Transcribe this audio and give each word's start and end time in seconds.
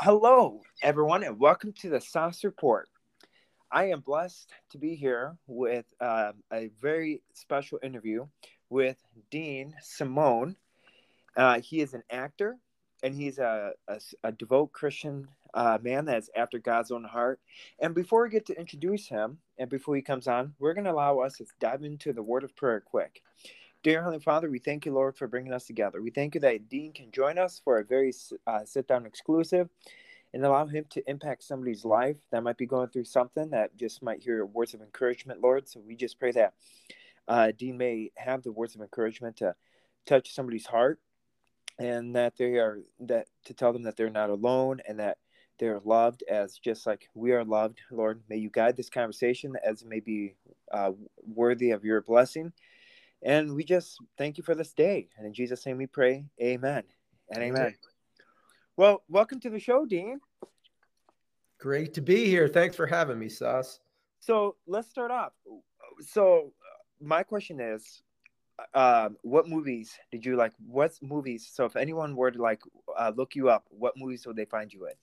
Hello, 0.00 0.60
everyone, 0.80 1.24
and 1.24 1.40
welcome 1.40 1.72
to 1.72 1.90
the 1.90 2.00
Sos 2.00 2.44
Report. 2.44 2.88
I 3.72 3.86
am 3.86 3.98
blessed 3.98 4.52
to 4.70 4.78
be 4.78 4.94
here 4.94 5.36
with 5.48 5.86
uh, 6.00 6.30
a 6.52 6.70
very 6.80 7.20
special 7.32 7.80
interview 7.82 8.28
with 8.70 8.96
Dean 9.32 9.74
Simone. 9.82 10.54
Uh, 11.36 11.58
he 11.58 11.80
is 11.80 11.94
an 11.94 12.04
actor 12.10 12.58
and 13.02 13.12
he's 13.12 13.40
a, 13.40 13.72
a, 13.88 14.00
a 14.22 14.30
devout 14.30 14.70
Christian 14.70 15.26
uh, 15.52 15.78
man 15.82 16.04
that's 16.04 16.30
after 16.36 16.60
God's 16.60 16.92
own 16.92 17.02
heart. 17.02 17.40
And 17.80 17.92
before 17.92 18.22
we 18.22 18.30
get 18.30 18.46
to 18.46 18.56
introduce 18.56 19.08
him 19.08 19.38
and 19.58 19.68
before 19.68 19.96
he 19.96 20.02
comes 20.02 20.28
on, 20.28 20.54
we're 20.60 20.74
going 20.74 20.84
to 20.84 20.92
allow 20.92 21.18
us 21.18 21.38
to 21.38 21.46
dive 21.58 21.82
into 21.82 22.12
the 22.12 22.22
word 22.22 22.44
of 22.44 22.54
prayer 22.54 22.80
quick. 22.80 23.20
Dear 23.84 24.00
Heavenly 24.00 24.18
Father, 24.18 24.50
we 24.50 24.58
thank 24.58 24.86
you, 24.86 24.92
Lord, 24.92 25.16
for 25.16 25.28
bringing 25.28 25.52
us 25.52 25.66
together. 25.66 26.02
We 26.02 26.10
thank 26.10 26.34
you 26.34 26.40
that 26.40 26.68
Dean 26.68 26.92
can 26.92 27.12
join 27.12 27.38
us 27.38 27.60
for 27.62 27.78
a 27.78 27.84
very 27.84 28.12
uh, 28.44 28.64
sit 28.64 28.88
down 28.88 29.06
exclusive 29.06 29.68
and 30.34 30.44
allow 30.44 30.66
him 30.66 30.84
to 30.90 31.08
impact 31.08 31.44
somebody's 31.44 31.84
life 31.84 32.16
that 32.32 32.42
might 32.42 32.58
be 32.58 32.66
going 32.66 32.88
through 32.88 33.04
something 33.04 33.50
that 33.50 33.76
just 33.76 34.02
might 34.02 34.20
hear 34.20 34.44
words 34.44 34.74
of 34.74 34.80
encouragement, 34.80 35.40
Lord. 35.40 35.68
So 35.68 35.78
we 35.78 35.94
just 35.94 36.18
pray 36.18 36.32
that 36.32 36.54
uh, 37.28 37.52
Dean 37.56 37.78
may 37.78 38.10
have 38.16 38.42
the 38.42 38.50
words 38.50 38.74
of 38.74 38.80
encouragement 38.80 39.36
to 39.36 39.54
touch 40.06 40.34
somebody's 40.34 40.66
heart 40.66 40.98
and 41.78 42.16
that 42.16 42.36
they 42.36 42.56
are 42.56 42.80
that 42.98 43.28
to 43.44 43.54
tell 43.54 43.72
them 43.72 43.84
that 43.84 43.96
they're 43.96 44.10
not 44.10 44.30
alone 44.30 44.80
and 44.88 44.98
that 44.98 45.18
they're 45.60 45.80
loved 45.84 46.24
as 46.28 46.58
just 46.58 46.86
like 46.86 47.08
we 47.14 47.32
are 47.32 47.44
loved 47.44 47.80
lord 47.90 48.22
may 48.28 48.36
you 48.36 48.48
guide 48.48 48.76
this 48.76 48.88
conversation 48.88 49.54
as 49.62 49.82
it 49.82 49.88
may 49.88 50.00
be 50.00 50.34
uh, 50.72 50.92
worthy 51.26 51.70
of 51.70 51.84
your 51.84 52.00
blessing 52.00 52.52
and 53.22 53.54
we 53.54 53.64
just 53.64 53.98
thank 54.16 54.38
you 54.38 54.44
for 54.44 54.54
this 54.54 54.72
day. 54.72 55.08
And 55.16 55.26
in 55.26 55.32
Jesus' 55.32 55.64
name 55.66 55.78
we 55.78 55.86
pray. 55.86 56.24
Amen 56.40 56.84
and 57.30 57.42
amen. 57.42 57.62
amen. 57.62 57.74
Well, 58.76 59.02
welcome 59.08 59.40
to 59.40 59.50
the 59.50 59.58
show, 59.58 59.84
Dean. 59.84 60.20
Great 61.58 61.94
to 61.94 62.00
be 62.00 62.26
here. 62.26 62.46
Thanks 62.46 62.76
for 62.76 62.86
having 62.86 63.18
me, 63.18 63.28
Sos. 63.28 63.80
So 64.20 64.56
let's 64.66 64.88
start 64.88 65.10
off. 65.10 65.32
So 66.00 66.52
my 67.00 67.22
question 67.22 67.60
is, 67.60 68.02
uh, 68.74 69.10
what 69.22 69.48
movies 69.48 69.96
did 70.10 70.24
you 70.24 70.36
like? 70.36 70.52
What 70.66 70.92
movies? 71.02 71.48
So 71.52 71.64
if 71.64 71.76
anyone 71.76 72.16
were 72.16 72.30
to 72.30 72.40
like 72.40 72.60
uh, 72.96 73.12
look 73.14 73.34
you 73.34 73.48
up, 73.48 73.64
what 73.70 73.96
movies 73.96 74.26
would 74.26 74.36
they 74.36 74.44
find 74.44 74.72
you 74.72 74.86
in? 74.86 74.94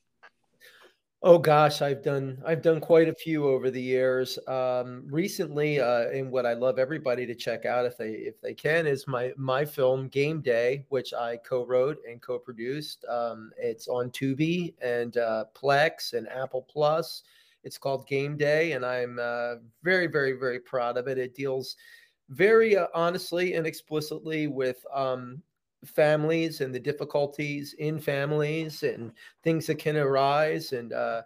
Oh 1.27 1.39
gosh, 1.39 1.81
I've 1.81 2.03
done 2.03 2.39
I've 2.45 2.61
done 2.61 2.79
quite 2.79 3.09
a 3.09 3.13
few 3.15 3.47
over 3.47 3.71
the 3.71 3.81
years. 3.81 4.37
Um, 4.47 5.05
recently, 5.09 5.79
uh, 5.79 6.09
and 6.09 6.29
what 6.29 6.45
I 6.45 6.53
love 6.53 6.77
everybody 6.77 7.25
to 7.25 7.33
check 7.33 7.65
out 7.65 7.83
if 7.83 7.97
they 7.97 8.11
if 8.11 8.39
they 8.41 8.53
can 8.53 8.85
is 8.85 9.07
my 9.07 9.33
my 9.35 9.65
film 9.65 10.07
Game 10.07 10.39
Day, 10.39 10.85
which 10.89 11.15
I 11.15 11.37
co-wrote 11.37 11.97
and 12.07 12.21
co-produced. 12.21 13.05
Um, 13.09 13.49
it's 13.57 13.87
on 13.87 14.11
Tubi 14.11 14.75
and 14.83 15.17
uh, 15.17 15.45
Plex 15.55 16.13
and 16.13 16.29
Apple 16.29 16.61
Plus. 16.61 17.23
It's 17.63 17.79
called 17.79 18.05
Game 18.05 18.37
Day, 18.37 18.73
and 18.73 18.85
I'm 18.85 19.17
uh, 19.19 19.55
very 19.81 20.05
very 20.05 20.33
very 20.33 20.59
proud 20.59 20.95
of 20.95 21.07
it. 21.07 21.17
It 21.17 21.33
deals 21.33 21.75
very 22.29 22.77
uh, 22.77 22.85
honestly 22.93 23.55
and 23.55 23.65
explicitly 23.65 24.45
with 24.45 24.85
um, 24.93 25.41
families 25.85 26.61
and 26.61 26.73
the 26.73 26.79
difficulties 26.79 27.73
in 27.79 27.99
families 27.99 28.83
and 28.83 29.11
things 29.43 29.67
that 29.67 29.79
can 29.79 29.97
arise. 29.97 30.73
And 30.73 30.93
uh, 30.93 31.21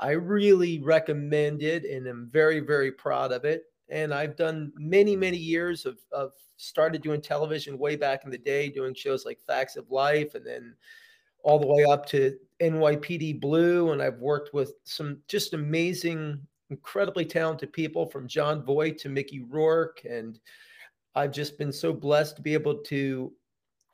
I 0.00 0.12
really 0.12 0.80
recommend 0.80 1.62
it 1.62 1.84
and 1.84 2.06
I'm 2.06 2.28
very, 2.30 2.60
very 2.60 2.92
proud 2.92 3.32
of 3.32 3.44
it. 3.44 3.64
And 3.88 4.14
I've 4.14 4.36
done 4.36 4.72
many, 4.76 5.14
many 5.14 5.36
years 5.36 5.86
of, 5.86 5.98
of 6.10 6.32
started 6.56 7.02
doing 7.02 7.20
television 7.20 7.78
way 7.78 7.96
back 7.96 8.24
in 8.24 8.30
the 8.30 8.38
day, 8.38 8.68
doing 8.68 8.94
shows 8.94 9.24
like 9.24 9.40
Facts 9.40 9.76
of 9.76 9.90
Life 9.90 10.34
and 10.34 10.46
then 10.46 10.74
all 11.42 11.58
the 11.58 11.66
way 11.66 11.84
up 11.84 12.06
to 12.06 12.36
NYPD 12.60 13.40
Blue. 13.40 13.92
And 13.92 14.02
I've 14.02 14.18
worked 14.18 14.54
with 14.54 14.74
some 14.84 15.18
just 15.28 15.52
amazing, 15.52 16.40
incredibly 16.70 17.24
talented 17.24 17.72
people 17.72 18.06
from 18.06 18.26
Jon 18.26 18.64
Voight 18.64 18.98
to 18.98 19.08
Mickey 19.08 19.40
Rourke. 19.40 20.00
And 20.08 20.38
I've 21.14 21.32
just 21.32 21.58
been 21.58 21.72
so 21.72 21.92
blessed 21.92 22.36
to 22.36 22.42
be 22.42 22.54
able 22.54 22.78
to 22.84 23.32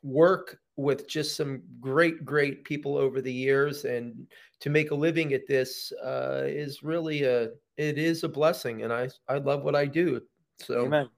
work 0.02 0.58
with 0.76 1.08
just 1.08 1.36
some 1.36 1.62
great, 1.80 2.24
great 2.24 2.64
people 2.64 2.96
over 2.96 3.20
the 3.20 3.32
years, 3.32 3.84
and 3.84 4.26
to 4.60 4.70
make 4.70 4.90
a 4.90 4.94
living 4.94 5.32
at 5.32 5.46
this 5.46 5.92
uh, 6.04 6.42
is 6.44 6.82
really 6.82 7.24
a 7.24 7.50
it 7.76 7.98
is 7.98 8.24
a 8.24 8.28
blessing, 8.28 8.82
and 8.82 8.92
I 8.92 9.08
I 9.28 9.38
love 9.38 9.62
what 9.62 9.76
I 9.76 9.86
do. 9.86 10.20
So, 10.58 10.86
Amen. 10.86 11.08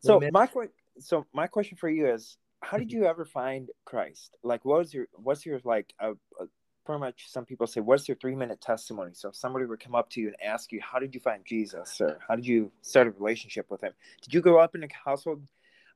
So 0.00 0.16
Amen. 0.16 0.30
my 0.32 0.48
so 0.98 1.26
my 1.32 1.46
question 1.46 1.76
for 1.76 1.88
you 1.88 2.12
is, 2.12 2.36
how 2.62 2.76
did 2.76 2.88
mm-hmm. 2.88 2.98
you 2.98 3.06
ever 3.06 3.24
find 3.24 3.70
Christ? 3.84 4.36
Like, 4.42 4.64
what 4.64 4.78
was 4.78 4.94
your 4.94 5.06
what's 5.14 5.46
your 5.46 5.60
like 5.64 5.92
a, 6.00 6.12
a 6.12 6.46
pretty 6.84 7.00
much 7.00 7.24
some 7.28 7.44
people 7.44 7.66
say 7.66 7.80
what's 7.80 8.06
your 8.08 8.16
three 8.16 8.34
minute 8.34 8.60
testimony 8.60 9.12
so 9.14 9.30
if 9.30 9.36
somebody 9.36 9.64
would 9.64 9.80
come 9.80 9.94
up 9.94 10.10
to 10.10 10.20
you 10.20 10.28
and 10.28 10.36
ask 10.44 10.70
you 10.70 10.80
how 10.82 10.98
did 10.98 11.14
you 11.14 11.20
find 11.20 11.44
jesus 11.46 12.00
or 12.00 12.18
how 12.28 12.36
did 12.36 12.46
you 12.46 12.70
start 12.82 13.06
a 13.06 13.10
relationship 13.12 13.66
with 13.70 13.80
him 13.82 13.92
did 14.22 14.34
you 14.34 14.40
grow 14.40 14.58
up 14.58 14.74
in 14.74 14.84
a 14.84 14.88
household 15.04 15.42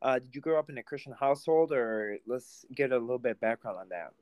uh, 0.02 0.18
did 0.18 0.34
you 0.34 0.40
grow 0.40 0.58
up 0.58 0.70
in 0.70 0.78
a 0.78 0.82
Christian 0.82 1.12
household, 1.18 1.72
or 1.72 2.18
let's 2.26 2.64
get 2.74 2.92
a 2.92 2.98
little 2.98 3.18
bit 3.18 3.40
background 3.40 3.78
on 3.78 3.88
that? 3.88 4.12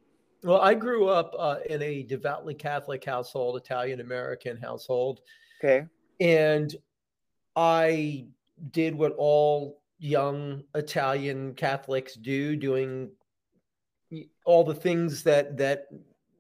Well, 0.42 0.60
I 0.60 0.75
grew 0.75 1.09
up 1.09 1.34
uh, 1.38 1.56
in 1.69 1.82
a 1.82 2.03
devoutly 2.03 2.54
Catholic 2.54 3.04
household, 3.04 3.56
Italian 3.56 4.00
American 4.00 4.56
household. 4.56 5.20
Okay. 5.59 5.87
And 6.20 6.75
I 7.54 8.26
did 8.70 8.94
what 8.94 9.12
all 9.19 9.82
young 9.98 10.62
Italian 10.75 11.54
Catholics 11.54 12.14
do, 12.14 12.56
doing 12.56 13.10
all 14.44 14.64
the 14.64 14.75
things 14.75 15.22
that 15.25 15.56
that 15.56 15.87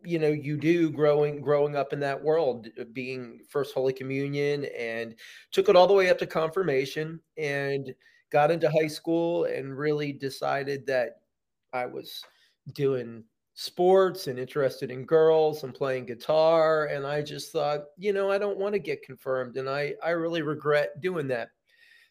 you 0.04 0.18
know 0.18 0.28
you 0.28 0.56
do 0.56 0.90
growing 0.90 1.40
growing 1.40 1.74
up 1.74 1.92
in 1.92 1.98
that 1.98 2.22
world 2.22 2.68
being 2.92 3.40
first 3.48 3.74
holy 3.74 3.92
communion 3.92 4.66
and 4.78 5.16
took 5.50 5.68
it 5.68 5.74
all 5.74 5.88
the 5.88 5.92
way 5.92 6.08
up 6.10 6.18
to 6.18 6.26
confirmation 6.26 7.18
and 7.36 7.92
got 8.30 8.50
into 8.50 8.70
high 8.70 8.86
school 8.88 9.44
and 9.44 9.76
really 9.76 10.12
decided 10.12 10.86
that 10.86 11.20
I 11.72 11.86
was 11.86 12.22
doing 12.74 13.24
sports 13.54 14.26
and 14.26 14.38
interested 14.38 14.90
in 14.90 15.04
girls 15.04 15.64
and 15.64 15.74
playing 15.74 16.06
guitar. 16.06 16.86
And 16.86 17.06
I 17.06 17.22
just 17.22 17.52
thought, 17.52 17.84
you 17.96 18.12
know, 18.12 18.30
I 18.30 18.38
don't 18.38 18.58
want 18.58 18.74
to 18.74 18.78
get 18.78 19.02
confirmed. 19.02 19.56
And 19.56 19.68
I 19.68 19.94
I 20.04 20.10
really 20.10 20.42
regret 20.42 21.00
doing 21.00 21.28
that. 21.28 21.48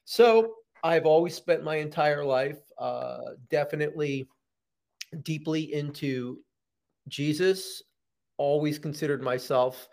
So, 0.06 0.56
I've 0.84 1.06
always 1.08 1.34
spent 1.34 1.64
my 1.64 1.78
entire 1.78 2.24
life 2.24 2.60
uh, 2.78 3.20
definitely 3.50 4.28
deeply 5.24 5.74
into 5.74 6.40
Jesus, 7.08 7.82
always 8.38 8.78
considered 8.78 9.24
myself 9.24 9.88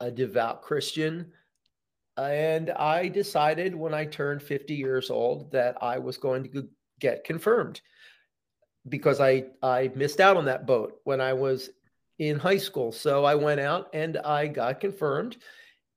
a 0.00 0.10
devout 0.10 0.60
Christian 0.60 1.32
and 2.16 2.70
I 2.70 3.08
decided 3.08 3.74
when 3.74 3.94
I 3.94 4.04
turned 4.04 4.42
50 4.42 4.74
years 4.74 5.10
old 5.10 5.50
that 5.52 5.76
I 5.82 5.98
was 5.98 6.16
going 6.16 6.44
to 6.52 6.68
get 7.00 7.24
confirmed 7.24 7.80
because 8.88 9.20
I, 9.20 9.46
I 9.62 9.90
missed 9.94 10.20
out 10.20 10.36
on 10.36 10.44
that 10.44 10.66
boat 10.66 11.00
when 11.04 11.20
I 11.20 11.32
was 11.32 11.70
in 12.18 12.38
high 12.38 12.58
school. 12.58 12.92
So 12.92 13.24
I 13.24 13.34
went 13.34 13.60
out 13.60 13.88
and 13.92 14.18
I 14.18 14.46
got 14.46 14.80
confirmed. 14.80 15.38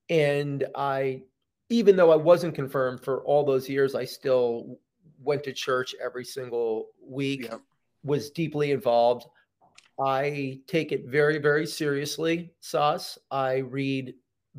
And 0.10 0.66
I, 0.76 1.24
even 1.70 1.96
though 1.96 2.12
I 2.12 2.16
wasn't 2.16 2.56
confirmed 2.56 3.04
for 3.04 3.24
all 3.24 3.46
those 3.46 3.70
years, 3.70 3.94
I 3.94 4.06
still 4.06 4.80
went 5.22 5.44
to 5.44 5.54
church 5.54 5.94
every 6.04 6.24
single 6.24 6.88
week, 7.06 7.44
yep. 7.44 7.62
was 8.04 8.30
deeply 8.30 8.72
involved. 8.72 9.26
I 10.00 10.62
take 10.68 10.92
it 10.92 11.08
very, 11.08 11.40
very 11.40 11.68
seriously, 11.68 12.52
Sos. 12.62 13.18
I 13.32 13.58
read 13.58 14.14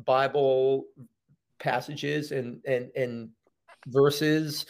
Bible 0.05 0.85
passages 1.59 2.31
and 2.31 2.61
and 2.65 2.89
and 2.95 3.29
verses, 3.87 4.65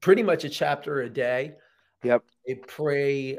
pretty 0.00 0.22
much 0.22 0.44
a 0.44 0.48
chapter 0.48 1.02
a 1.02 1.10
day. 1.10 1.52
Yep. 2.04 2.24
I 2.48 2.54
pray 2.66 3.38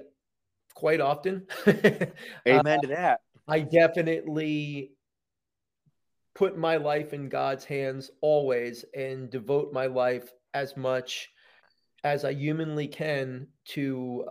quite 0.74 1.02
often. 1.02 1.48
Amen 1.68 2.68
uh, 2.68 2.82
to 2.82 2.88
that. 2.88 3.22
I 3.48 3.62
definitely 3.62 4.92
put 6.34 6.58
my 6.58 6.78
life 6.78 7.14
in 7.14 7.30
God's 7.30 7.66
hands 7.66 8.12
always 8.22 8.86
and 8.96 9.30
devote 9.30 9.74
my 9.74 9.88
life 9.88 10.32
as 10.54 10.78
much 10.78 11.30
as 12.04 12.26
I 12.26 12.34
humanly 12.34 12.88
can 12.88 13.48
to 13.70 14.26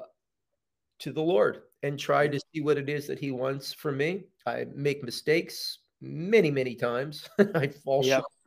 to 1.00 1.12
the 1.12 1.22
Lord 1.22 1.62
and 1.82 1.98
try 1.98 2.28
to 2.28 2.38
see 2.52 2.60
what 2.60 2.76
it 2.76 2.88
is 2.88 3.06
that 3.06 3.18
he 3.18 3.30
wants 3.30 3.72
from 3.72 3.96
me. 3.96 4.24
I 4.46 4.66
make 4.74 5.02
mistakes 5.02 5.78
many 6.00 6.50
many 6.50 6.74
times. 6.74 7.28
I 7.54 7.68
fall 7.68 8.04
yep. 8.04 8.20
short 8.20 8.39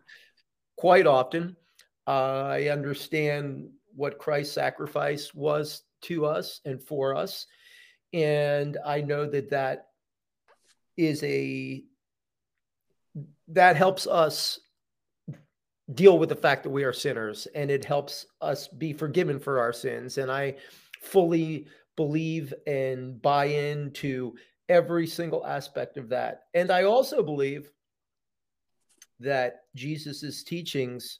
quite 0.84 1.08
often. 1.08 1.56
Uh, 2.06 2.44
I 2.60 2.68
understand 2.68 3.70
what 3.96 4.18
Christ's 4.18 4.54
sacrifice 4.54 5.34
was 5.34 5.84
to 6.02 6.26
us 6.26 6.60
and 6.66 6.84
for 6.84 7.16
us. 7.16 7.48
And 8.12 8.78
I 8.86 9.00
know 9.00 9.26
that 9.28 9.50
that 9.52 9.88
is 10.98 11.24
a, 11.24 11.86
that 13.48 13.78
helps 13.78 14.08
us 14.08 14.60
deal 15.94 16.20
with 16.20 16.28
the 16.28 16.36
fact 16.36 16.64
that 16.64 16.70
we 16.70 16.84
are 16.84 16.92
sinners 16.92 17.48
and 17.56 17.72
it 17.72 17.86
helps 17.86 18.26
us 18.42 18.68
be 18.68 18.92
forgiven 18.92 19.40
for 19.40 19.62
our 19.62 19.72
sins. 19.72 20.18
And 20.18 20.30
I 20.30 20.56
fully 21.02 21.66
believe 21.96 22.54
and 22.68 23.22
buy 23.22 23.46
into 23.46 24.36
every 24.68 25.08
single 25.08 25.46
aspect 25.46 25.96
of 25.96 26.10
that. 26.10 26.42
And 26.54 26.70
I 26.72 26.84
also 26.84 27.24
believe 27.24 27.72
that 29.24 29.62
Jesus's 29.76 30.44
teachings 30.44 31.20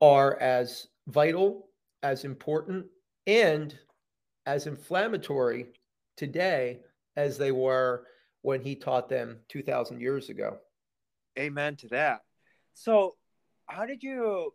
are 0.00 0.38
as 0.40 0.88
vital, 1.08 1.68
as 2.02 2.24
important, 2.24 2.86
and 3.26 3.76
as 4.46 4.66
inflammatory 4.66 5.66
today 6.16 6.80
as 7.16 7.38
they 7.38 7.52
were 7.52 8.06
when 8.42 8.60
he 8.60 8.74
taught 8.74 9.08
them 9.08 9.38
2000 9.48 10.00
years 10.00 10.28
ago. 10.28 10.58
Amen 11.38 11.76
to 11.76 11.88
that. 11.88 12.20
So, 12.74 13.16
how 13.66 13.86
did 13.86 14.02
you 14.02 14.52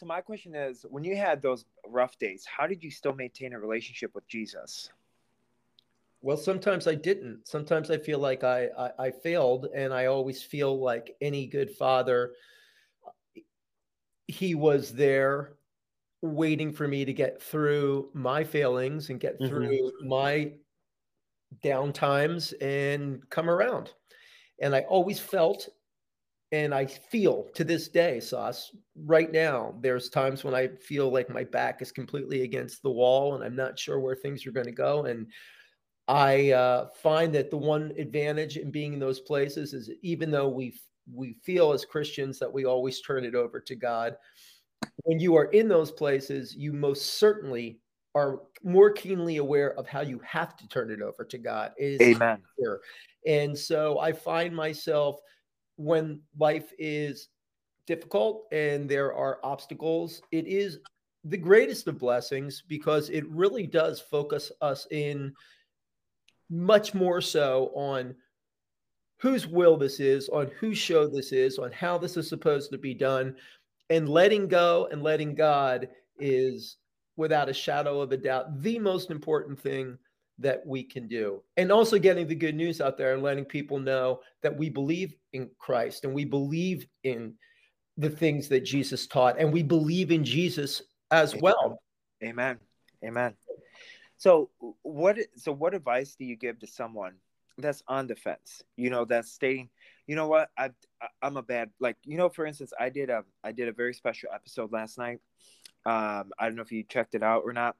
so 0.00 0.06
my 0.06 0.22
question 0.22 0.54
is 0.54 0.86
when 0.88 1.04
you 1.04 1.14
had 1.14 1.42
those 1.42 1.66
rough 1.86 2.18
days, 2.18 2.46
how 2.46 2.66
did 2.66 2.82
you 2.82 2.90
still 2.90 3.12
maintain 3.12 3.52
a 3.52 3.60
relationship 3.60 4.14
with 4.14 4.26
Jesus? 4.26 4.88
Well, 6.22 6.36
sometimes 6.36 6.86
I 6.86 6.94
didn't. 6.94 7.48
Sometimes 7.48 7.90
I 7.90 7.98
feel 7.98 8.18
like 8.18 8.44
I, 8.44 8.68
I, 8.78 8.90
I 9.06 9.10
failed, 9.10 9.68
and 9.74 9.92
I 9.92 10.06
always 10.06 10.42
feel 10.42 10.78
like 10.78 11.16
any 11.20 11.46
good 11.46 11.70
father, 11.70 12.32
he 14.28 14.54
was 14.54 14.92
there 14.92 15.54
waiting 16.22 16.72
for 16.72 16.86
me 16.86 17.04
to 17.04 17.12
get 17.12 17.40
through 17.40 18.10
my 18.12 18.44
failings 18.44 19.08
and 19.08 19.18
get 19.18 19.38
through 19.38 19.90
mm-hmm. 19.90 20.08
my 20.08 20.52
down 21.62 21.92
times 21.92 22.52
and 22.60 23.28
come 23.30 23.48
around. 23.48 23.92
And 24.60 24.74
I 24.74 24.80
always 24.82 25.18
felt 25.18 25.68
and 26.52 26.74
I 26.74 26.84
feel 26.86 27.46
to 27.54 27.62
this 27.62 27.88
day, 27.88 28.18
Sos, 28.18 28.74
right 28.96 29.30
now, 29.30 29.74
there's 29.80 30.08
times 30.08 30.42
when 30.42 30.54
I 30.54 30.68
feel 30.68 31.08
like 31.10 31.30
my 31.30 31.44
back 31.44 31.80
is 31.80 31.92
completely 31.92 32.42
against 32.42 32.82
the 32.82 32.90
wall 32.90 33.36
and 33.36 33.44
I'm 33.44 33.54
not 33.54 33.78
sure 33.78 34.00
where 34.00 34.16
things 34.16 34.44
are 34.46 34.52
going 34.52 34.66
to 34.66 34.72
go. 34.72 35.04
And 35.04 35.28
I 36.08 36.50
uh, 36.50 36.88
find 37.02 37.34
that 37.34 37.50
the 37.50 37.56
one 37.56 37.92
advantage 37.98 38.56
in 38.56 38.70
being 38.70 38.94
in 38.94 38.98
those 38.98 39.20
places 39.20 39.74
is 39.74 39.90
even 40.02 40.30
though 40.30 40.48
we 40.48 40.74
we 41.12 41.34
feel 41.42 41.72
as 41.72 41.84
Christians 41.84 42.38
that 42.38 42.52
we 42.52 42.64
always 42.64 43.00
turn 43.00 43.24
it 43.24 43.34
over 43.34 43.60
to 43.60 43.74
God, 43.74 44.16
when 45.04 45.18
you 45.18 45.36
are 45.36 45.46
in 45.46 45.68
those 45.68 45.90
places, 45.90 46.54
you 46.54 46.72
most 46.72 47.14
certainly 47.18 47.80
are 48.14 48.40
more 48.62 48.90
keenly 48.90 49.36
aware 49.36 49.78
of 49.78 49.86
how 49.86 50.00
you 50.00 50.20
have 50.24 50.56
to 50.56 50.68
turn 50.68 50.90
it 50.90 51.00
over 51.00 51.24
to 51.24 51.38
God. 51.38 51.72
Is 51.78 52.00
Amen. 52.00 52.42
Clear. 52.56 52.80
And 53.26 53.56
so 53.56 53.98
I 53.98 54.12
find 54.12 54.54
myself 54.54 55.20
when 55.76 56.20
life 56.38 56.72
is 56.78 57.28
difficult 57.86 58.46
and 58.52 58.88
there 58.88 59.14
are 59.14 59.38
obstacles, 59.42 60.22
it 60.32 60.46
is 60.46 60.78
the 61.24 61.36
greatest 61.36 61.86
of 61.86 61.98
blessings 61.98 62.62
because 62.66 63.10
it 63.10 63.28
really 63.28 63.66
does 63.66 64.00
focus 64.00 64.50
us 64.60 64.86
in 64.90 65.32
much 66.50 66.94
more 66.94 67.20
so 67.20 67.70
on 67.74 68.14
whose 69.18 69.46
will 69.46 69.76
this 69.76 70.00
is, 70.00 70.28
on 70.30 70.50
whose 70.58 70.78
show 70.78 71.06
this 71.06 71.32
is, 71.32 71.58
on 71.58 71.70
how 71.72 71.98
this 71.98 72.16
is 72.16 72.28
supposed 72.28 72.70
to 72.72 72.78
be 72.78 72.94
done. 72.94 73.36
And 73.90 74.08
letting 74.08 74.48
go 74.48 74.88
and 74.90 75.02
letting 75.02 75.34
God 75.34 75.88
is, 76.18 76.76
without 77.16 77.48
a 77.48 77.54
shadow 77.54 78.00
of 78.00 78.12
a 78.12 78.16
doubt, 78.16 78.62
the 78.62 78.78
most 78.78 79.10
important 79.10 79.60
thing 79.60 79.98
that 80.38 80.66
we 80.66 80.82
can 80.82 81.06
do. 81.06 81.42
And 81.56 81.70
also 81.70 81.98
getting 81.98 82.26
the 82.26 82.34
good 82.34 82.54
news 82.54 82.80
out 82.80 82.96
there 82.96 83.12
and 83.12 83.22
letting 83.22 83.44
people 83.44 83.78
know 83.78 84.20
that 84.42 84.56
we 84.56 84.70
believe 84.70 85.14
in 85.32 85.50
Christ 85.58 86.04
and 86.04 86.14
we 86.14 86.24
believe 86.24 86.86
in 87.04 87.34
the 87.96 88.10
things 88.10 88.48
that 88.48 88.64
Jesus 88.64 89.06
taught 89.06 89.38
and 89.38 89.52
we 89.52 89.62
believe 89.62 90.10
in 90.10 90.24
Jesus 90.24 90.82
as 91.10 91.36
well. 91.36 91.82
Amen. 92.24 92.58
Amen. 93.04 93.34
So 94.20 94.50
what 94.82 95.16
so 95.36 95.50
what 95.50 95.72
advice 95.72 96.14
do 96.14 96.26
you 96.26 96.36
give 96.36 96.58
to 96.58 96.66
someone 96.66 97.14
that's 97.56 97.82
on 97.88 98.06
the 98.06 98.14
fence? 98.14 98.62
You 98.76 98.90
know, 98.90 99.06
that's 99.06 99.32
stating, 99.32 99.70
you 100.06 100.14
know 100.14 100.28
what, 100.28 100.50
I 100.58 100.72
I'm 101.22 101.38
a 101.38 101.42
bad 101.42 101.70
like 101.80 101.96
you 102.04 102.18
know, 102.18 102.28
for 102.28 102.44
instance, 102.44 102.74
I 102.78 102.90
did 102.90 103.08
a 103.08 103.24
I 103.42 103.52
did 103.52 103.68
a 103.68 103.72
very 103.72 103.94
special 103.94 104.28
episode 104.34 104.72
last 104.72 104.98
night. 104.98 105.20
Um, 105.86 106.32
I 106.38 106.44
don't 106.44 106.56
know 106.56 106.60
if 106.62 106.70
you 106.70 106.82
checked 106.82 107.14
it 107.14 107.22
out 107.22 107.44
or 107.46 107.54
not, 107.54 107.76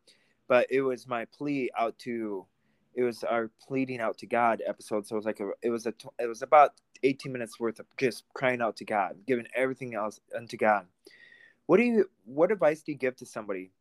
but 0.49 0.67
it 0.71 0.81
was 0.81 1.07
my 1.07 1.27
plea 1.27 1.71
out 1.79 1.99
to 2.01 2.47
it 2.95 3.03
was 3.03 3.23
our 3.23 3.51
pleading 3.61 4.01
out 4.01 4.17
to 4.19 4.27
God 4.27 4.63
episode. 4.67 5.07
So 5.07 5.17
it 5.17 5.19
was 5.19 5.27
like 5.27 5.41
a, 5.41 5.51
it 5.61 5.69
was 5.69 5.85
a 5.85 5.93
it 6.19 6.27
was 6.27 6.41
about 6.41 6.71
18 7.03 7.31
minutes 7.31 7.61
worth 7.61 7.81
of 7.81 7.87
just 7.99 8.25
crying 8.33 8.63
out 8.63 8.79
to 8.79 8.87
God, 8.87 9.17
giving 9.27 9.47
everything 9.55 9.95
else 9.95 10.19
unto 10.35 10.57
God. 10.57 10.87
What 11.67 11.77
do 11.77 11.83
you 11.83 12.09
what 12.25 12.51
advice 12.51 12.81
do 12.81 12.93
you 12.93 12.99
give 12.99 13.17
to 13.17 13.27
somebody 13.27 13.73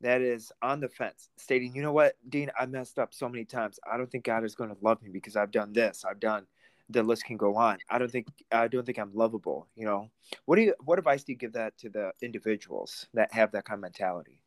that 0.00 0.22
is 0.22 0.52
on 0.62 0.80
the 0.80 0.88
fence, 0.88 1.28
stating, 1.36 1.74
you 1.74 1.82
know 1.82 1.92
what, 1.92 2.14
Dean, 2.28 2.50
I 2.58 2.66
messed 2.66 2.98
up 2.98 3.12
so 3.12 3.28
many 3.28 3.44
times. 3.44 3.78
I 3.90 3.96
don't 3.96 4.10
think 4.10 4.24
God 4.24 4.44
is 4.44 4.54
going 4.54 4.70
to 4.70 4.76
love 4.80 5.02
me 5.02 5.10
because 5.10 5.36
I've 5.36 5.50
done 5.50 5.72
this. 5.72 6.04
I've 6.08 6.20
done. 6.20 6.46
The 6.88 7.02
list 7.02 7.24
can 7.24 7.36
go 7.36 7.54
on. 7.54 7.78
I 7.88 7.98
don't 7.98 8.10
think 8.10 8.26
I 8.50 8.66
don't 8.66 8.84
think 8.84 8.98
I'm 8.98 9.14
lovable. 9.14 9.68
You 9.76 9.84
know, 9.84 10.10
what 10.46 10.56
do 10.56 10.62
you 10.62 10.74
what 10.84 10.98
advice 10.98 11.22
do 11.22 11.30
you 11.30 11.38
give 11.38 11.52
that 11.52 11.78
to 11.78 11.88
the 11.88 12.10
individuals 12.20 13.06
that 13.14 13.32
have 13.32 13.52
that 13.52 13.64
kind 13.64 13.78
of 13.78 13.82
mentality? 13.82 14.40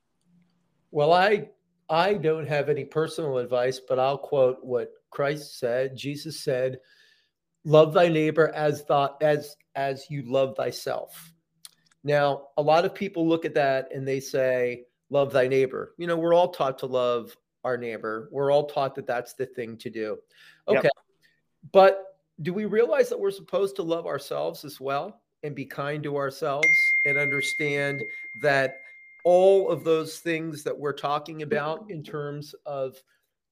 Well, 0.92 1.14
I 1.14 1.52
I 1.90 2.16
don't 2.16 2.48
have 2.48 2.68
any 2.68 2.84
personal 2.84 3.38
advice, 3.38 3.80
but 3.80 3.98
I'll 3.98 4.18
quote 4.18 4.58
what 4.62 4.92
Christ 5.10 5.58
said. 5.58 5.96
Jesus 5.96 6.44
said, 6.44 6.80
"Love 7.64 7.94
thy 7.94 8.10
neighbor 8.10 8.50
as 8.50 8.82
thought 8.82 9.24
as 9.24 9.56
as 9.76 10.08
you 10.10 10.24
love 10.24 10.58
thyself." 10.58 11.32
Now, 12.04 12.48
a 12.58 12.62
lot 12.62 12.84
of 12.84 12.94
people 12.94 13.26
look 13.26 13.46
at 13.46 13.54
that 13.54 13.94
and 13.94 14.06
they 14.06 14.20
say, 14.20 14.84
love 15.10 15.32
thy 15.32 15.48
neighbor. 15.48 15.94
You 15.98 16.08
know, 16.08 16.18
we're 16.18 16.34
all 16.34 16.50
taught 16.50 16.80
to 16.80 16.86
love 16.86 17.36
our 17.64 17.78
neighbor. 17.78 18.30
We're 18.32 18.52
all 18.52 18.66
taught 18.68 18.96
that 18.96 19.08
that's 19.08 19.34
the 19.34 19.46
thing 19.46 19.78
to 19.78 19.90
do. 19.90 20.18
Okay. 20.68 20.82
Yep. 20.84 20.92
But 21.72 22.04
do 22.42 22.54
we 22.54 22.66
realize 22.66 23.10
that 23.10 23.20
we're 23.20 23.32
supposed 23.32 23.76
to 23.78 23.84
love 23.84 24.06
ourselves 24.06 24.66
as 24.66 24.82
well 24.82 25.22
and 25.44 25.56
be 25.56 25.66
kind 25.66 26.04
to 26.04 26.18
ourselves 26.18 26.68
and 27.06 27.18
understand 27.18 28.02
that 28.42 28.80
all 29.24 29.70
of 29.70 29.84
those 29.84 30.20
things 30.20 30.64
that 30.64 30.78
we're 30.78 30.94
talking 30.94 31.44
about 31.44 31.90
in 31.90 32.04
terms 32.04 32.54
of 32.66 33.02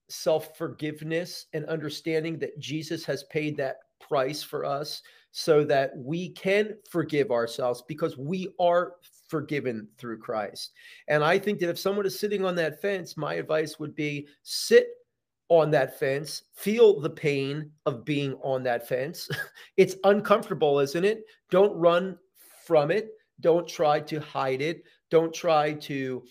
self 0.08 0.56
forgiveness 0.56 1.46
and 1.54 1.64
understanding 1.66 2.38
that 2.38 2.58
Jesus 2.58 3.04
has 3.04 3.24
paid 3.24 3.56
that 3.56 3.76
price 4.00 4.42
for 4.42 4.64
us 4.64 5.02
so 5.30 5.64
that 5.64 5.96
we 5.96 6.28
can 6.30 6.76
forgive 6.90 7.30
ourselves 7.30 7.82
because 7.88 8.18
we 8.18 8.48
are 8.60 8.94
forgiven 9.32 9.88
through 9.96 10.18
Christ. 10.18 10.72
And 11.08 11.24
I 11.24 11.38
think 11.38 11.58
that 11.60 11.70
if 11.70 11.78
someone 11.78 12.04
is 12.04 12.20
sitting 12.20 12.44
on 12.44 12.54
that 12.56 12.82
fence, 12.82 13.16
my 13.16 13.32
advice 13.34 13.78
would 13.78 13.94
be 13.94 14.28
sit 14.42 14.88
on 15.48 15.70
that 15.70 15.98
fence, 15.98 16.42
feel 16.52 17.00
the 17.00 17.08
pain 17.08 17.70
of 17.86 18.04
being 18.04 18.34
on 18.42 18.62
that 18.64 18.86
fence. 18.86 19.30
it's 19.78 19.96
uncomfortable, 20.04 20.80
isn't 20.80 21.06
it? 21.06 21.24
Don't 21.50 21.74
run 21.74 22.18
from 22.66 22.90
it. 22.90 23.12
Don't 23.40 23.66
try 23.66 24.00
to 24.00 24.20
hide 24.20 24.60
it. 24.60 24.84
Don't 25.10 25.32
try 25.32 25.72
to 25.72 26.22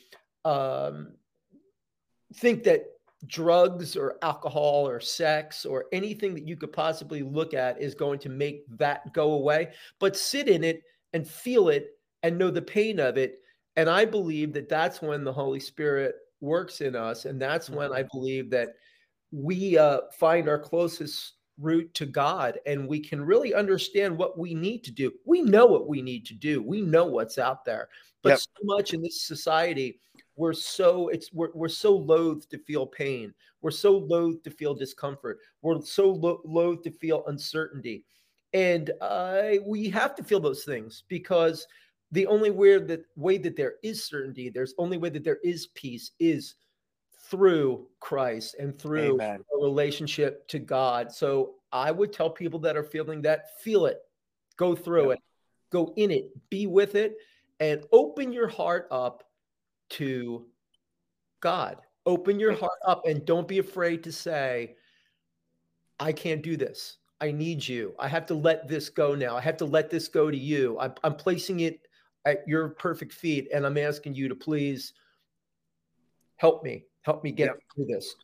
um, 0.45 1.13
think 2.35 2.63
that 2.65 2.85
drugs 3.25 3.97
or 3.97 4.17
alcohol 4.21 4.87
or 4.87 4.99
sex 4.99 5.65
or 5.65 5.85
anything 5.91 6.35
that 6.35 6.47
you 6.47 6.55
could 6.55 6.71
possibly 6.71 7.23
look 7.23 7.55
at 7.55 7.81
is 7.81 7.95
going 7.95 8.19
to 8.19 8.29
make 8.29 8.63
that 8.77 9.11
go 9.11 9.33
away. 9.33 9.69
But 9.97 10.15
sit 10.15 10.47
in 10.47 10.63
it 10.63 10.83
and 11.13 11.27
feel 11.27 11.69
it 11.69 11.97
and 12.23 12.37
know 12.37 12.51
the 12.51 12.61
pain 12.61 12.99
of 12.99 13.17
it. 13.17 13.39
And 13.75 13.89
I 13.89 14.05
believe 14.05 14.53
that 14.53 14.69
that's 14.69 15.01
when 15.01 15.23
the 15.23 15.33
Holy 15.33 15.59
Spirit 15.59 16.15
works 16.39 16.81
in 16.81 16.95
us. 16.95 17.25
And 17.25 17.41
that's 17.41 17.69
when 17.69 17.93
I 17.93 18.01
mm-hmm. 18.01 18.17
believe 18.17 18.49
that 18.51 18.75
we 19.31 19.77
uh, 19.77 20.01
find 20.19 20.49
our 20.49 20.59
closest 20.59 21.33
route 21.59 21.93
to 21.93 22.05
God 22.05 22.59
and 22.65 22.87
we 22.87 22.99
can 22.99 23.23
really 23.23 23.53
understand 23.53 24.17
what 24.17 24.37
we 24.37 24.53
need 24.53 24.83
to 24.83 24.91
do. 24.91 25.11
We 25.25 25.41
know 25.41 25.65
what 25.65 25.87
we 25.87 26.01
need 26.01 26.25
to 26.27 26.33
do, 26.33 26.61
we 26.61 26.81
know 26.81 27.05
what's 27.05 27.37
out 27.37 27.65
there. 27.65 27.89
But 28.23 28.29
yep. 28.29 28.39
so 28.39 28.49
much 28.63 28.93
in 28.93 29.01
this 29.01 29.21
society, 29.23 29.99
we're 30.35 30.53
so 30.53 31.09
it's 31.09 31.31
we're, 31.33 31.51
we're 31.53 31.69
so 31.69 31.95
loath 31.95 32.49
to 32.49 32.57
feel 32.57 32.85
pain 32.85 33.33
we're 33.61 33.71
so 33.71 33.97
loath 33.97 34.41
to 34.43 34.49
feel 34.49 34.73
discomfort 34.73 35.39
we're 35.61 35.81
so 35.81 36.09
lo- 36.09 36.41
loath 36.45 36.81
to 36.83 36.91
feel 36.91 37.23
uncertainty 37.27 38.03
and 38.53 38.91
uh, 39.01 39.51
we 39.65 39.89
have 39.89 40.15
to 40.15 40.23
feel 40.23 40.39
those 40.39 40.63
things 40.63 41.03
because 41.07 41.67
the 42.11 42.27
only 42.27 42.49
way 42.49 42.77
that 42.77 43.05
way 43.15 43.37
that 43.37 43.55
there 43.55 43.75
is 43.83 44.03
certainty, 44.03 44.49
there's 44.49 44.73
only 44.77 44.97
way 44.97 45.09
that 45.09 45.23
there 45.23 45.39
is 45.43 45.67
peace 45.67 46.11
is 46.19 46.55
through 47.29 47.87
Christ 47.99 48.55
and 48.59 48.77
through 48.77 49.13
Amen. 49.13 49.43
a 49.57 49.63
relationship 49.63 50.47
to 50.49 50.59
God. 50.59 51.11
So 51.11 51.55
I 51.71 51.91
would 51.91 52.11
tell 52.11 52.29
people 52.29 52.59
that 52.59 52.75
are 52.75 52.83
feeling 52.83 53.21
that, 53.21 53.61
feel 53.61 53.85
it, 53.85 53.99
go 54.57 54.75
through 54.75 55.07
yeah. 55.07 55.13
it, 55.13 55.19
go 55.71 55.93
in 55.95 56.11
it, 56.11 56.29
be 56.49 56.67
with 56.67 56.95
it, 56.95 57.15
and 57.61 57.83
open 57.93 58.33
your 58.33 58.49
heart 58.49 58.87
up 58.91 59.23
to 59.91 60.45
God. 61.39 61.77
Open 62.05 62.39
your 62.39 62.53
heart 62.53 62.79
up 62.85 63.05
and 63.05 63.23
don't 63.25 63.47
be 63.47 63.59
afraid 63.59 64.03
to 64.03 64.11
say, 64.11 64.75
I 65.99 66.11
can't 66.11 66.41
do 66.41 66.57
this. 66.57 66.97
I 67.21 67.31
need 67.31 67.65
you. 67.65 67.93
I 67.99 68.07
have 68.07 68.25
to 68.25 68.33
let 68.33 68.67
this 68.67 68.89
go 68.89 69.13
now. 69.13 69.37
I 69.37 69.41
have 69.41 69.57
to 69.57 69.65
let 69.65 69.91
this 69.91 70.07
go 70.07 70.31
to 70.31 70.37
you. 70.37 70.77
I'm, 70.79 70.93
I'm 71.03 71.15
placing 71.15 71.59
it 71.59 71.79
at 72.25 72.47
your 72.47 72.69
perfect 72.69 73.13
feet 73.13 73.47
and 73.53 73.65
i'm 73.65 73.77
asking 73.77 74.13
you 74.13 74.27
to 74.27 74.35
please 74.35 74.93
help 76.37 76.63
me 76.63 76.83
help 77.03 77.23
me 77.23 77.31
get 77.31 77.45
yep. 77.45 77.59
through 77.75 77.85
this 77.85 78.15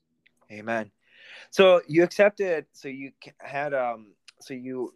amen 0.52 0.92
So 1.52 1.82
you 1.88 2.04
accepted. 2.04 2.66
So 2.74 2.88
you 2.88 3.12
had 3.40 3.74
um. 3.74 4.14
So 4.42 4.54
you 4.54 4.94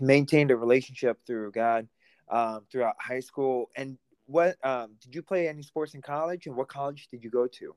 maintained 0.00 0.50
a 0.50 0.56
relationship 0.56 1.18
through 1.26 1.52
God 1.52 1.88
um, 2.30 2.62
throughout 2.70 2.94
high 3.00 3.20
school. 3.20 3.70
And 3.76 3.98
what 4.26 4.56
um, 4.64 4.92
did 5.00 5.14
you 5.14 5.22
play 5.22 5.48
any 5.48 5.62
sports 5.62 5.94
in 5.94 6.02
college? 6.02 6.46
And 6.46 6.56
what 6.56 6.68
college 6.68 7.08
did 7.10 7.22
you 7.22 7.30
go 7.30 7.46
to? 7.46 7.74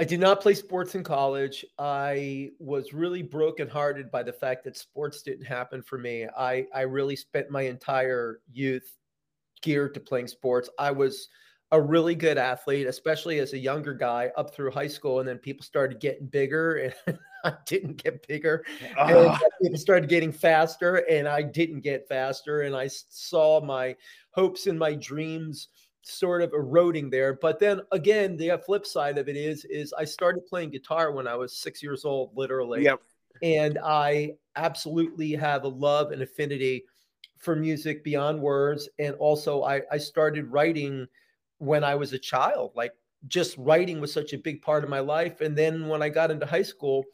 I 0.00 0.04
did 0.04 0.18
not 0.18 0.40
play 0.40 0.54
sports 0.54 0.94
in 0.94 1.04
college. 1.04 1.62
I 1.78 2.52
was 2.58 2.94
really 2.94 3.20
brokenhearted 3.20 4.10
by 4.10 4.22
the 4.22 4.32
fact 4.32 4.64
that 4.64 4.78
sports 4.78 5.20
didn't 5.20 5.44
happen 5.44 5.82
for 5.82 5.98
me. 5.98 6.26
I, 6.38 6.66
I 6.74 6.82
really 6.82 7.16
spent 7.16 7.50
my 7.50 7.62
entire 7.62 8.40
youth 8.50 8.96
geared 9.60 9.92
to 9.92 10.00
playing 10.00 10.28
sports. 10.28 10.70
I 10.78 10.90
was 10.90 11.28
a 11.70 11.78
really 11.78 12.14
good 12.14 12.38
athlete, 12.38 12.86
especially 12.86 13.40
as 13.40 13.52
a 13.52 13.58
younger 13.58 13.92
guy 13.92 14.32
up 14.38 14.54
through 14.54 14.70
high 14.70 14.88
school. 14.88 15.20
And 15.20 15.28
then 15.28 15.36
people 15.36 15.64
started 15.64 16.00
getting 16.00 16.28
bigger 16.28 16.76
and 17.06 17.18
I 17.44 17.52
didn't 17.66 18.02
get 18.02 18.26
bigger. 18.26 18.64
Oh. 18.98 19.36
people 19.60 19.78
started 19.78 20.08
getting 20.08 20.32
faster 20.32 21.04
and 21.10 21.28
I 21.28 21.42
didn't 21.42 21.80
get 21.80 22.08
faster. 22.08 22.62
And 22.62 22.74
I 22.74 22.86
saw 22.86 23.60
my 23.60 23.94
hopes 24.30 24.66
and 24.66 24.78
my 24.78 24.94
dreams 24.94 25.68
sort 26.02 26.42
of 26.42 26.52
eroding 26.52 27.10
there. 27.10 27.34
But 27.34 27.58
then 27.58 27.80
again, 27.92 28.36
the 28.36 28.52
uh, 28.52 28.58
flip 28.58 28.86
side 28.86 29.18
of 29.18 29.28
it 29.28 29.36
is, 29.36 29.64
is 29.66 29.92
I 29.92 30.04
started 30.04 30.46
playing 30.46 30.70
guitar 30.70 31.12
when 31.12 31.26
I 31.26 31.36
was 31.36 31.56
six 31.56 31.82
years 31.82 32.04
old, 32.04 32.30
literally. 32.34 32.84
Yep. 32.84 33.00
And 33.42 33.78
I 33.84 34.32
absolutely 34.56 35.32
have 35.32 35.64
a 35.64 35.68
love 35.68 36.12
and 36.12 36.22
affinity 36.22 36.84
for 37.38 37.56
music 37.56 38.04
beyond 38.04 38.40
words. 38.40 38.88
And 38.98 39.14
also 39.16 39.62
I, 39.64 39.82
I 39.90 39.98
started 39.98 40.50
writing– 40.50 41.06
when 41.60 41.84
I 41.84 41.94
was 41.94 42.12
a 42.12 42.18
child. 42.18 42.72
Like 42.74 42.92
just 43.28 43.56
writing 43.56 44.00
was 44.00 44.12
such 44.12 44.32
a 44.32 44.38
big 44.38 44.60
part 44.62 44.82
of 44.82 44.90
my 44.90 44.98
life. 44.98 45.40
And 45.40 45.56
then 45.56 45.86
when 45.86 46.02
I 46.02 46.08
got 46.08 46.30
into 46.30 46.46
high 46.46 46.62
school, 46.62 47.04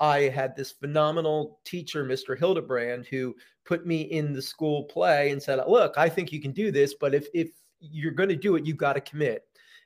I 0.00 0.20
had 0.20 0.56
this 0.56 0.70
phenomenal 0.70 1.60
teacher, 1.64 2.04
Mr. 2.04 2.38
Hildebrand, 2.38 3.06
who 3.06 3.34
put 3.66 3.84
me 3.84 4.02
in 4.02 4.32
the 4.32 4.40
school 4.40 4.84
play 4.84 5.32
and 5.32 5.42
said, 5.42 5.60
"Look, 5.66 5.98
I 5.98 6.08
think 6.08 6.32
you 6.32 6.40
can 6.40 6.52
do 6.52 6.70
this, 6.70 6.94
but 6.94 7.14
if 7.14 7.26
if 7.34 7.50
you're 7.80 8.12
going 8.12 8.28
to 8.28 8.36
do 8.36 8.56
it, 8.56 8.66
you 8.66 8.74
got 8.74 8.94
to 8.94 9.00
commit." 9.00 9.44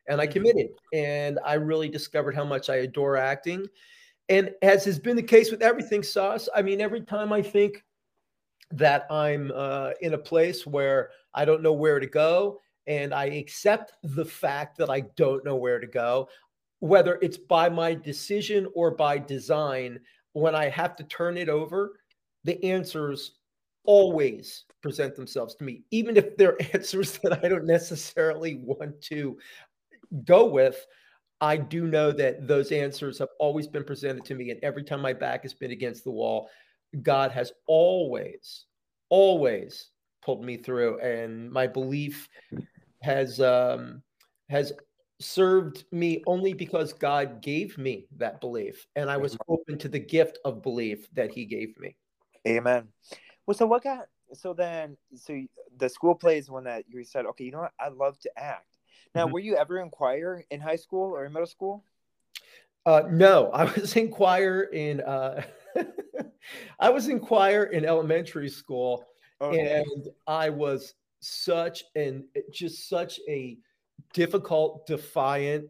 And 0.09 0.21
I 0.21 0.27
mm-hmm. 0.27 0.33
committed, 0.33 0.71
and 0.93 1.39
I 1.45 1.55
really 1.55 1.89
discovered 1.89 2.35
how 2.35 2.45
much 2.45 2.71
I 2.71 2.77
adore 2.77 3.17
acting. 3.17 3.67
And 4.29 4.51
as 4.63 4.85
has 4.85 4.99
been 4.99 5.17
the 5.17 5.23
case 5.23 5.51
with 5.51 5.63
everything, 5.63 6.03
Sos, 6.03 6.49
I 6.55 6.63
mean, 6.63 6.81
every 6.81 7.03
time 7.03 7.33
I 7.33 7.43
think 7.43 7.85
that 8.71 9.07
I'm 9.11 9.53
uh, 9.55 9.91
in 10.01 10.15
a 10.15 10.19
place 10.19 10.67
where 10.67 11.11
I 11.35 11.45
don't 11.45 11.63
know 11.63 11.73
where 11.73 12.01
to 12.01 12.07
go, 12.07 12.61
and 12.87 13.15
I 13.15 13.27
accept 13.27 13.93
the 14.03 14.25
fact 14.25 14.79
that 14.79 14.91
I 14.91 15.01
don't 15.17 15.45
know 15.45 15.57
where 15.57 15.79
to 15.79 15.87
go, 15.87 16.29
whether 16.81 17.19
it's 17.23 17.37
by 17.37 17.69
my 17.69 17.95
decision 17.95 18.67
or 18.75 18.91
by 18.91 19.19
design. 19.19 20.01
When 20.33 20.55
I 20.55 20.69
have 20.71 20.97
to 20.97 21.05
turn 21.05 21.37
it 21.37 21.49
over, 21.49 22.01
the 22.45 22.63
answers 22.65 23.33
always 23.85 24.65
present 24.83 25.17
themselves 25.17 25.55
to 25.57 25.65
me, 25.65 25.83
even 25.91 26.17
if 26.17 26.37
they're 26.37 26.57
answers 26.75 27.19
that 27.23 27.45
I 27.45 27.49
don't 27.49 27.67
necessarily 27.67 28.57
want 28.63 29.01
to 29.03 29.39
go 30.25 30.47
with. 30.47 30.85
I 31.41 31.57
do 31.57 31.89
know 31.89 32.13
that 32.13 32.47
those 32.47 32.71
answers 32.71 33.19
have 33.19 33.31
always 33.41 33.67
been 33.67 33.83
presented 33.83 34.25
to 34.27 34.35
me. 34.35 34.51
And 34.51 34.61
every 34.63 34.85
time 34.85 35.01
my 35.01 35.13
back 35.13 35.43
has 35.43 35.55
been 35.55 35.73
against 35.73 36.05
the 36.05 36.11
wall, 36.11 36.49
God 37.03 37.33
has 37.33 37.53
always, 37.67 38.67
always 39.09 39.91
pulled 40.25 40.45
me 40.45 40.57
through. 40.57 41.01
And 41.01 41.51
my 41.51 41.67
belief 41.67 42.29
has 43.03 43.41
um, 43.41 44.03
has 44.49 44.73
served 45.21 45.85
me 45.93 46.23
only 46.27 46.53
because 46.53 46.93
God 46.93 47.43
gave 47.43 47.79
me 47.79 48.07
that 48.17 48.41
belief, 48.41 48.87
and 48.97 49.11
I 49.11 49.17
was 49.17 49.37
open 49.49 49.79
to 49.79 49.89
the 49.89 49.99
gift 49.99 50.39
of 50.45 50.63
belief 50.63 51.09
that 51.15 51.33
He 51.33 51.45
gave 51.45 51.79
me. 51.79 51.97
Amen. 52.47 52.89
Well, 53.47 53.55
so 53.57 53.67
what 53.67 53.83
got 53.83 54.07
so 54.35 54.55
then 54.55 54.97
so 55.15 55.41
the 55.77 55.89
school 55.89 56.15
plays 56.15 56.51
one 56.51 56.65
that 56.65 56.85
you 56.89 57.05
said, 57.05 57.27
okay, 57.27 57.45
you 57.45 57.53
know 57.53 57.61
what, 57.61 57.73
I 57.79 57.89
love 57.89 58.19
to 58.21 58.31
act. 58.37 58.79
Now, 59.15 59.25
mm-hmm. 59.25 59.35
were 59.35 59.41
you 59.41 59.57
ever 59.57 59.81
in 59.81 59.91
choir 59.91 60.45
in 60.51 60.61
high 60.61 60.77
school 60.77 61.11
or 61.11 61.25
in 61.25 61.33
middle 61.33 61.47
school? 61.47 61.85
Uh, 62.87 63.03
no, 63.11 63.51
I 63.55 63.65
was 63.65 63.97
in 63.97 64.11
choir 64.11 64.65
in 64.65 65.01
uh, 65.01 65.43
I 66.81 66.91
was 66.91 67.09
in 67.09 67.21
choir 67.21 67.65
in 67.65 67.85
elementary 67.85 68.49
school, 68.49 69.05
and 69.41 70.09
I 70.27 70.51
was 70.51 70.95
such 71.21 71.85
an 71.95 72.25
just 72.53 72.89
such 72.89 73.21
a 73.29 73.59
difficult, 74.13 74.87
defiant 74.87 75.67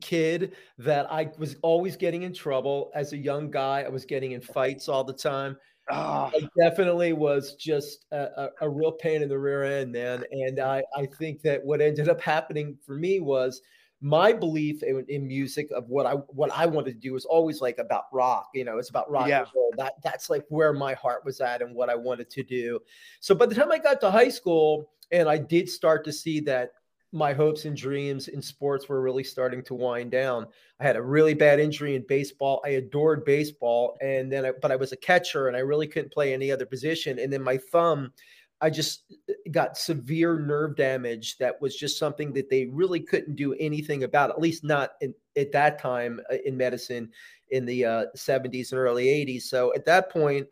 kid 0.00 0.54
that 0.78 1.10
I 1.10 1.30
was 1.38 1.56
always 1.62 1.96
getting 1.96 2.22
in 2.22 2.32
trouble 2.32 2.90
as 2.94 3.12
a 3.12 3.16
young 3.16 3.50
guy. 3.50 3.82
I 3.82 3.88
was 3.88 4.04
getting 4.04 4.32
in 4.32 4.40
fights 4.40 4.88
all 4.88 5.04
the 5.04 5.12
time. 5.12 5.56
Oh. 5.90 6.30
I 6.34 6.48
definitely 6.58 7.12
was 7.12 7.54
just 7.54 8.06
a, 8.12 8.28
a, 8.36 8.50
a, 8.62 8.68
real 8.68 8.92
pain 8.92 9.22
in 9.22 9.28
the 9.28 9.38
rear 9.38 9.64
end, 9.64 9.92
man. 9.92 10.24
And 10.30 10.60
I, 10.60 10.82
I 10.94 11.06
think 11.06 11.40
that 11.42 11.64
what 11.64 11.80
ended 11.80 12.08
up 12.08 12.20
happening 12.20 12.76
for 12.84 12.94
me 12.94 13.20
was 13.20 13.62
my 14.00 14.32
belief 14.32 14.82
in, 14.82 15.04
in, 15.08 15.26
music 15.26 15.68
of 15.74 15.88
what 15.88 16.06
I 16.06 16.12
what 16.12 16.50
I 16.52 16.66
wanted 16.66 16.92
to 16.92 17.00
do 17.00 17.14
was 17.14 17.24
always 17.24 17.60
like 17.60 17.78
about 17.78 18.04
rock. 18.12 18.48
You 18.54 18.64
know, 18.64 18.78
it's 18.78 18.90
about 18.90 19.10
rock 19.10 19.28
yeah. 19.28 19.40
and 19.40 19.48
roll. 19.56 19.72
That 19.76 19.94
that's 20.04 20.30
like 20.30 20.44
where 20.50 20.72
my 20.72 20.94
heart 20.94 21.24
was 21.24 21.40
at 21.40 21.62
and 21.62 21.74
what 21.74 21.88
I 21.88 21.96
wanted 21.96 22.30
to 22.30 22.42
do. 22.42 22.78
So 23.20 23.34
by 23.34 23.46
the 23.46 23.54
time 23.54 23.72
I 23.72 23.78
got 23.78 24.00
to 24.02 24.10
high 24.10 24.28
school, 24.28 24.90
and 25.10 25.28
I 25.28 25.38
did 25.38 25.68
start 25.68 26.04
to 26.04 26.12
see 26.12 26.40
that 26.40 26.72
my 27.12 27.32
hopes 27.32 27.64
and 27.64 27.76
dreams 27.76 28.28
in 28.28 28.42
sports 28.42 28.88
were 28.88 29.00
really 29.00 29.24
starting 29.24 29.62
to 29.64 29.74
wind 29.74 30.10
down. 30.10 30.46
I 30.78 30.84
had 30.84 30.96
a 30.96 31.02
really 31.02 31.34
bad 31.34 31.58
injury 31.58 31.96
in 31.96 32.04
baseball. 32.06 32.60
I 32.64 32.70
adored 32.70 33.24
baseball, 33.24 33.96
and 34.00 34.30
then 34.30 34.44
I, 34.44 34.52
but 34.60 34.70
I 34.70 34.76
was 34.76 34.92
a 34.92 34.96
catcher, 34.96 35.48
and 35.48 35.56
I 35.56 35.60
really 35.60 35.86
couldn't 35.86 36.12
play 36.12 36.34
any 36.34 36.52
other 36.52 36.66
position. 36.66 37.18
And 37.18 37.32
then 37.32 37.42
my 37.42 37.56
thumb 37.56 38.12
I 38.60 38.70
just 38.70 39.04
uh, 39.28 39.34
got 39.50 39.76
severe 39.76 40.38
nerve 40.38 40.76
damage 40.76 41.38
that 41.38 41.60
was 41.60 41.76
just 41.76 41.98
something 41.98 42.32
that 42.32 42.50
they 42.50 42.66
really 42.66 43.00
couldn't 43.00 43.36
do 43.36 43.54
anything 43.54 44.04
about, 44.04 44.30
at 44.30 44.40
least 44.40 44.64
not 44.64 44.92
in, 45.00 45.14
at 45.36 45.52
that 45.52 45.78
time 45.78 46.20
uh, 46.30 46.36
in 46.44 46.56
medicine 46.56 47.10
in 47.50 47.64
the 47.64 47.84
uh, 47.84 48.04
70s 48.16 48.72
and 48.72 48.80
early 48.80 49.06
80s. 49.06 49.42
So 49.42 49.72
at 49.74 49.84
that 49.86 50.10
point, 50.10 50.46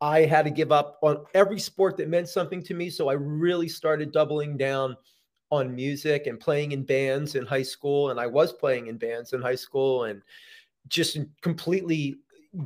I 0.00 0.20
had 0.20 0.44
to 0.44 0.50
give 0.50 0.72
up 0.72 0.98
on 1.02 1.24
every 1.34 1.60
sport 1.60 1.96
that 1.96 2.08
meant 2.08 2.28
something 2.28 2.62
to 2.64 2.74
me. 2.74 2.90
So 2.90 3.08
I 3.08 3.14
really 3.14 3.68
started 3.68 4.12
doubling 4.12 4.56
down 4.56 4.96
on 5.52 5.74
music 5.74 6.26
and 6.26 6.40
playing 6.40 6.72
in 6.72 6.82
bands 6.82 7.34
in 7.34 7.44
high 7.44 7.62
school. 7.62 8.10
And 8.10 8.18
I 8.18 8.26
was 8.26 8.54
playing 8.54 8.86
in 8.86 8.96
bands 8.96 9.34
in 9.34 9.42
high 9.42 9.54
school 9.54 10.04
and 10.04 10.22
just 10.88 11.18
completely 11.42 12.16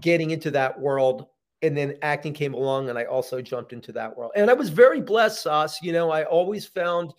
getting 0.00 0.30
into 0.30 0.52
that 0.52 0.80
world 0.80 1.26
and 1.62 1.76
then 1.76 1.96
acting 2.02 2.32
came 2.32 2.54
along 2.54 2.88
and 2.88 2.96
I 2.96 3.04
also 3.04 3.42
jumped 3.42 3.72
into 3.72 3.90
that 3.92 4.16
world. 4.16 4.30
And 4.36 4.48
I 4.48 4.54
was 4.54 4.68
very 4.68 5.00
blessed, 5.00 5.42
Sos. 5.42 5.82
You 5.82 5.92
know, 5.92 6.10
I 6.10 6.24
always 6.24 6.64
found 6.64 7.12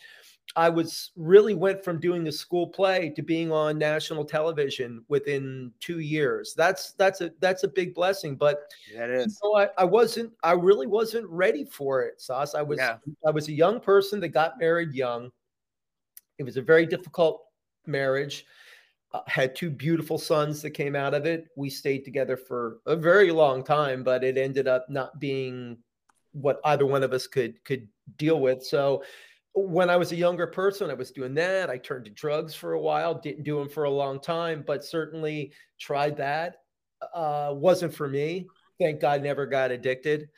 I 0.56 0.70
was 0.70 1.12
really 1.18 1.54
went 1.54 1.84
from 1.84 2.00
doing 2.00 2.24
the 2.24 2.32
school 2.32 2.68
play 2.68 3.12
to 3.18 3.22
being 3.22 3.52
on 3.52 3.78
national 3.78 4.24
television 4.24 5.04
within 5.10 5.74
two 5.82 6.00
years. 6.00 6.54
That's 6.56 6.94
that's 6.94 7.20
a 7.20 7.32
that's 7.42 7.64
a 7.64 7.68
big 7.68 7.94
blessing. 7.94 8.38
But 8.38 8.72
that 8.96 9.10
is. 9.10 9.38
You 9.44 9.50
know, 9.50 9.58
I, 9.60 9.70
I 9.78 9.84
wasn't 9.84 10.32
I 10.44 10.54
really 10.54 10.88
wasn't 10.88 11.28
ready 11.28 11.66
for 11.66 12.04
it, 12.04 12.22
Sos. 12.22 12.56
I 12.56 12.62
was 12.62 12.78
yeah. 12.80 12.98
I 13.28 13.32
was 13.32 13.50
a 13.50 13.54
young 13.54 13.82
person 13.82 14.22
that 14.22 14.30
got 14.30 14.58
married 14.60 14.94
young. 14.94 15.30
It 16.38 16.44
was 16.44 16.58
a 16.58 16.62
very 16.62 16.86
difficult 16.86 17.42
marriage 17.86 18.46
uh, 19.14 19.22
had 19.28 19.56
two 19.56 19.70
beautiful 19.70 20.18
sons 20.18 20.62
that 20.62 20.72
came 20.72 20.96
out 20.96 21.14
of 21.14 21.26
it. 21.26 21.48
We 21.56 21.70
stayed 21.70 22.04
together 22.04 22.36
for 22.36 22.80
a 22.86 22.96
very 22.96 23.32
long 23.32 23.64
time, 23.64 24.04
but 24.04 24.24
it 24.24 24.38
ended 24.38 24.68
up 24.68 24.90
not 24.90 25.20
being 25.20 25.78
what 26.34 26.60
either 26.66 26.86
one 26.86 27.04
of 27.04 27.14
us 27.14 27.26
could 27.26 27.64
could 27.64 27.88
deal 28.18 28.40
with. 28.40 28.64
So 28.66 29.04
when 29.54 29.90
I 29.90 29.96
was 29.96 30.12
a 30.12 30.16
younger 30.16 30.46
person, 30.46 30.92
I 30.92 30.94
was 30.94 31.12
doing 31.12 31.34
that. 31.36 31.70
I 31.70 31.78
turned 31.78 32.06
to 32.06 32.12
drugs 32.12 32.54
for 32.54 32.74
a 32.74 32.82
while, 32.82 33.14
didn't 33.14 33.44
do 33.44 33.58
them 33.58 33.70
for 33.70 33.86
a 33.86 33.90
long 33.90 34.20
time, 34.20 34.64
but 34.68 34.84
certainly 34.84 35.54
tried 35.80 36.18
that. 36.18 36.58
Uh, 37.14 37.52
wasn't 37.54 37.94
for 37.94 38.08
me. 38.08 38.48
Thank 38.80 39.00
God, 39.00 39.24
never 39.24 39.46
got 39.46 39.72
addicted. 39.72 40.30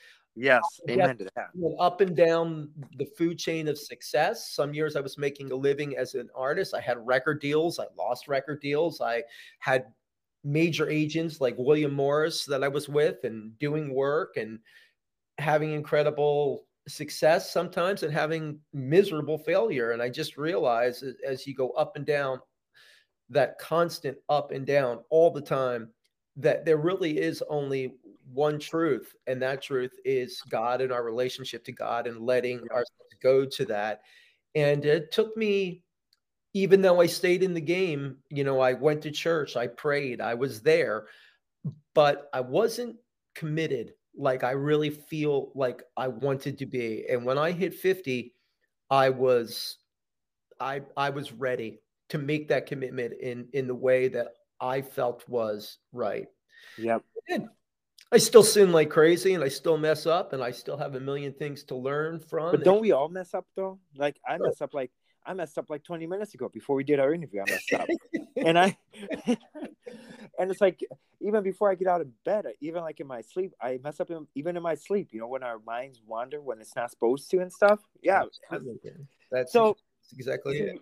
Yes, 0.41 0.61
amen 0.89 1.17
to 1.17 1.27
that. 1.35 1.49
Up 1.79 1.99
and 1.99 2.15
down 2.15 2.69
the 2.97 3.05
food 3.17 3.37
chain 3.37 3.67
of 3.67 3.77
success. 3.77 4.51
Some 4.51 4.73
years 4.73 4.95
I 4.95 5.01
was 5.01 5.17
making 5.17 5.51
a 5.51 5.55
living 5.55 5.97
as 5.97 6.15
an 6.15 6.29
artist. 6.33 6.73
I 6.73 6.79
had 6.79 7.05
record 7.05 7.41
deals. 7.41 7.77
I 7.77 7.85
lost 7.97 8.29
record 8.29 8.61
deals. 8.61 9.01
I 9.01 9.23
had 9.59 9.87
major 10.45 10.89
agents 10.89 11.41
like 11.41 11.55
William 11.57 11.93
Morris 11.93 12.45
that 12.45 12.63
I 12.63 12.69
was 12.69 12.87
with 12.87 13.25
and 13.25 13.57
doing 13.59 13.93
work 13.93 14.37
and 14.37 14.59
having 15.39 15.73
incredible 15.73 16.65
success 16.87 17.51
sometimes 17.51 18.03
and 18.03 18.13
having 18.13 18.59
miserable 18.73 19.37
failure. 19.37 19.91
And 19.91 20.01
I 20.01 20.09
just 20.09 20.37
realized 20.37 21.03
as 21.27 21.45
you 21.45 21.53
go 21.53 21.71
up 21.71 21.97
and 21.97 22.05
down, 22.05 22.39
that 23.29 23.59
constant 23.59 24.17
up 24.29 24.51
and 24.51 24.65
down 24.65 24.99
all 25.09 25.31
the 25.31 25.41
time, 25.41 25.89
that 26.37 26.63
there 26.63 26.77
really 26.77 27.19
is 27.19 27.43
only 27.49 27.95
one 28.33 28.59
truth, 28.59 29.15
and 29.27 29.41
that 29.41 29.61
truth 29.61 29.93
is 30.05 30.41
God 30.49 30.81
and 30.81 30.91
our 30.91 31.03
relationship 31.03 31.63
to 31.65 31.71
God 31.71 32.07
and 32.07 32.25
letting 32.25 32.61
ourselves 32.69 33.15
go 33.21 33.45
to 33.45 33.65
that. 33.65 34.01
And 34.55 34.85
it 34.85 35.11
took 35.11 35.35
me 35.37 35.83
even 36.53 36.81
though 36.81 36.99
I 36.99 37.05
stayed 37.05 37.43
in 37.43 37.53
the 37.53 37.61
game, 37.61 38.17
you 38.29 38.43
know, 38.43 38.59
I 38.59 38.73
went 38.73 39.03
to 39.03 39.11
church, 39.11 39.55
I 39.55 39.67
prayed, 39.67 40.19
I 40.19 40.33
was 40.33 40.61
there, 40.61 41.05
but 41.93 42.29
I 42.33 42.41
wasn't 42.41 42.95
committed 43.35 43.93
like 44.17 44.43
I 44.43 44.51
really 44.51 44.89
feel 44.89 45.51
like 45.55 45.83
I 45.95 46.07
wanted 46.07 46.57
to 46.57 46.65
be. 46.65 47.05
And 47.09 47.23
when 47.23 47.37
I 47.37 47.51
hit 47.51 47.75
50, 47.75 48.33
I 48.89 49.09
was 49.09 49.77
I 50.59 50.81
I 50.97 51.09
was 51.11 51.31
ready 51.31 51.79
to 52.09 52.17
make 52.17 52.47
that 52.49 52.65
commitment 52.65 53.13
in 53.21 53.47
in 53.53 53.67
the 53.67 53.75
way 53.75 54.07
that 54.09 54.29
I 54.59 54.81
felt 54.81 55.27
was 55.29 55.77
right. 55.93 56.27
Yep. 56.77 57.03
I 58.11 58.17
still 58.17 58.43
sin 58.43 58.71
like 58.71 58.89
crazy 58.89 59.33
and 59.33 59.43
I 59.43 59.49
still 59.49 59.77
mess 59.77 60.05
up 60.05 60.33
and 60.33 60.43
I 60.43 60.51
still 60.51 60.77
have 60.77 60.95
a 60.95 60.99
million 60.99 61.33
things 61.33 61.63
to 61.65 61.75
learn 61.75 62.19
from. 62.19 62.51
But 62.51 62.63
don't 62.63 62.81
we 62.81 62.91
all 62.91 63.09
mess 63.09 63.33
up 63.33 63.45
though? 63.55 63.79
Like 63.95 64.19
I 64.27 64.37
mess 64.37 64.61
up 64.61 64.73
like 64.73 64.91
I 65.25 65.33
messed 65.33 65.57
up 65.57 65.69
like 65.69 65.83
20 65.83 66.07
minutes 66.07 66.33
ago 66.33 66.49
before 66.49 66.75
we 66.75 66.83
did 66.83 66.99
our 66.99 67.13
interview. 67.13 67.41
I 67.41 67.51
messed 67.51 67.73
up. 67.73 67.87
and 68.35 68.57
I 68.57 68.77
and 70.39 70.49
it's 70.49 70.61
like 70.61 70.79
even 71.21 71.43
before 71.43 71.69
I 71.69 71.75
get 71.75 71.87
out 71.87 72.01
of 72.01 72.07
bed, 72.23 72.45
even 72.61 72.81
like 72.81 72.99
in 72.99 73.07
my 73.07 73.21
sleep, 73.21 73.53
I 73.61 73.79
mess 73.83 73.99
up 73.99 74.09
in, 74.09 74.25
even 74.35 74.57
in 74.57 74.63
my 74.63 74.75
sleep, 74.75 75.09
you 75.11 75.19
know, 75.19 75.27
when 75.27 75.43
our 75.43 75.59
minds 75.59 76.01
wander 76.05 76.41
when 76.41 76.59
it's 76.59 76.75
not 76.75 76.89
supposed 76.89 77.29
to 77.31 77.39
and 77.39 77.51
stuff. 77.51 77.79
Yeah. 78.01 78.23
That's 79.31 79.51
so 79.51 79.77
exactly 80.17 80.57
so, 80.57 80.65
it. 80.65 80.81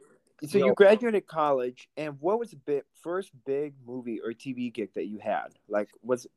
So 0.51 0.59
you 0.59 0.73
graduated 0.75 1.25
college, 1.25 1.89
and 1.97 2.15
what 2.19 2.37
was 2.37 2.51
the 2.51 2.57
big, 2.57 2.83
first 3.01 3.31
big 3.45 3.73
movie 3.87 4.21
or 4.21 4.33
TV 4.33 4.71
gig 4.71 4.93
that 4.93 5.07
you 5.07 5.17
had? 5.17 5.47
Like, 5.67 5.89
was 6.03 6.27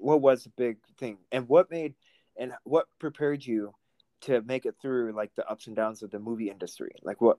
what 0.00 0.20
was 0.20 0.44
the 0.44 0.50
big 0.56 0.78
thing, 0.98 1.18
and 1.32 1.48
what 1.48 1.70
made, 1.70 1.94
and 2.38 2.52
what 2.64 2.86
prepared 2.98 3.44
you 3.44 3.74
to 4.22 4.42
make 4.42 4.66
it 4.66 4.74
through 4.80 5.12
like 5.12 5.34
the 5.34 5.48
ups 5.48 5.66
and 5.66 5.76
downs 5.76 6.02
of 6.02 6.10
the 6.10 6.18
movie 6.18 6.50
industry? 6.50 6.90
Like, 7.02 7.20
what? 7.20 7.38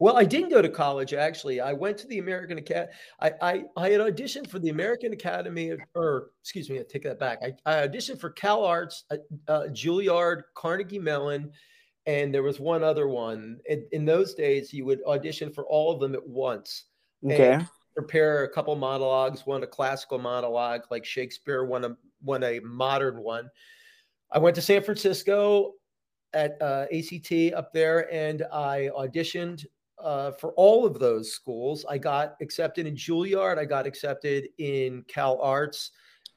Well, 0.00 0.16
I 0.16 0.24
didn't 0.24 0.48
go 0.48 0.62
to 0.62 0.68
college 0.68 1.12
actually. 1.12 1.60
I 1.60 1.74
went 1.74 1.98
to 1.98 2.06
the 2.06 2.18
American 2.18 2.56
Academy. 2.56 2.90
I, 3.20 3.32
I, 3.42 3.64
I 3.76 3.90
had 3.90 4.00
auditioned 4.00 4.48
for 4.48 4.58
the 4.58 4.70
American 4.70 5.12
Academy, 5.12 5.68
of, 5.70 5.80
or 5.94 6.30
excuse 6.40 6.70
me, 6.70 6.80
I 6.80 6.84
take 6.88 7.02
that 7.02 7.18
back. 7.18 7.40
I, 7.42 7.52
I 7.66 7.86
auditioned 7.86 8.18
for 8.18 8.30
Cal 8.30 8.64
Arts, 8.64 9.04
uh, 9.10 9.16
uh, 9.46 9.66
Juilliard, 9.68 10.44
Carnegie 10.54 10.98
Mellon, 10.98 11.52
and 12.06 12.32
there 12.34 12.42
was 12.42 12.58
one 12.58 12.82
other 12.82 13.08
one. 13.08 13.58
In, 13.66 13.86
in, 13.92 14.04
those 14.06 14.32
days, 14.32 14.72
you 14.72 14.86
would 14.86 15.04
audition 15.06 15.52
for 15.52 15.66
all 15.66 15.92
of 15.92 16.00
them 16.00 16.14
at 16.14 16.26
once. 16.26 16.84
Okay. 17.22 17.62
Prepare 17.94 18.44
a 18.44 18.48
couple 18.48 18.74
monologues, 18.76 19.46
one 19.46 19.62
a 19.62 19.66
classical 19.66 20.18
monologue 20.18 20.82
like 20.90 21.04
Shakespeare, 21.04 21.64
one 21.64 21.84
a 21.84 21.96
one 22.22 22.42
a 22.44 22.60
modern 22.60 23.22
one. 23.22 23.48
I 24.30 24.38
went 24.38 24.54
to 24.56 24.62
San 24.62 24.82
Francisco 24.82 25.74
at 26.32 26.60
uh, 26.62 26.86
ACT 26.92 27.54
up 27.54 27.72
there, 27.72 28.12
and 28.12 28.44
I 28.52 28.90
auditioned 28.96 29.64
uh, 30.02 30.32
for 30.32 30.52
all 30.52 30.86
of 30.86 30.98
those 30.98 31.32
schools. 31.32 31.84
I 31.88 31.98
got 31.98 32.36
accepted 32.40 32.86
in 32.86 32.94
Juilliard. 32.94 33.58
I 33.58 33.64
got 33.64 33.86
accepted 33.86 34.48
in 34.58 35.04
Cal 35.08 35.40
Arts, 35.40 35.90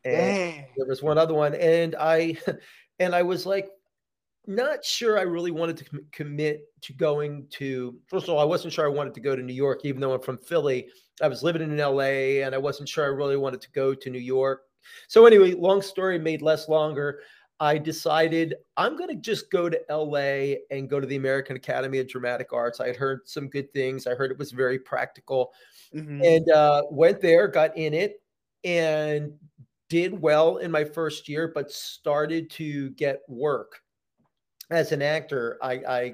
and 0.03 0.15
Dang. 0.15 0.65
there 0.75 0.87
was 0.87 1.03
one 1.03 1.17
other 1.17 1.33
one. 1.33 1.55
And 1.55 1.95
I, 1.99 2.37
and 2.99 3.13
I 3.15 3.21
was 3.21 3.45
like, 3.45 3.69
not 4.45 4.83
sure 4.83 5.17
I 5.17 5.23
really 5.23 5.51
wanted 5.51 5.77
to 5.77 5.85
com- 5.85 6.05
commit 6.11 6.63
to 6.81 6.93
going 6.93 7.47
to. 7.51 7.97
First 8.07 8.27
of 8.27 8.33
all, 8.33 8.39
I 8.39 8.43
wasn't 8.43 8.73
sure 8.73 8.85
I 8.85 8.89
wanted 8.89 9.13
to 9.13 9.21
go 9.21 9.35
to 9.35 9.41
New 9.41 9.53
York, 9.53 9.81
even 9.85 10.01
though 10.01 10.13
I'm 10.13 10.21
from 10.21 10.37
Philly. 10.37 10.87
I 11.21 11.27
was 11.27 11.43
living 11.43 11.61
in 11.61 11.77
LA, 11.77 12.43
and 12.43 12.55
I 12.55 12.57
wasn't 12.57 12.89
sure 12.89 13.03
I 13.03 13.07
really 13.07 13.37
wanted 13.37 13.61
to 13.61 13.71
go 13.71 13.93
to 13.93 14.09
New 14.09 14.19
York. 14.19 14.63
So 15.07 15.25
anyway, 15.25 15.53
long 15.53 15.81
story 15.81 16.19
made 16.19 16.41
less 16.41 16.67
longer. 16.67 17.21
I 17.59 17.77
decided 17.77 18.55
I'm 18.75 18.97
going 18.97 19.09
to 19.09 19.15
just 19.15 19.51
go 19.51 19.69
to 19.69 19.79
LA 19.89 20.55
and 20.71 20.89
go 20.89 20.99
to 20.99 21.07
the 21.07 21.15
American 21.15 21.55
Academy 21.55 21.99
of 21.99 22.09
Dramatic 22.09 22.51
Arts. 22.51 22.79
I 22.79 22.87
had 22.87 22.95
heard 22.95 23.21
some 23.25 23.47
good 23.47 23.71
things. 23.73 24.07
I 24.07 24.15
heard 24.15 24.31
it 24.31 24.37
was 24.37 24.51
very 24.51 24.79
practical, 24.79 25.53
mm-hmm. 25.93 26.21
and 26.23 26.49
uh, 26.49 26.83
went 26.89 27.21
there, 27.21 27.47
got 27.47 27.77
in 27.77 27.93
it, 27.93 28.21
and 28.63 29.33
did 29.89 30.19
well 30.19 30.57
in 30.57 30.71
my 30.71 30.83
first 30.83 31.29
year, 31.29 31.51
but 31.53 31.71
started 31.71 32.49
to 32.49 32.89
get 32.91 33.21
work 33.27 33.82
as 34.75 34.91
an 34.91 35.01
actor, 35.01 35.57
I 35.61 35.73
I, 35.73 36.13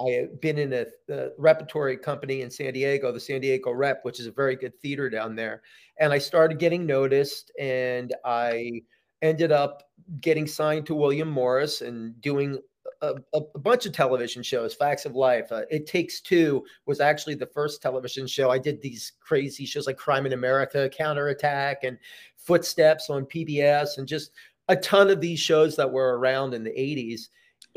I 0.00 0.10
have 0.10 0.40
been 0.40 0.58
in 0.58 0.72
a, 0.72 0.86
a, 1.10 1.30
repertory 1.38 1.96
company 1.96 2.42
in 2.42 2.50
San 2.50 2.72
Diego, 2.72 3.12
the 3.12 3.20
San 3.20 3.40
Diego 3.40 3.72
Rep, 3.72 4.04
which 4.04 4.20
is 4.20 4.26
a 4.26 4.32
very 4.32 4.56
good 4.56 4.78
theater 4.80 5.10
down 5.10 5.34
there, 5.34 5.62
and 5.98 6.12
I 6.12 6.18
started 6.18 6.58
getting 6.58 6.86
noticed, 6.86 7.50
and 7.58 8.14
I 8.24 8.82
ended 9.22 9.52
up 9.52 9.82
getting 10.20 10.46
signed 10.46 10.86
to 10.86 10.94
William 10.94 11.28
Morris 11.28 11.80
and 11.80 12.20
doing 12.20 12.58
a, 13.02 13.14
a, 13.34 13.58
bunch 13.58 13.86
of 13.86 13.92
television 13.92 14.42
shows. 14.42 14.74
Facts 14.74 15.04
of 15.04 15.14
Life, 15.14 15.52
uh, 15.52 15.62
It 15.70 15.86
Takes 15.86 16.20
Two 16.20 16.64
was 16.86 17.00
actually 17.00 17.34
the 17.34 17.46
first 17.46 17.82
television 17.82 18.26
show. 18.26 18.50
I 18.50 18.58
did 18.58 18.80
these 18.80 19.12
crazy 19.20 19.66
shows 19.66 19.86
like 19.86 19.96
Crime 19.96 20.26
in 20.26 20.32
America, 20.32 20.88
Counterattack, 20.88 21.84
and 21.84 21.98
Footsteps 22.36 23.10
on 23.10 23.26
PBS, 23.26 23.98
and 23.98 24.06
just 24.06 24.32
a 24.68 24.76
ton 24.76 25.10
of 25.10 25.20
these 25.20 25.40
shows 25.40 25.76
that 25.76 25.90
were 25.90 26.18
around 26.18 26.54
in 26.54 26.64
the 26.64 26.70
80s 26.70 27.28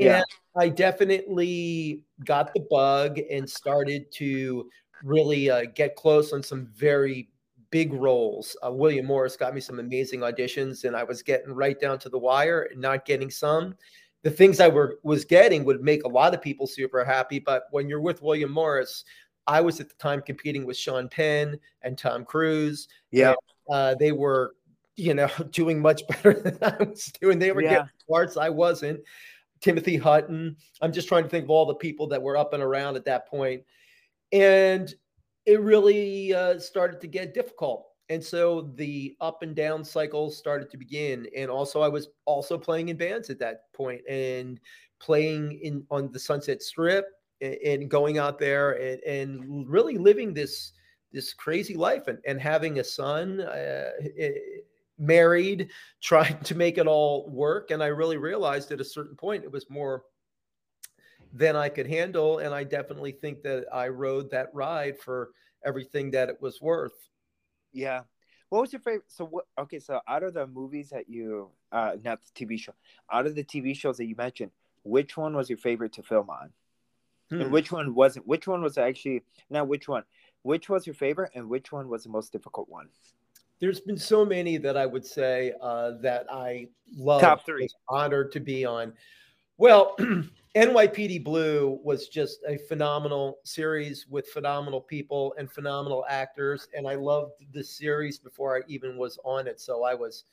yeah. 0.06 0.24
I 0.56 0.70
definitely 0.70 2.04
got 2.26 2.54
the 2.54 2.66
bug 2.70 3.20
and 3.30 3.50
started 3.50 4.12
to 4.14 4.70
really 5.04 5.50
uh, 5.50 5.66
get 5.74 5.96
close 5.96 6.34
on 6.34 6.44
some 6.44 6.68
very 6.76 7.30
big 7.72 7.94
roles. 7.94 8.56
Uh, 8.66 8.72
William 8.72 9.06
Morris 9.06 9.38
got 9.38 9.56
me 9.56 9.62
some 9.62 9.80
amazing 9.80 10.20
auditions, 10.20 10.84
and 10.84 10.96
I 10.96 11.04
was 11.04 11.24
getting 11.24 11.54
right 11.54 11.80
down 11.80 11.98
to 12.00 12.10
the 12.10 12.20
wire 12.20 12.68
and 12.72 12.82
not 12.82 13.06
getting 13.06 13.32
some. 13.32 13.76
The 14.24 14.30
things 14.30 14.60
I 14.60 14.68
were 14.68 15.00
was 15.04 15.26
getting 15.26 15.64
would 15.66 15.82
make 15.82 16.04
a 16.04 16.10
lot 16.10 16.34
of 16.34 16.42
people 16.42 16.68
super 16.68 17.04
happy, 17.04 17.40
but 17.40 17.64
when 17.72 17.90
you're 17.90 18.02
with 18.02 18.22
William 18.22 18.52
Morris, 18.52 19.04
I 19.48 19.62
was 19.62 19.80
at 19.80 19.90
the 19.90 19.96
time 19.96 20.22
competing 20.22 20.66
with 20.66 20.78
Sean 20.78 21.10
Penn 21.10 21.58
and 21.82 21.98
Tom 21.98 22.26
Cruise. 22.26 22.88
Yeah, 23.10 23.34
uh, 23.72 23.96
they 23.96 24.12
were, 24.12 24.56
you 24.96 25.16
know, 25.16 25.30
doing 25.52 25.82
much 25.82 26.06
better 26.08 26.34
than 26.44 26.58
I 26.62 26.84
was 26.84 27.06
doing. 27.20 27.40
They 27.40 27.52
were 27.52 27.64
yeah. 27.64 27.70
getting 27.70 27.90
parts 28.08 28.38
I 28.38 28.50
wasn't. 28.50 29.00
Timothy 29.62 29.98
Hutton. 29.98 30.56
I'm 30.82 30.92
just 30.92 31.08
trying 31.08 31.24
to 31.24 31.30
think 31.30 31.46
of 31.46 31.50
all 31.50 31.66
the 31.66 31.76
people 31.76 32.08
that 32.08 32.22
were 32.22 32.38
up 32.38 32.54
and 32.54 32.64
around 32.64 32.96
at 32.96 33.06
that 33.06 33.28
point. 33.28 33.64
And 34.32 34.94
it 35.46 35.62
really 35.62 36.34
uh, 36.34 36.60
started 36.60 37.00
to 37.02 37.08
get 37.08 37.34
difficult. 37.34 37.88
And 38.10 38.24
so 38.24 38.74
the 38.76 39.16
up 39.22 39.42
and 39.42 39.56
down 39.56 39.86
cycle 39.86 40.30
started 40.32 40.70
to 40.72 40.78
begin. 40.78 41.28
And 41.36 41.50
also, 41.50 41.82
I 41.82 41.88
was 41.88 42.10
also 42.26 42.58
playing 42.58 42.90
in 42.90 42.98
bands 42.98 43.30
at 43.30 43.40
that 43.40 43.72
point 43.74 44.02
and 44.10 44.60
playing 45.00 45.60
in 45.64 45.86
on 45.90 46.12
the 46.12 46.20
Sunset 46.20 46.62
Strip 46.62 47.06
and, 47.40 47.56
and 47.66 47.90
going 47.90 48.18
out 48.18 48.38
there 48.38 48.74
and, 48.74 49.02
and, 49.04 49.70
really 49.70 49.98
living 49.98 50.34
this 50.34 50.74
this 51.14 51.34
crazy 51.34 51.76
life 51.76 52.08
and, 52.08 52.20
and 52.26 52.40
having 52.40 52.80
a 52.80 52.84
son. 52.84 53.42
Uh, 53.42 53.92
it, 54.00 54.66
married, 55.02 55.70
trying 56.02 56.40
to 56.40 56.56
make 56.56 56.78
it 56.78 56.88
all 56.88 57.30
work. 57.30 57.72
And 57.72 57.84
I 57.84 57.88
really 57.88 58.18
realized 58.18 58.72
at 58.72 58.80
a 58.80 58.86
certain 58.86 59.16
point 59.16 59.44
it 59.44 59.52
was 59.52 59.70
more 59.70 60.04
than 61.34 61.56
I 61.56 61.70
could 61.70 61.88
handle. 61.88 62.40
And 62.40 62.54
I 62.54 62.64
definitely 62.64 63.12
think 63.12 63.42
that 63.44 63.66
I 63.74 63.88
rode 63.88 64.32
that 64.32 64.50
ride 64.54 64.98
for 65.00 65.32
everything 65.66 66.12
that 66.12 66.30
it 66.30 66.42
was 66.42 66.62
worth. 66.62 67.10
Yeah. 67.74 68.02
What 68.50 68.62
was 68.62 68.74
your 68.74 68.82
favorite? 68.82 69.06
So 69.08 69.26
what? 69.26 69.46
Okay, 69.58 69.80
so 69.80 70.02
out 70.08 70.24
of 70.24 70.34
the 70.34 70.46
movies 70.46 70.90
that 70.90 71.10
you, 71.10 71.52
uh, 71.72 71.96
not 72.04 72.20
the 72.22 72.46
TV 72.46 72.60
show, 72.60 72.74
out 73.10 73.26
of 73.26 73.34
the 73.34 73.46
TV 73.46 73.74
shows 73.74 73.96
that 73.98 74.08
you 74.08 74.16
mentioned, 74.18 74.52
which 74.84 75.16
one 75.16 75.36
was 75.36 75.50
your 75.50 75.58
favorite 75.58 75.94
to 75.94 76.04
film 76.04 76.30
on? 76.30 76.52
Hmm. 77.30 77.42
And 77.42 77.52
which 77.52 77.72
one 77.72 77.96
wasn't? 77.96 78.28
Which 78.28 78.48
one 78.48 78.62
was 78.62 78.78
actually 78.78 79.24
not 79.50 79.70
which 79.70 79.88
one? 79.88 80.04
Which 80.42 80.68
was 80.68 80.86
your 80.86 80.96
favorite, 80.96 81.32
and 81.34 81.48
which 81.48 81.72
one 81.72 81.88
was 81.88 82.04
the 82.04 82.10
most 82.10 82.34
difficult 82.34 82.68
one? 82.68 82.90
There's 83.62 83.80
been 83.80 83.98
so 83.98 84.26
many 84.26 84.58
that 84.58 84.76
I 84.76 84.86
would 84.86 85.06
say 85.06 85.54
uh, 85.62 85.92
that 86.02 86.26
I 86.32 86.68
love. 86.98 87.22
Top 87.22 87.46
three. 87.46 87.70
Honored 87.88 88.32
to 88.34 88.40
be 88.40 88.66
on. 88.66 88.94
Well, 89.58 89.96
NYPD 90.56 91.24
Blue 91.24 91.80
was 91.84 92.08
just 92.08 92.40
a 92.48 92.58
phenomenal 92.58 93.38
series 93.44 94.08
with 94.08 94.28
phenomenal 94.30 94.82
people 94.82 95.36
and 95.38 95.50
phenomenal 95.50 96.04
actors, 96.10 96.68
and 96.76 96.88
I 96.88 96.96
loved 96.96 97.34
the 97.54 97.64
series 97.64 98.18
before 98.18 98.58
I 98.58 98.62
even 98.68 98.98
was 98.98 99.20
on 99.24 99.48
it. 99.48 99.62
So 99.62 99.84
I 99.84 99.94
was 99.94 100.24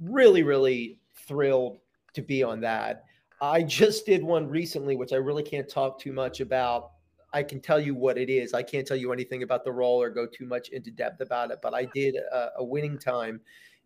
really, 0.00 0.42
really 0.42 0.98
thrilled 1.28 1.78
to 2.14 2.22
be 2.22 2.42
on 2.42 2.60
that. 2.62 3.04
I 3.42 3.62
just 3.62 4.06
did 4.06 4.24
one 4.24 4.48
recently, 4.48 4.96
which 4.96 5.12
I 5.12 5.16
really 5.16 5.42
can't 5.42 5.68
talk 5.68 6.00
too 6.00 6.12
much 6.12 6.40
about 6.40 6.92
I 7.34 7.42
can 7.42 7.60
tell 7.60 7.80
you 7.80 7.94
what 7.94 8.16
it 8.16 8.30
is. 8.30 8.54
I 8.54 8.62
can't 8.62 8.86
tell 8.86 8.96
you 8.96 9.12
anything 9.12 9.42
about 9.42 9.64
the 9.64 9.72
role 9.72 10.00
or 10.00 10.08
go 10.08 10.24
too 10.24 10.46
much 10.46 10.68
into 10.68 10.90
depth 10.90 11.20
about 11.20 11.50
it, 11.50 11.58
but 11.60 11.74
I 11.74 11.84
did 11.84 12.14
a, 12.14 12.50
a 12.58 12.64
winning 12.64 12.96
time. 12.96 13.40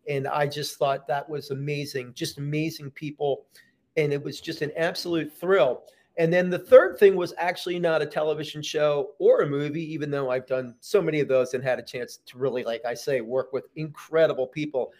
And 0.07 0.27
I 0.27 0.47
just 0.47 0.77
thought 0.77 1.07
that 1.07 1.27
was 1.27 1.51
amazing, 1.51 2.13
just 2.13 2.37
amazing 2.37 2.91
people. 2.91 3.45
And 3.97 4.13
it 4.13 4.23
was 4.23 4.39
just 4.39 4.61
an 4.61 4.71
absolute 4.77 5.33
thrill. 5.33 5.83
And 6.17 6.31
then 6.31 6.49
the 6.49 6.59
third 6.59 6.99
thing 6.99 7.15
was 7.15 7.33
actually 7.37 7.79
not 7.79 8.01
a 8.01 8.05
television 8.05 8.61
show 8.61 9.11
or 9.19 9.41
a 9.41 9.47
movie, 9.47 9.93
even 9.93 10.11
though 10.11 10.29
I've 10.29 10.45
done 10.45 10.75
so 10.79 11.01
many 11.01 11.19
of 11.19 11.27
those 11.27 11.53
and 11.53 11.63
had 11.63 11.79
a 11.79 11.83
chance 11.83 12.19
to 12.27 12.37
really, 12.37 12.63
like 12.63 12.85
I 12.85 12.93
say, 12.93 13.21
work 13.21 13.51
with 13.51 13.65
incredible 13.75 14.45
people. 14.45 14.93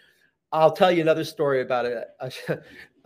I'll 0.52 0.72
tell 0.72 0.92
you 0.92 1.02
another 1.02 1.24
story 1.24 1.62
about 1.62 1.86
a, 1.86 2.08
a, 2.20 2.32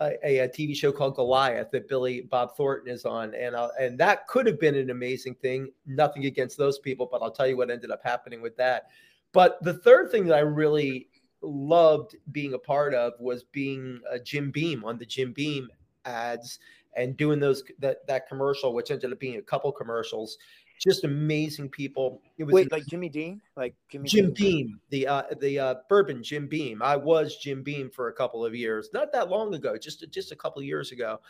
a, 0.00 0.48
TV 0.48 0.74
show 0.74 0.92
called 0.92 1.14
Goliath 1.14 1.70
that 1.72 1.88
Billy 1.88 2.22
Bob 2.22 2.56
Thornton 2.56 2.92
is 2.92 3.04
on, 3.04 3.34
and 3.34 3.54
I'll, 3.54 3.70
and 3.78 3.98
that 3.98 4.26
could 4.28 4.46
have 4.46 4.58
been 4.58 4.74
an 4.74 4.90
amazing 4.90 5.34
thing. 5.34 5.70
Nothing 5.86 6.26
against 6.26 6.56
those 6.56 6.78
people, 6.78 7.08
but 7.10 7.22
I'll 7.22 7.30
tell 7.30 7.46
you 7.46 7.56
what 7.56 7.70
ended 7.70 7.90
up 7.90 8.00
happening 8.02 8.40
with 8.40 8.56
that. 8.56 8.84
But 9.32 9.62
the 9.62 9.74
third 9.74 10.10
thing 10.10 10.26
that 10.26 10.36
I 10.36 10.40
really 10.40 11.08
loved 11.42 12.16
being 12.32 12.54
a 12.54 12.58
part 12.58 12.94
of 12.94 13.12
was 13.20 13.44
being 13.44 14.00
a 14.10 14.18
Jim 14.18 14.50
Beam 14.50 14.84
on 14.84 14.96
the 14.96 15.04
Jim 15.04 15.32
Beam 15.32 15.68
ads 16.06 16.58
and 16.96 17.16
doing 17.16 17.40
those 17.40 17.62
that 17.80 18.06
that 18.06 18.28
commercial, 18.28 18.72
which 18.72 18.90
ended 18.90 19.12
up 19.12 19.18
being 19.18 19.36
a 19.36 19.42
couple 19.42 19.70
commercials. 19.72 20.38
Just 20.84 21.04
amazing 21.04 21.70
people. 21.70 22.20
It 22.36 22.44
was 22.44 22.52
Wait, 22.52 22.70
like 22.70 22.84
Jimmy 22.86 23.08
Dean, 23.08 23.40
like 23.56 23.74
Jimmy 23.90 24.06
Jim 24.06 24.34
Dean. 24.34 24.66
Beam, 24.66 24.80
the 24.90 25.06
uh, 25.06 25.22
the 25.40 25.58
uh, 25.58 25.74
bourbon 25.88 26.22
Jim 26.22 26.46
Beam. 26.46 26.82
I 26.82 26.94
was 26.94 27.38
Jim 27.38 27.62
Beam 27.62 27.90
for 27.90 28.08
a 28.08 28.12
couple 28.12 28.44
of 28.44 28.54
years, 28.54 28.90
not 28.92 29.10
that 29.12 29.30
long 29.30 29.54
ago, 29.54 29.78
just 29.78 30.04
just 30.10 30.30
a 30.30 30.36
couple 30.36 30.60
of 30.60 30.66
years 30.66 30.92
ago. 30.92 31.20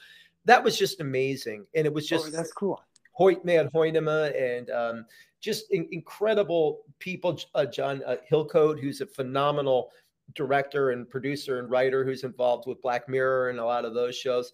That 0.45 0.63
was 0.63 0.77
just 0.77 1.01
amazing, 1.01 1.67
and 1.77 1.87
it 1.87 1.93
was 1.93 2.09
just 2.09 2.27
oh, 2.27 2.31
that's 2.31 2.53
cool. 2.53 2.83
Hoyte 3.19 3.45
van 3.45 3.71
Hoytema 3.71 4.35
and 4.37 4.71
um, 4.71 5.07
just 5.41 5.71
in, 5.71 5.89
incredible 5.93 6.81
people. 6.99 7.39
Uh, 7.55 7.65
John 7.65 8.03
uh, 8.07 8.17
Hillcoat, 8.29 8.81
who's 8.81 9.01
a 9.03 9.07
phenomenal 9.07 9.91
director 10.35 10.91
and 10.91 11.09
producer 11.09 11.59
and 11.59 11.71
writer 11.71 12.05
who's 12.05 12.25
involved 12.25 12.67
with 12.67 12.83
Black 12.83 13.09
Mirror 13.09 13.51
and 13.51 13.59
a 13.59 13.65
lot 13.65 13.85
of 13.85 13.95
those 13.95 14.17
shows. 14.17 14.53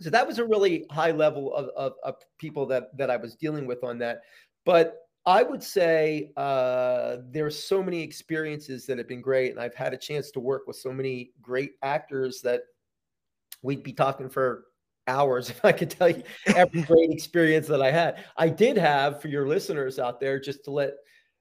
So 0.00 0.10
that 0.10 0.26
was 0.26 0.38
a 0.38 0.44
really 0.44 0.86
high 0.90 1.12
level 1.12 1.54
of, 1.54 1.68
of, 1.76 1.92
of 2.02 2.16
people 2.38 2.66
that 2.66 2.96
that 2.96 3.10
I 3.10 3.16
was 3.16 3.36
dealing 3.36 3.66
with 3.66 3.84
on 3.84 3.98
that. 3.98 4.22
But 4.64 4.96
I 5.26 5.42
would 5.42 5.62
say 5.62 6.32
uh, 6.36 7.18
there's 7.30 7.62
so 7.62 7.82
many 7.82 8.02
experiences 8.02 8.86
that 8.86 8.98
have 8.98 9.08
been 9.08 9.22
great, 9.22 9.52
and 9.52 9.60
I've 9.60 9.74
had 9.74 9.94
a 9.94 9.98
chance 9.98 10.30
to 10.32 10.40
work 10.40 10.66
with 10.66 10.76
so 10.76 10.92
many 10.92 11.32
great 11.40 11.72
actors 11.82 12.40
that 12.42 12.62
we'd 13.62 13.82
be 13.82 13.92
talking 13.92 14.28
for 14.28 14.64
hours 15.06 15.50
if 15.50 15.64
I 15.64 15.72
could 15.72 15.90
tell 15.90 16.10
you 16.10 16.22
every 16.46 16.82
great 16.86 17.10
experience 17.10 17.66
that 17.68 17.80
I 17.80 17.90
had. 17.90 18.24
I 18.36 18.48
did 18.48 18.76
have 18.76 19.22
for 19.22 19.28
your 19.28 19.48
listeners 19.48 19.98
out 19.98 20.20
there, 20.20 20.38
just 20.38 20.64
to 20.64 20.70
let 20.70 20.94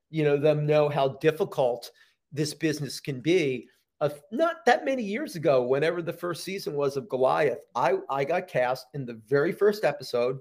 you 0.09 0.23
know 0.23 0.37
them 0.37 0.65
know 0.65 0.87
how 0.89 1.09
difficult 1.19 1.91
this 2.31 2.53
business 2.53 2.99
can 2.99 3.19
be. 3.19 3.67
Uh, 4.01 4.10
not 4.32 4.65
that 4.65 4.86
many 4.86 5.03
years 5.03 5.36
ago, 5.36 5.63
whenever 5.63 6.01
the 6.01 6.12
first 6.12 6.43
season 6.43 6.73
was 6.73 6.97
of 6.97 7.10
Goliath, 7.10 7.60
I, 7.75 7.93
I 8.10 8.25
got 8.25 8.47
cast 8.47 8.88
in 8.93 9.06
the 9.06 9.21
very 9.27 9.51
first 9.51 9.84
episode 9.84 10.39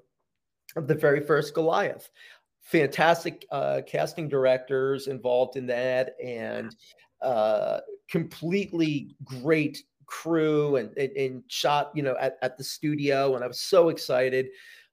of 0.77 0.89
the 0.89 0.95
very 0.95 1.21
first 1.21 1.55
Goliath. 1.55 2.11
Fantastic 2.63 3.47
uh, 3.51 3.83
casting 3.87 4.29
directors 4.29 5.07
involved 5.07 5.57
in 5.57 5.67
that, 5.67 6.15
and 6.23 6.75
uh, 7.21 7.81
completely 8.11 9.15
great 9.25 9.83
crew 10.07 10.77
and, 10.77 10.97
and, 10.97 11.11
and, 11.17 11.43
shot, 11.49 11.91
you 11.95 12.03
know, 12.03 12.17
at, 12.21 12.37
at 12.43 12.59
the 12.59 12.65
studio. 12.65 13.35
And 13.35 13.45
I 13.45 13.47
was 13.47 13.61
so 13.61 13.89
excited. 13.89 14.49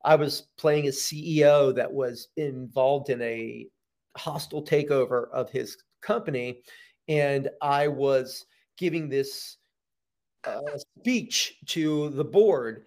I 0.05 0.15
was 0.15 0.47
playing 0.57 0.87
a 0.87 0.91
CEO 0.91 1.75
that 1.75 1.91
was 1.91 2.29
involved 2.37 3.09
in 3.09 3.21
a 3.21 3.67
hostile 4.15 4.63
takeover 4.63 5.29
of 5.31 5.49
his 5.49 5.77
company 6.01 6.61
and 7.09 7.49
I 7.61 7.87
was 7.87 8.45
giving 8.79 9.09
this 9.09 9.57
uh, 10.45 10.61
speech 10.97 11.57
to 11.67 12.09
the 12.09 12.23
board, 12.23 12.85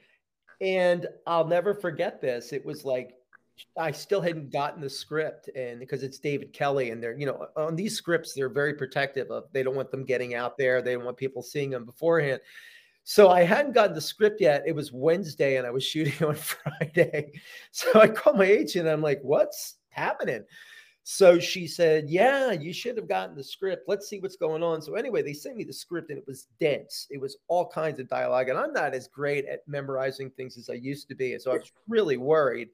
and 0.61 1.07
I'll 1.27 1.47
never 1.47 1.75
forget 1.75 2.21
this. 2.21 2.53
It 2.53 2.65
was 2.65 2.85
like 2.85 3.15
I 3.79 3.91
still 3.93 4.21
hadn't 4.21 4.51
gotten 4.51 4.81
the 4.81 4.91
script, 4.91 5.51
and 5.55 5.79
because 5.79 6.03
it's 6.03 6.19
David 6.19 6.53
Kelley, 6.53 6.91
and 6.91 7.03
they're 7.03 7.17
you 7.19 7.27
know 7.27 7.47
on 7.57 7.77
these 7.77 7.97
scripts 7.97 8.33
they're 8.33 8.49
very 8.49 8.75
protective 8.75 9.31
of. 9.31 9.45
They 9.53 9.63
don't 9.63 9.77
want 9.77 9.91
them 9.91 10.05
getting 10.05 10.35
out 10.35 10.57
there. 10.57 10.83
They 10.83 10.95
don't 10.95 11.05
want 11.05 11.19
people 11.19 11.43
seeing 11.43 11.71
them 11.71 11.85
beforehand. 11.85 12.41
So 13.05 13.31
I 13.31 13.43
hadn't 13.43 13.75
gotten 13.75 13.95
the 13.95 14.01
script 14.01 14.41
yet. 14.41 14.63
It 14.67 14.75
was 14.75 14.93
Wednesday, 14.93 15.57
and 15.57 15.67
I 15.67 15.71
was 15.71 15.85
shooting 15.93 16.27
on 16.27 16.35
Friday. 16.37 17.33
So 17.71 18.01
I 18.01 18.09
called 18.09 18.39
my 18.39 18.47
agent. 18.47 18.89
I'm 18.89 19.03
like, 19.03 19.21
"What's 19.23 19.77
happening?" 19.91 20.45
So 21.05 21.39
she 21.39 21.67
said, 21.67 22.09
Yeah, 22.09 22.53
you 22.53 22.73
should 22.73 22.97
have 22.97 23.09
gotten 23.09 23.35
the 23.35 23.43
script. 23.43 23.89
Let's 23.89 24.09
see 24.09 24.21
what's 24.21 24.37
going 24.37 24.63
on. 24.63 24.81
So, 24.83 24.95
anyway, 24.95 25.23
they 25.23 25.33
sent 25.33 25.57
me 25.57 25.65
the 25.65 25.73
script 25.73 26.11
and 26.11 26.19
it 26.19 26.27
was 26.27 26.47
dense. 26.61 27.09
It 27.11 27.21
was 27.21 27.37
all 27.49 27.69
kinds 27.69 27.99
of 27.99 28.09
dialogue. 28.09 28.49
And 28.49 28.59
I'm 28.59 28.73
not 28.73 28.95
as 28.95 29.09
great 29.09 29.45
at 29.47 29.67
memorizing 29.67 30.31
things 30.31 30.57
as 30.57 30.71
I 30.71 30.75
used 30.75 31.09
to 31.09 31.15
be. 31.15 31.33
And 31.33 31.43
so 31.43 31.53
I 31.53 31.55
was 31.55 31.73
really 31.89 32.17
worried. 32.17 32.69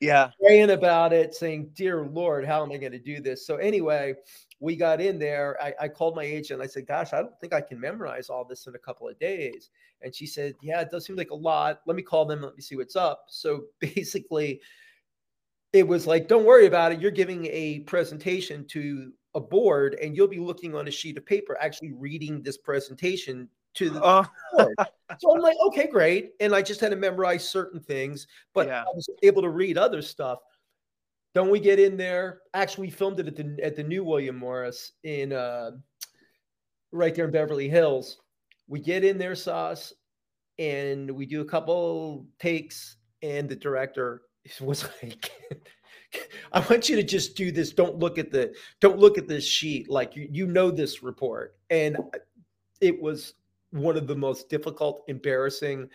Yeah. 0.00 0.30
Praying 0.44 0.70
about 0.70 1.12
it, 1.12 1.34
saying, 1.34 1.70
Dear 1.74 2.04
Lord, 2.04 2.44
how 2.44 2.62
am 2.62 2.72
I 2.72 2.76
going 2.76 2.92
to 2.92 2.98
do 2.98 3.20
this? 3.20 3.46
So, 3.46 3.56
anyway, 3.56 4.14
we 4.60 4.76
got 4.76 5.00
in 5.00 5.18
there. 5.18 5.56
I, 5.62 5.72
I 5.80 5.88
called 5.88 6.14
my 6.14 6.24
agent. 6.24 6.60
I 6.60 6.66
said, 6.66 6.86
Gosh, 6.86 7.14
I 7.14 7.20
don't 7.20 7.38
think 7.40 7.54
I 7.54 7.62
can 7.62 7.80
memorize 7.80 8.28
all 8.28 8.44
this 8.44 8.66
in 8.66 8.74
a 8.74 8.78
couple 8.78 9.08
of 9.08 9.18
days. 9.18 9.70
And 10.02 10.14
she 10.14 10.26
said, 10.26 10.56
Yeah, 10.60 10.80
it 10.80 10.90
does 10.90 11.06
seem 11.06 11.16
like 11.16 11.30
a 11.30 11.36
lot. 11.36 11.80
Let 11.86 11.96
me 11.96 12.02
call 12.02 12.26
them. 12.26 12.42
Let 12.42 12.54
me 12.54 12.62
see 12.62 12.76
what's 12.76 12.96
up. 12.96 13.24
So, 13.28 13.62
basically, 13.80 14.60
it 15.72 15.86
was 15.86 16.06
like, 16.06 16.28
don't 16.28 16.44
worry 16.44 16.66
about 16.66 16.92
it. 16.92 17.00
You're 17.00 17.10
giving 17.10 17.46
a 17.46 17.80
presentation 17.80 18.66
to 18.68 19.12
a 19.34 19.40
board 19.40 19.98
and 20.02 20.16
you'll 20.16 20.28
be 20.28 20.38
looking 20.38 20.74
on 20.74 20.88
a 20.88 20.90
sheet 20.90 21.16
of 21.16 21.24
paper, 21.24 21.56
actually 21.60 21.92
reading 21.92 22.42
this 22.42 22.58
presentation 22.58 23.48
to 23.74 23.90
the 23.90 24.02
uh. 24.02 24.24
board. 24.56 24.74
So 25.18 25.34
I'm 25.34 25.40
like, 25.40 25.56
okay, 25.68 25.86
great. 25.86 26.32
And 26.40 26.54
I 26.54 26.62
just 26.62 26.80
had 26.80 26.90
to 26.90 26.96
memorize 26.96 27.48
certain 27.48 27.80
things, 27.80 28.26
but 28.54 28.66
yeah. 28.66 28.82
I 28.82 28.92
was 28.94 29.08
able 29.22 29.42
to 29.42 29.50
read 29.50 29.78
other 29.78 30.02
stuff. 30.02 30.38
Don't 31.34 31.50
we 31.50 31.60
get 31.60 31.78
in 31.78 31.96
there? 31.96 32.40
Actually, 32.52 32.88
we 32.88 32.90
filmed 32.90 33.20
it 33.20 33.26
at 33.26 33.36
the 33.36 33.56
at 33.62 33.74
the 33.74 33.82
new 33.82 34.04
William 34.04 34.36
Morris 34.36 34.92
in 35.02 35.32
uh, 35.32 35.70
right 36.92 37.14
there 37.14 37.24
in 37.24 37.30
Beverly 37.30 37.70
Hills. 37.70 38.20
We 38.68 38.80
get 38.80 39.02
in 39.02 39.16
there, 39.16 39.34
Sos, 39.34 39.94
and 40.58 41.10
we 41.10 41.24
do 41.24 41.40
a 41.40 41.44
couple 41.46 42.26
takes, 42.38 42.96
and 43.22 43.48
the 43.48 43.56
director 43.56 44.22
was 44.60 44.88
like 45.02 45.30
I 46.52 46.60
want 46.60 46.88
you 46.88 46.96
to 46.96 47.02
just 47.02 47.36
do 47.36 47.50
this. 47.50 47.72
Don't 47.72 47.98
look 47.98 48.18
at 48.18 48.30
the 48.30 48.54
don't 48.80 48.98
look 48.98 49.18
at 49.18 49.28
this 49.28 49.44
sheet 49.44 49.88
like 49.88 50.14
you 50.16 50.28
you 50.30 50.46
know 50.46 50.70
this 50.70 51.02
report. 51.02 51.56
And 51.70 51.96
it 52.80 53.00
was 53.00 53.34
one 53.70 53.96
of 53.96 54.06
the 54.06 54.16
most 54.16 54.50
difficult, 54.50 55.04
embarrassing, 55.08 55.88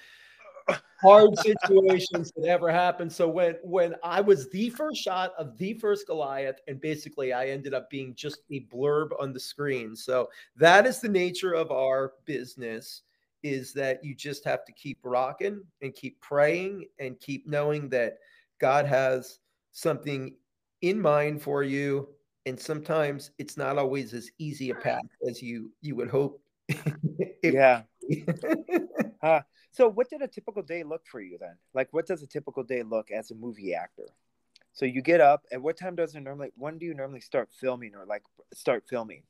hard 1.02 1.38
situations 1.62 2.32
that 2.36 2.48
ever 2.48 2.72
happened. 2.72 3.12
So 3.12 3.28
when 3.28 3.56
when 3.64 3.96
I 4.04 4.22
was 4.22 4.50
the 4.50 4.70
first 4.72 5.02
shot 5.02 5.34
of 5.38 5.58
the 5.58 5.74
first 5.76 6.08
Goliath, 6.08 6.60
and 6.68 6.82
basically 6.82 7.34
I 7.34 7.48
ended 7.48 7.74
up 7.74 7.90
being 7.90 8.16
just 8.16 8.42
a 8.52 8.66
blurb 8.74 9.10
on 9.20 9.34
the 9.34 9.40
screen. 9.40 9.96
So 9.96 10.30
that 10.56 10.86
is 10.86 11.00
the 11.00 11.10
nature 11.10 11.54
of 11.54 11.72
our 11.72 12.14
business 12.26 13.04
is 13.44 13.72
that 13.74 14.04
you 14.04 14.16
just 14.16 14.44
have 14.44 14.66
to 14.66 14.72
keep 14.72 14.98
rocking 15.04 15.62
and 15.82 15.94
keep 15.94 16.20
praying 16.22 16.86
and 17.00 17.20
keep 17.20 17.48
knowing 17.48 17.88
that 17.90 18.18
God 18.60 18.86
has 18.86 19.40
something 19.72 20.36
in 20.82 21.00
mind 21.00 21.42
for 21.42 21.64
you 21.64 22.10
and 22.48 22.58
sometimes 22.60 23.32
it's 23.38 23.58
not 23.58 23.78
always 23.78 24.14
as 24.14 24.32
easy 24.40 24.70
a 24.70 24.76
path 24.76 25.04
as 25.28 25.42
you 25.42 25.72
you 25.82 25.96
would 25.96 26.10
hope. 26.10 26.42
Yeah. 27.44 27.84
Uh, 29.22 29.42
so 29.72 29.90
what 29.90 30.08
did 30.12 30.22
a 30.22 30.28
typical 30.28 30.62
day 30.62 30.84
look 30.84 31.02
for 31.08 31.20
you 31.20 31.40
then? 31.40 31.58
Like 31.74 31.92
what 31.92 32.06
does 32.06 32.22
a 32.22 32.28
typical 32.28 32.64
day 32.64 32.84
look 32.84 33.10
as 33.10 33.32
a 33.32 33.36
movie 33.36 33.74
actor? 33.74 34.06
So 34.74 34.86
you 34.86 35.02
get 35.02 35.22
up 35.22 35.42
at 35.52 35.60
what 35.60 35.76
time 35.76 35.96
does 35.96 36.14
it 36.14 36.22
normally 36.22 36.52
when 36.56 36.78
do 36.78 36.86
you 36.86 36.94
normally 36.94 37.22
start 37.22 37.50
filming 37.60 37.96
or 37.96 38.06
like 38.06 38.22
start 38.54 38.84
filming? 38.88 39.24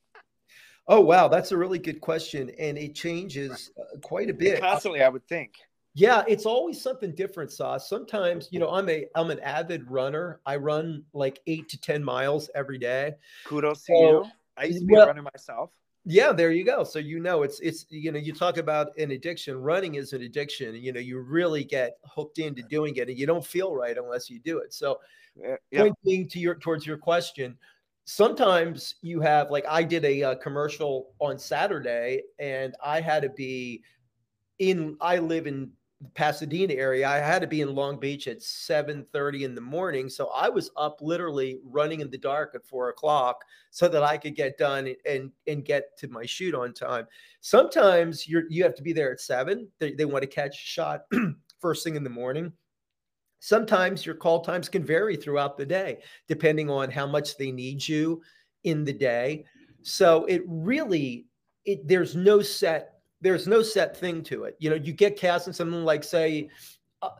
Oh 0.86 1.00
wow. 1.00 1.28
That's 1.28 1.52
a 1.52 1.56
really 1.56 1.78
good 1.78 2.02
question 2.02 2.50
and 2.58 2.76
it 2.76 2.94
changes 2.94 3.70
uh, 3.80 3.98
quite 4.00 4.28
a 4.28 4.34
bit. 4.34 4.60
constantly 4.60 5.02
i 5.02 5.08
would 5.08 5.26
think 5.26 5.54
yeah, 5.98 6.22
it's 6.28 6.46
always 6.46 6.80
something 6.80 7.12
different, 7.12 7.50
Sos. 7.50 7.88
Sometimes, 7.88 8.48
you 8.52 8.60
know, 8.60 8.70
I'm 8.70 8.88
a 8.88 9.06
I'm 9.16 9.32
an 9.32 9.40
avid 9.40 9.90
runner. 9.90 10.40
I 10.46 10.54
run 10.54 11.02
like 11.12 11.40
eight 11.48 11.68
to 11.70 11.80
ten 11.80 12.04
miles 12.04 12.48
every 12.54 12.78
day. 12.78 13.14
Kudos 13.44 13.82
to 13.86 13.92
you. 13.92 14.24
I 14.56 14.64
used 14.66 14.78
to 14.78 14.86
be 14.86 14.94
well, 14.94 15.02
a 15.02 15.06
runner 15.08 15.22
myself. 15.22 15.72
Yeah, 16.04 16.30
there 16.30 16.52
you 16.52 16.64
go. 16.64 16.84
So 16.84 17.00
you 17.00 17.18
know, 17.18 17.42
it's 17.42 17.58
it's 17.58 17.84
you 17.90 18.12
know, 18.12 18.18
you 18.20 18.32
talk 18.32 18.58
about 18.58 18.96
an 18.96 19.10
addiction. 19.10 19.56
Running 19.56 19.96
is 19.96 20.12
an 20.12 20.22
addiction. 20.22 20.76
You 20.76 20.92
know, 20.92 21.00
you 21.00 21.18
really 21.18 21.64
get 21.64 21.98
hooked 22.04 22.38
into 22.38 22.62
doing 22.62 22.94
it, 22.94 23.08
and 23.08 23.18
you 23.18 23.26
don't 23.26 23.44
feel 23.44 23.74
right 23.74 23.98
unless 23.98 24.30
you 24.30 24.38
do 24.38 24.58
it. 24.58 24.72
So, 24.72 25.00
yeah. 25.36 25.56
pointing 25.74 26.28
to 26.28 26.38
your 26.38 26.54
towards 26.54 26.86
your 26.86 26.98
question, 26.98 27.58
sometimes 28.04 28.94
you 29.02 29.20
have 29.20 29.50
like 29.50 29.64
I 29.68 29.82
did 29.82 30.04
a, 30.04 30.20
a 30.20 30.30
uh, 30.30 30.34
commercial 30.36 31.10
on 31.18 31.40
Saturday, 31.40 32.22
and 32.38 32.76
I 32.84 33.00
had 33.00 33.24
to 33.24 33.30
be 33.30 33.82
in. 34.60 34.96
I 35.00 35.18
live 35.18 35.48
in 35.48 35.72
Pasadena 36.14 36.74
area, 36.74 37.08
I 37.08 37.16
had 37.16 37.40
to 37.40 37.48
be 37.48 37.60
in 37.60 37.74
Long 37.74 37.98
Beach 37.98 38.28
at 38.28 38.42
7:30 38.42 39.42
in 39.42 39.54
the 39.54 39.60
morning. 39.60 40.08
So 40.08 40.28
I 40.28 40.48
was 40.48 40.70
up 40.76 41.00
literally 41.00 41.58
running 41.64 42.00
in 42.00 42.10
the 42.10 42.18
dark 42.18 42.54
at 42.54 42.64
four 42.64 42.88
o'clock 42.88 43.44
so 43.70 43.88
that 43.88 44.04
I 44.04 44.16
could 44.16 44.36
get 44.36 44.58
done 44.58 44.94
and 45.04 45.32
and 45.48 45.64
get 45.64 45.96
to 45.98 46.08
my 46.08 46.24
shoot 46.24 46.54
on 46.54 46.72
time. 46.72 47.06
Sometimes 47.40 48.28
you're 48.28 48.44
you 48.48 48.62
have 48.62 48.76
to 48.76 48.82
be 48.82 48.92
there 48.92 49.12
at 49.12 49.20
seven. 49.20 49.68
They, 49.80 49.92
they 49.92 50.04
want 50.04 50.22
to 50.22 50.28
catch 50.28 50.54
a 50.54 50.66
shot 50.66 51.02
first 51.60 51.82
thing 51.82 51.96
in 51.96 52.04
the 52.04 52.10
morning. 52.10 52.52
Sometimes 53.40 54.06
your 54.06 54.14
call 54.14 54.40
times 54.40 54.68
can 54.68 54.84
vary 54.84 55.16
throughout 55.16 55.56
the 55.56 55.66
day, 55.66 55.98
depending 56.28 56.70
on 56.70 56.90
how 56.90 57.06
much 57.06 57.36
they 57.36 57.50
need 57.50 57.86
you 57.86 58.22
in 58.64 58.84
the 58.84 58.92
day. 58.92 59.44
So 59.82 60.26
it 60.26 60.42
really 60.46 61.26
it 61.64 61.86
there's 61.88 62.14
no 62.14 62.40
set 62.40 62.97
there's 63.20 63.46
no 63.46 63.62
set 63.62 63.96
thing 63.96 64.22
to 64.24 64.44
it. 64.44 64.56
You 64.58 64.70
know, 64.70 64.76
you 64.76 64.92
get 64.92 65.16
cast 65.16 65.46
in 65.46 65.52
something 65.52 65.84
like 65.84 66.04
say, 66.04 66.48
uh, 67.02 67.10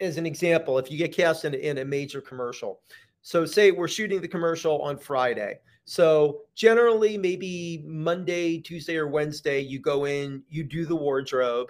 as 0.00 0.16
an 0.16 0.26
example, 0.26 0.78
if 0.78 0.90
you 0.90 0.98
get 0.98 1.14
cast 1.14 1.44
in, 1.44 1.54
in 1.54 1.78
a 1.78 1.84
major 1.84 2.20
commercial. 2.20 2.80
So 3.22 3.44
say 3.44 3.70
we're 3.70 3.88
shooting 3.88 4.20
the 4.20 4.28
commercial 4.28 4.80
on 4.82 4.96
Friday. 4.96 5.58
So 5.84 6.42
generally, 6.54 7.16
maybe 7.16 7.82
Monday, 7.86 8.58
Tuesday, 8.58 8.96
or 8.96 9.08
Wednesday, 9.08 9.60
you 9.60 9.80
go 9.80 10.04
in, 10.04 10.42
you 10.48 10.62
do 10.62 10.84
the 10.84 10.94
wardrobe. 10.94 11.68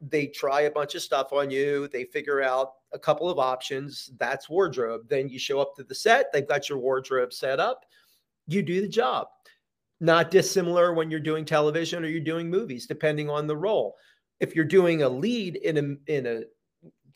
They 0.00 0.28
try 0.28 0.62
a 0.62 0.70
bunch 0.70 0.94
of 0.94 1.02
stuff 1.02 1.32
on 1.32 1.50
you. 1.50 1.86
They 1.88 2.04
figure 2.04 2.42
out 2.42 2.72
a 2.92 2.98
couple 2.98 3.28
of 3.28 3.38
options. 3.38 4.10
That's 4.18 4.48
wardrobe. 4.48 5.02
Then 5.08 5.28
you 5.28 5.38
show 5.38 5.60
up 5.60 5.76
to 5.76 5.84
the 5.84 5.94
set. 5.94 6.32
They've 6.32 6.48
got 6.48 6.68
your 6.68 6.78
wardrobe 6.78 7.32
set 7.32 7.60
up. 7.60 7.84
You 8.46 8.62
do 8.62 8.80
the 8.80 8.88
job. 8.88 9.28
Not 10.00 10.30
dissimilar 10.30 10.94
when 10.94 11.10
you're 11.10 11.20
doing 11.20 11.44
television 11.44 12.04
or 12.04 12.08
you're 12.08 12.20
doing 12.20 12.48
movies, 12.48 12.86
depending 12.86 13.28
on 13.28 13.46
the 13.46 13.56
role. 13.56 13.96
If 14.40 14.56
you're 14.56 14.64
doing 14.64 15.02
a 15.02 15.08
lead 15.08 15.56
in 15.56 15.76
a 15.76 16.12
in 16.12 16.26
a 16.26 16.42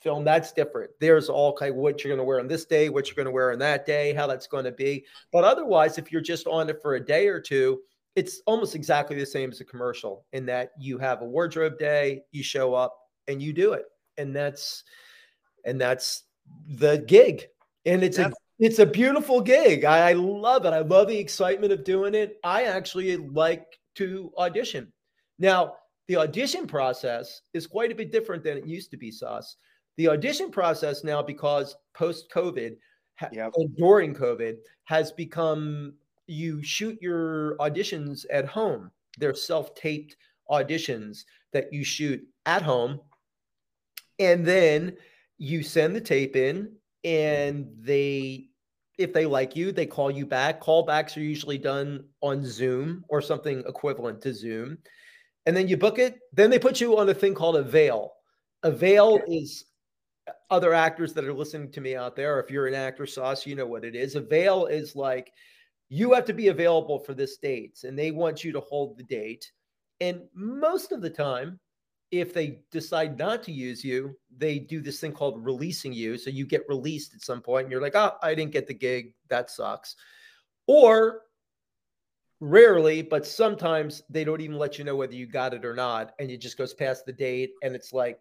film, 0.00 0.22
that's 0.22 0.52
different. 0.52 0.90
There's 1.00 1.30
all 1.30 1.56
kind 1.56 1.70
of 1.70 1.76
what 1.76 2.04
you're 2.04 2.10
going 2.10 2.18
to 2.18 2.24
wear 2.24 2.38
on 2.38 2.46
this 2.46 2.66
day, 2.66 2.90
what 2.90 3.08
you're 3.08 3.14
going 3.14 3.24
to 3.24 3.32
wear 3.32 3.52
on 3.52 3.58
that 3.60 3.86
day, 3.86 4.12
how 4.12 4.26
that's 4.26 4.46
going 4.46 4.66
to 4.66 4.72
be. 4.72 5.06
But 5.32 5.44
otherwise, 5.44 5.96
if 5.96 6.12
you're 6.12 6.20
just 6.20 6.46
on 6.46 6.68
it 6.68 6.82
for 6.82 6.96
a 6.96 7.04
day 7.04 7.26
or 7.26 7.40
two, 7.40 7.80
it's 8.14 8.42
almost 8.46 8.74
exactly 8.74 9.18
the 9.18 9.26
same 9.26 9.50
as 9.50 9.60
a 9.60 9.64
commercial 9.64 10.26
in 10.32 10.46
that 10.46 10.72
you 10.78 10.98
have 10.98 11.22
a 11.22 11.24
wardrobe 11.24 11.78
day, 11.78 12.22
you 12.30 12.42
show 12.42 12.74
up 12.74 12.94
and 13.26 13.42
you 13.42 13.52
do 13.52 13.72
it. 13.72 13.86
And 14.18 14.36
that's 14.36 14.84
and 15.64 15.80
that's 15.80 16.24
the 16.68 16.98
gig. 16.98 17.46
And 17.86 18.04
it's 18.04 18.18
a 18.18 18.32
it's 18.64 18.78
a 18.78 18.86
beautiful 18.86 19.40
gig. 19.40 19.84
I, 19.84 20.10
I 20.10 20.12
love 20.12 20.64
it. 20.64 20.72
I 20.72 20.80
love 20.80 21.08
the 21.08 21.18
excitement 21.18 21.72
of 21.72 21.84
doing 21.84 22.14
it. 22.14 22.38
I 22.44 22.64
actually 22.64 23.16
like 23.16 23.78
to 23.96 24.32
audition. 24.38 24.92
Now, 25.38 25.74
the 26.08 26.16
audition 26.16 26.66
process 26.66 27.42
is 27.52 27.66
quite 27.66 27.90
a 27.90 27.94
bit 27.94 28.12
different 28.12 28.44
than 28.44 28.56
it 28.56 28.66
used 28.66 28.90
to 28.90 28.96
be, 28.96 29.10
Sos. 29.10 29.56
The 29.96 30.08
audition 30.08 30.50
process 30.50 31.04
now, 31.04 31.22
because 31.22 31.76
post 31.94 32.30
COVID 32.34 32.76
yep. 33.32 33.52
and 33.56 33.76
during 33.76 34.14
COVID, 34.14 34.56
has 34.84 35.12
become 35.12 35.94
you 36.26 36.62
shoot 36.62 36.98
your 37.00 37.56
auditions 37.58 38.24
at 38.30 38.46
home. 38.46 38.90
They're 39.18 39.34
self 39.34 39.74
taped 39.74 40.16
auditions 40.50 41.24
that 41.52 41.72
you 41.72 41.84
shoot 41.84 42.26
at 42.46 42.62
home. 42.62 43.00
And 44.18 44.44
then 44.44 44.96
you 45.38 45.62
send 45.62 45.94
the 45.94 46.00
tape 46.00 46.36
in 46.36 46.72
and 47.04 47.68
they 47.78 48.48
if 48.98 49.12
they 49.12 49.26
like 49.26 49.56
you 49.56 49.72
they 49.72 49.86
call 49.86 50.10
you 50.10 50.26
back. 50.26 50.60
Callbacks 50.60 51.16
are 51.16 51.20
usually 51.20 51.58
done 51.58 52.04
on 52.20 52.44
zoom 52.44 53.04
or 53.08 53.20
something 53.20 53.62
equivalent 53.66 54.20
to 54.22 54.32
zoom. 54.32 54.78
And 55.46 55.56
then 55.56 55.68
you 55.68 55.76
book 55.76 55.98
it 55.98 56.18
then 56.32 56.50
they 56.50 56.58
put 56.58 56.80
you 56.80 56.98
on 56.98 57.08
a 57.08 57.14
thing 57.14 57.34
called 57.34 57.56
Avail 57.56 58.12
Avail 58.62 59.20
okay. 59.22 59.32
is 59.32 59.64
uh, 60.28 60.32
other 60.50 60.72
actors 60.72 61.12
that 61.14 61.24
are 61.24 61.34
listening 61.34 61.70
to 61.72 61.80
me 61.80 61.96
out 61.96 62.16
there 62.16 62.40
if 62.40 62.50
you're 62.50 62.66
an 62.66 62.74
actor 62.74 63.06
sauce 63.06 63.46
you 63.46 63.54
know 63.54 63.66
what 63.66 63.84
it 63.84 63.94
is. 63.94 64.14
Avail 64.14 64.66
is 64.66 64.96
like 64.96 65.32
you 65.88 66.12
have 66.12 66.24
to 66.24 66.32
be 66.32 66.48
available 66.48 66.98
for 66.98 67.14
this 67.14 67.36
dates 67.36 67.84
and 67.84 67.98
they 67.98 68.10
want 68.10 68.42
you 68.42 68.52
to 68.52 68.60
hold 68.60 68.96
the 68.96 69.04
date. 69.04 69.50
And 70.00 70.22
most 70.34 70.92
of 70.92 71.02
the 71.02 71.10
time 71.10 71.60
if 72.20 72.34
they 72.34 72.60
decide 72.70 73.18
not 73.18 73.42
to 73.44 73.52
use 73.52 73.84
you, 73.84 74.16
they 74.36 74.58
do 74.58 74.80
this 74.80 75.00
thing 75.00 75.12
called 75.12 75.44
releasing 75.44 75.92
you. 75.92 76.18
So 76.18 76.30
you 76.30 76.46
get 76.46 76.68
released 76.68 77.14
at 77.14 77.22
some 77.22 77.40
point 77.40 77.64
and 77.64 77.72
you're 77.72 77.80
like, 77.80 77.96
oh, 77.96 78.12
I 78.22 78.34
didn't 78.34 78.52
get 78.52 78.66
the 78.66 78.74
gig. 78.74 79.14
That 79.28 79.50
sucks. 79.50 79.96
Or 80.66 81.22
rarely, 82.40 83.02
but 83.02 83.26
sometimes 83.26 84.02
they 84.10 84.24
don't 84.24 84.40
even 84.40 84.58
let 84.58 84.78
you 84.78 84.84
know 84.84 84.96
whether 84.96 85.14
you 85.14 85.26
got 85.26 85.54
it 85.54 85.64
or 85.64 85.74
not. 85.74 86.12
And 86.18 86.30
it 86.30 86.40
just 86.40 86.58
goes 86.58 86.74
past 86.74 87.06
the 87.06 87.12
date 87.12 87.52
and 87.62 87.74
it's 87.74 87.92
like, 87.92 88.18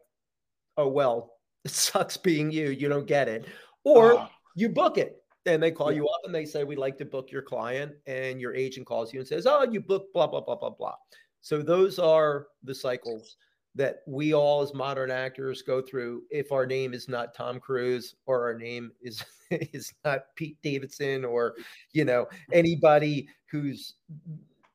oh, 0.77 0.87
well, 0.87 1.33
it 1.65 1.71
sucks 1.71 2.17
being 2.17 2.51
you. 2.51 2.69
You 2.69 2.89
don't 2.89 3.07
get 3.07 3.27
it. 3.27 3.45
Or 3.83 4.17
uh, 4.17 4.27
you 4.55 4.69
book 4.69 4.97
it 4.97 5.17
and 5.45 5.61
they 5.61 5.71
call 5.71 5.91
yeah. 5.91 5.97
you 5.97 6.07
up 6.07 6.21
and 6.25 6.33
they 6.33 6.45
say, 6.45 6.63
we'd 6.63 6.77
like 6.77 6.97
to 6.99 7.05
book 7.05 7.31
your 7.31 7.41
client. 7.41 7.93
And 8.07 8.39
your 8.39 8.55
agent 8.55 8.85
calls 8.85 9.13
you 9.13 9.19
and 9.19 9.27
says, 9.27 9.45
oh, 9.45 9.63
you 9.69 9.81
book 9.81 10.07
blah, 10.13 10.27
blah, 10.27 10.41
blah, 10.41 10.55
blah, 10.55 10.69
blah. 10.69 10.95
So 11.41 11.61
those 11.61 11.99
are 11.99 12.47
the 12.63 12.73
cycles 12.73 13.35
that 13.75 14.01
we 14.05 14.33
all 14.33 14.61
as 14.61 14.73
modern 14.73 15.09
actors 15.09 15.61
go 15.61 15.81
through 15.81 16.23
if 16.29 16.51
our 16.51 16.65
name 16.65 16.93
is 16.93 17.09
not 17.09 17.33
Tom 17.33 17.59
Cruise 17.59 18.15
or 18.25 18.43
our 18.43 18.57
name 18.57 18.91
is 19.01 19.23
is 19.51 19.93
not 20.05 20.35
Pete 20.35 20.57
Davidson 20.61 21.25
or 21.25 21.55
you 21.91 22.05
know 22.05 22.27
anybody 22.51 23.27
who's 23.47 23.95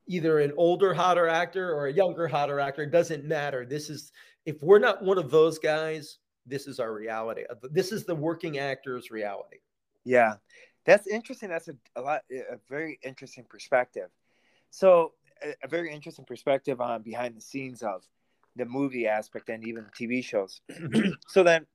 either 0.06 0.40
an 0.40 0.52
older 0.56 0.94
hotter 0.94 1.28
actor 1.28 1.72
or 1.72 1.86
a 1.86 1.92
younger 1.92 2.26
hotter 2.26 2.60
actor 2.60 2.82
it 2.82 2.90
doesn't 2.90 3.24
matter. 3.24 3.64
This 3.64 3.90
is 3.90 4.12
if 4.46 4.62
we're 4.62 4.78
not 4.78 5.02
one 5.02 5.18
of 5.18 5.30
those 5.30 5.58
guys 5.58 6.18
this 6.48 6.66
is 6.66 6.80
our 6.80 6.92
reality. 6.92 7.44
This 7.70 7.92
is 7.92 8.04
the 8.04 8.14
working 8.14 8.58
actor's 8.58 9.10
reality. 9.10 9.58
Yeah. 10.04 10.34
That's 10.86 11.06
interesting. 11.06 11.50
That's 11.50 11.68
a, 11.68 11.74
a 11.96 12.00
lot 12.00 12.22
eh, 12.32 12.40
a 12.50 12.56
very 12.68 12.98
interesting 13.04 13.44
perspective. 13.48 14.08
So 14.70 15.12
a, 15.44 15.54
a 15.62 15.68
very 15.68 15.92
interesting 15.92 16.24
perspective 16.24 16.80
on 16.80 17.02
behind 17.02 17.36
the 17.36 17.40
scenes 17.40 17.82
of 17.82 18.02
the 18.58 18.66
movie 18.66 19.06
aspect 19.06 19.48
and 19.48 19.66
even 19.66 19.86
TV 19.98 20.22
shows. 20.22 20.60
so 21.28 21.42
then, 21.42 21.66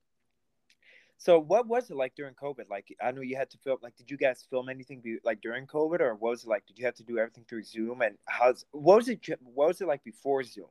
so 1.18 1.38
what 1.38 1.66
was 1.66 1.90
it 1.90 1.96
like 1.96 2.14
during 2.14 2.34
COVID? 2.34 2.68
Like, 2.68 2.94
I 3.02 3.10
know 3.12 3.22
you 3.22 3.36
had 3.36 3.50
to 3.50 3.58
film. 3.58 3.78
Like, 3.82 3.96
did 3.96 4.10
you 4.10 4.16
guys 4.16 4.46
film 4.50 4.68
anything 4.68 5.00
be, 5.00 5.18
like 5.24 5.40
during 5.40 5.66
COVID, 5.66 6.00
or 6.00 6.14
what 6.14 6.30
was 6.30 6.44
it 6.44 6.48
like? 6.48 6.66
Did 6.66 6.78
you 6.78 6.84
have 6.84 6.94
to 6.96 7.02
do 7.02 7.18
everything 7.18 7.44
through 7.48 7.64
Zoom? 7.64 8.02
And 8.02 8.16
how's 8.26 8.64
what 8.72 8.96
was 8.96 9.08
it? 9.08 9.20
What 9.42 9.68
was 9.68 9.80
it 9.80 9.88
like 9.88 10.04
before 10.04 10.42
Zoom? 10.42 10.66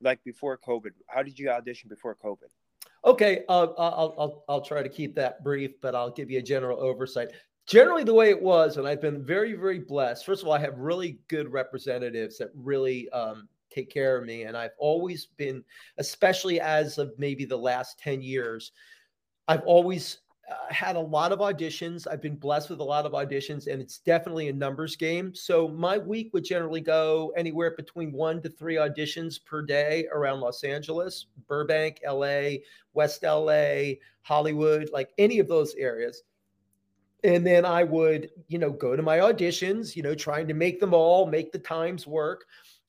Like 0.00 0.22
before 0.24 0.56
COVID? 0.58 0.90
How 1.06 1.22
did 1.22 1.38
you 1.38 1.50
audition 1.50 1.88
before 1.88 2.14
COVID? 2.14 2.50
Okay, 3.04 3.44
uh, 3.48 3.68
I'll, 3.78 4.14
I'll 4.18 4.44
I'll 4.48 4.60
try 4.60 4.82
to 4.82 4.88
keep 4.88 5.14
that 5.16 5.42
brief, 5.42 5.80
but 5.80 5.94
I'll 5.94 6.10
give 6.10 6.30
you 6.30 6.38
a 6.38 6.42
general 6.42 6.80
oversight. 6.80 7.28
Generally, 7.66 8.04
the 8.04 8.14
way 8.14 8.30
it 8.30 8.40
was, 8.40 8.78
and 8.78 8.88
I've 8.88 9.02
been 9.02 9.24
very, 9.24 9.52
very 9.52 9.78
blessed. 9.78 10.24
First 10.24 10.42
of 10.42 10.48
all, 10.48 10.54
I 10.54 10.58
have 10.60 10.78
really 10.78 11.18
good 11.28 11.52
representatives 11.52 12.38
that 12.38 12.48
really 12.54 13.10
um, 13.10 13.46
take 13.70 13.90
care 13.90 14.16
of 14.16 14.24
me. 14.24 14.42
And 14.42 14.56
I've 14.56 14.76
always 14.78 15.26
been, 15.26 15.64
especially 15.98 16.60
as 16.60 16.98
of 16.98 17.12
maybe 17.18 17.44
the 17.44 17.56
last 17.56 17.98
10 17.98 18.22
years, 18.22 18.72
I've 19.48 19.62
always 19.62 20.18
uh, 20.50 20.72
had 20.72 20.96
a 20.96 21.00
lot 21.00 21.32
of 21.32 21.40
auditions. 21.40 22.06
I've 22.10 22.22
been 22.22 22.36
blessed 22.36 22.70
with 22.70 22.80
a 22.80 22.84
lot 22.84 23.04
of 23.04 23.12
auditions, 23.12 23.66
and 23.66 23.82
it's 23.82 23.98
definitely 23.98 24.48
a 24.48 24.52
numbers 24.52 24.96
game. 24.96 25.34
So 25.34 25.68
my 25.68 25.98
week 25.98 26.30
would 26.32 26.44
generally 26.44 26.80
go 26.80 27.32
anywhere 27.36 27.74
between 27.76 28.12
one 28.12 28.40
to 28.42 28.48
three 28.48 28.76
auditions 28.76 29.44
per 29.44 29.62
day 29.62 30.06
around 30.12 30.40
Los 30.40 30.64
Angeles, 30.64 31.26
Burbank, 31.48 32.00
LA, 32.06 32.58
West 32.94 33.22
LA, 33.24 33.96
Hollywood, 34.22 34.88
like 34.92 35.10
any 35.18 35.38
of 35.38 35.48
those 35.48 35.74
areas. 35.74 36.22
And 37.24 37.46
then 37.46 37.64
I 37.64 37.82
would, 37.84 38.30
you 38.46 38.58
know, 38.58 38.70
go 38.70 38.96
to 38.96 39.02
my 39.02 39.18
auditions, 39.18 39.96
you 39.96 40.02
know, 40.02 40.14
trying 40.14 40.46
to 40.48 40.54
make 40.54 40.78
them 40.80 40.94
all, 40.94 41.26
make 41.26 41.52
the 41.52 41.58
times 41.58 42.06
work. 42.06 42.44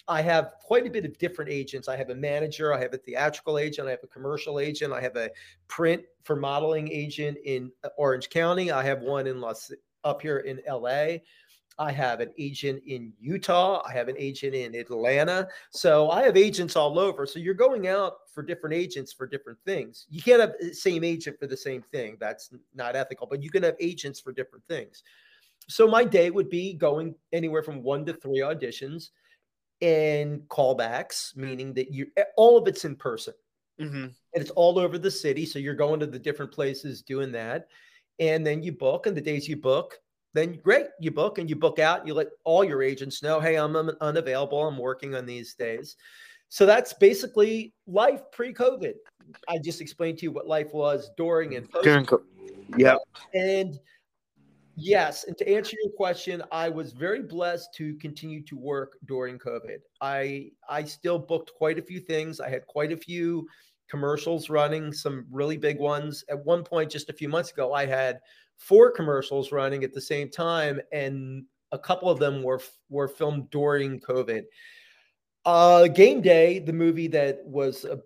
I 0.09 0.23
have 0.23 0.53
quite 0.59 0.87
a 0.87 0.89
bit 0.89 1.05
of 1.05 1.17
different 1.19 1.51
agents. 1.51 1.87
I 1.87 1.95
have 1.95 2.09
a 2.09 2.15
manager, 2.15 2.73
I 2.73 2.81
have 2.81 2.95
a 2.95 2.97
theatrical 2.97 3.59
agent, 3.59 3.87
I 3.87 3.91
have 3.91 4.03
a 4.03 4.07
commercial 4.07 4.59
agent, 4.59 4.91
I 4.91 4.99
have 4.99 5.15
a 5.15 5.29
print 5.67 6.01
for 6.23 6.35
modeling 6.35 6.91
agent 6.91 7.37
in 7.45 7.71
uh, 7.83 7.89
Orange 7.95 8.29
County, 8.29 8.71
I 8.71 8.83
have 8.83 9.01
one 9.01 9.27
in 9.27 9.39
Los 9.39 9.71
up 10.03 10.21
here 10.21 10.39
in 10.39 10.61
LA. 10.67 11.17
I 11.77 11.93
have 11.93 12.19
an 12.19 12.31
agent 12.37 12.83
in 12.87 13.13
Utah. 13.21 13.81
I 13.87 13.93
have 13.93 14.09
an 14.09 14.15
agent 14.17 14.53
in 14.53 14.75
Atlanta. 14.75 15.47
So 15.69 16.09
I 16.09 16.23
have 16.23 16.35
agents 16.35 16.75
all 16.75 16.99
over. 16.99 17.25
So 17.25 17.39
you're 17.39 17.53
going 17.53 17.87
out 17.87 18.17
for 18.33 18.43
different 18.43 18.75
agents 18.75 19.13
for 19.13 19.25
different 19.25 19.59
things. 19.65 20.05
You 20.09 20.21
can't 20.21 20.41
have 20.41 20.55
the 20.59 20.73
same 20.73 21.05
agent 21.05 21.39
for 21.39 21.47
the 21.47 21.55
same 21.55 21.81
thing. 21.93 22.17
That's 22.19 22.49
not 22.75 22.97
ethical, 22.97 23.27
but 23.27 23.41
you 23.41 23.49
can 23.49 23.63
have 23.63 23.75
agents 23.79 24.19
for 24.19 24.33
different 24.33 24.65
things. 24.67 25.03
So 25.69 25.87
my 25.87 26.03
day 26.03 26.31
would 26.31 26.49
be 26.49 26.73
going 26.73 27.15
anywhere 27.31 27.63
from 27.63 27.81
one 27.81 28.05
to 28.07 28.13
three 28.13 28.39
auditions 28.39 29.11
and 29.81 30.41
callbacks, 30.49 31.35
meaning 31.35 31.73
that 31.73 31.91
you 31.91 32.07
all 32.35 32.57
of 32.57 32.67
it's 32.67 32.85
in 32.85 32.95
person. 32.95 33.33
Mm-hmm. 33.79 34.03
And 34.03 34.13
it's 34.33 34.51
all 34.51 34.77
over 34.77 34.97
the 34.97 35.09
city. 35.09 35.45
So 35.45 35.57
you're 35.57 35.73
going 35.73 36.01
to 36.01 36.05
the 36.05 36.19
different 36.19 36.51
places 36.51 37.01
doing 37.01 37.31
that. 37.31 37.67
And 38.19 38.45
then 38.45 38.61
you 38.61 38.73
book, 38.73 39.05
and 39.05 39.15
the 39.15 39.21
days 39.21 39.47
you 39.47 39.55
book, 39.55 39.97
then 40.33 40.59
great, 40.61 40.87
you 40.99 41.11
book 41.11 41.37
and 41.37 41.49
you 41.49 41.55
book 41.55 41.79
out. 41.79 42.05
You 42.05 42.13
let 42.13 42.27
all 42.43 42.63
your 42.63 42.83
agents 42.83 43.23
know, 43.23 43.39
hey, 43.39 43.55
I'm 43.55 43.75
unavailable. 43.75 44.67
I'm 44.67 44.77
working 44.77 45.15
on 45.15 45.25
these 45.25 45.55
days. 45.55 45.95
So 46.49 46.65
that's 46.65 46.91
basically 46.93 47.73
life 47.87 48.21
pre-COVID. 48.33 48.95
I 49.47 49.57
just 49.59 49.79
explained 49.79 50.17
to 50.17 50.23
you 50.23 50.31
what 50.31 50.47
life 50.47 50.73
was 50.73 51.11
during 51.15 51.55
and 51.55 51.69
post. 51.69 51.85
During, 51.85 52.05
yeah. 52.77 52.97
And 53.33 53.79
Yes, 54.81 55.25
and 55.25 55.37
to 55.37 55.49
answer 55.49 55.75
your 55.83 55.91
question, 55.91 56.41
I 56.53 56.69
was 56.69 56.93
very 56.93 57.21
blessed 57.21 57.73
to 57.75 57.95
continue 57.95 58.41
to 58.45 58.55
work 58.55 58.93
during 59.05 59.37
COVID. 59.37 59.79
I 59.99 60.51
I 60.69 60.85
still 60.85 61.19
booked 61.19 61.51
quite 61.57 61.77
a 61.77 61.81
few 61.81 61.99
things. 61.99 62.39
I 62.39 62.49
had 62.49 62.65
quite 62.67 62.93
a 62.93 62.97
few 62.97 63.45
commercials 63.89 64.49
running, 64.49 64.93
some 64.93 65.25
really 65.31 65.57
big 65.57 65.79
ones. 65.79 66.23
At 66.29 66.45
one 66.45 66.63
point 66.63 66.89
just 66.89 67.09
a 67.09 67.13
few 67.13 67.27
months 67.27 67.51
ago, 67.51 67.73
I 67.73 67.85
had 67.85 68.19
four 68.57 68.89
commercials 68.91 69.51
running 69.51 69.83
at 69.83 69.93
the 69.93 70.01
same 70.01 70.29
time 70.29 70.79
and 70.93 71.43
a 71.73 71.79
couple 71.79 72.09
of 72.09 72.19
them 72.19 72.41
were 72.41 72.61
were 72.89 73.09
filmed 73.09 73.49
during 73.49 73.99
COVID. 73.99 74.43
Uh, 75.45 75.87
Game 75.87 76.21
Day, 76.21 76.59
the 76.59 76.73
movie 76.73 77.07
that 77.07 77.41
was 77.45 77.83
a, 77.85 77.99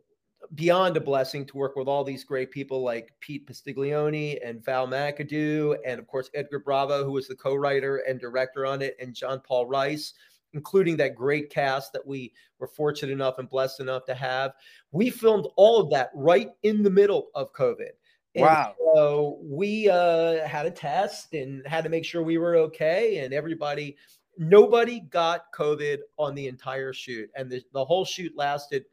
beyond 0.56 0.96
a 0.98 1.02
blessing 1.02 1.46
to 1.46 1.58
work 1.58 1.76
with 1.76 1.88
all 1.88 2.04
these 2.04 2.24
great 2.24 2.52
people 2.52 2.84
like 2.84 3.14
Pete 3.20 3.48
Pastiglione 3.48 4.38
and 4.46 4.64
Val 4.64 4.88
McAdoo, 4.88 5.76
and 5.86 6.00
of 6.00 6.08
course 6.08 6.30
Edgar 6.36 6.60
Bravo, 6.60 7.04
who 7.04 7.12
was 7.12 7.28
the 7.28 7.36
co-writer 7.36 7.98
and 8.08 8.20
director 8.20 8.66
on 8.66 8.82
it, 8.82 8.96
and 9.00 9.16
John 9.16 9.42
Paul 9.46 9.66
Rice, 9.66 10.14
including 10.54 10.98
that 10.98 11.16
great 11.16 11.50
cast 11.50 11.94
that 11.94 12.06
we 12.06 12.34
were 12.60 12.68
fortunate 12.68 13.12
enough 13.12 13.40
and 13.40 13.50
blessed 13.50 13.80
enough 13.80 14.06
to 14.06 14.14
have. 14.14 14.52
We 14.92 15.10
filmed 15.10 15.48
all 15.56 15.80
of 15.80 15.90
that 15.92 16.12
right 16.14 16.52
in 16.62 16.84
the 16.84 16.92
middle 16.92 17.30
of 17.34 17.54
COVID. 17.54 17.92
And 18.36 18.44
Wow. 18.44 18.76
So 18.94 19.40
we 19.42 19.90
uh, 19.90 20.46
had 20.48 20.66
a 20.66 20.72
test 20.72 21.34
and 21.34 21.66
had 21.66 21.84
to 21.84 21.90
make 21.90 22.06
sure 22.06 22.22
we 22.22 22.38
were 22.38 22.56
okay, 22.58 23.20
and 23.20 23.34
everybody, 23.34 23.98
nobody 24.38 25.00
got 25.00 25.46
COVID 25.56 26.00
on 26.18 26.36
the 26.36 26.48
entire 26.48 26.94
shoot, 26.94 27.30
and 27.36 27.50
the, 27.50 27.64
the 27.74 27.84
whole 27.84 28.06
shoot 28.06 28.34
lasted 28.36 28.86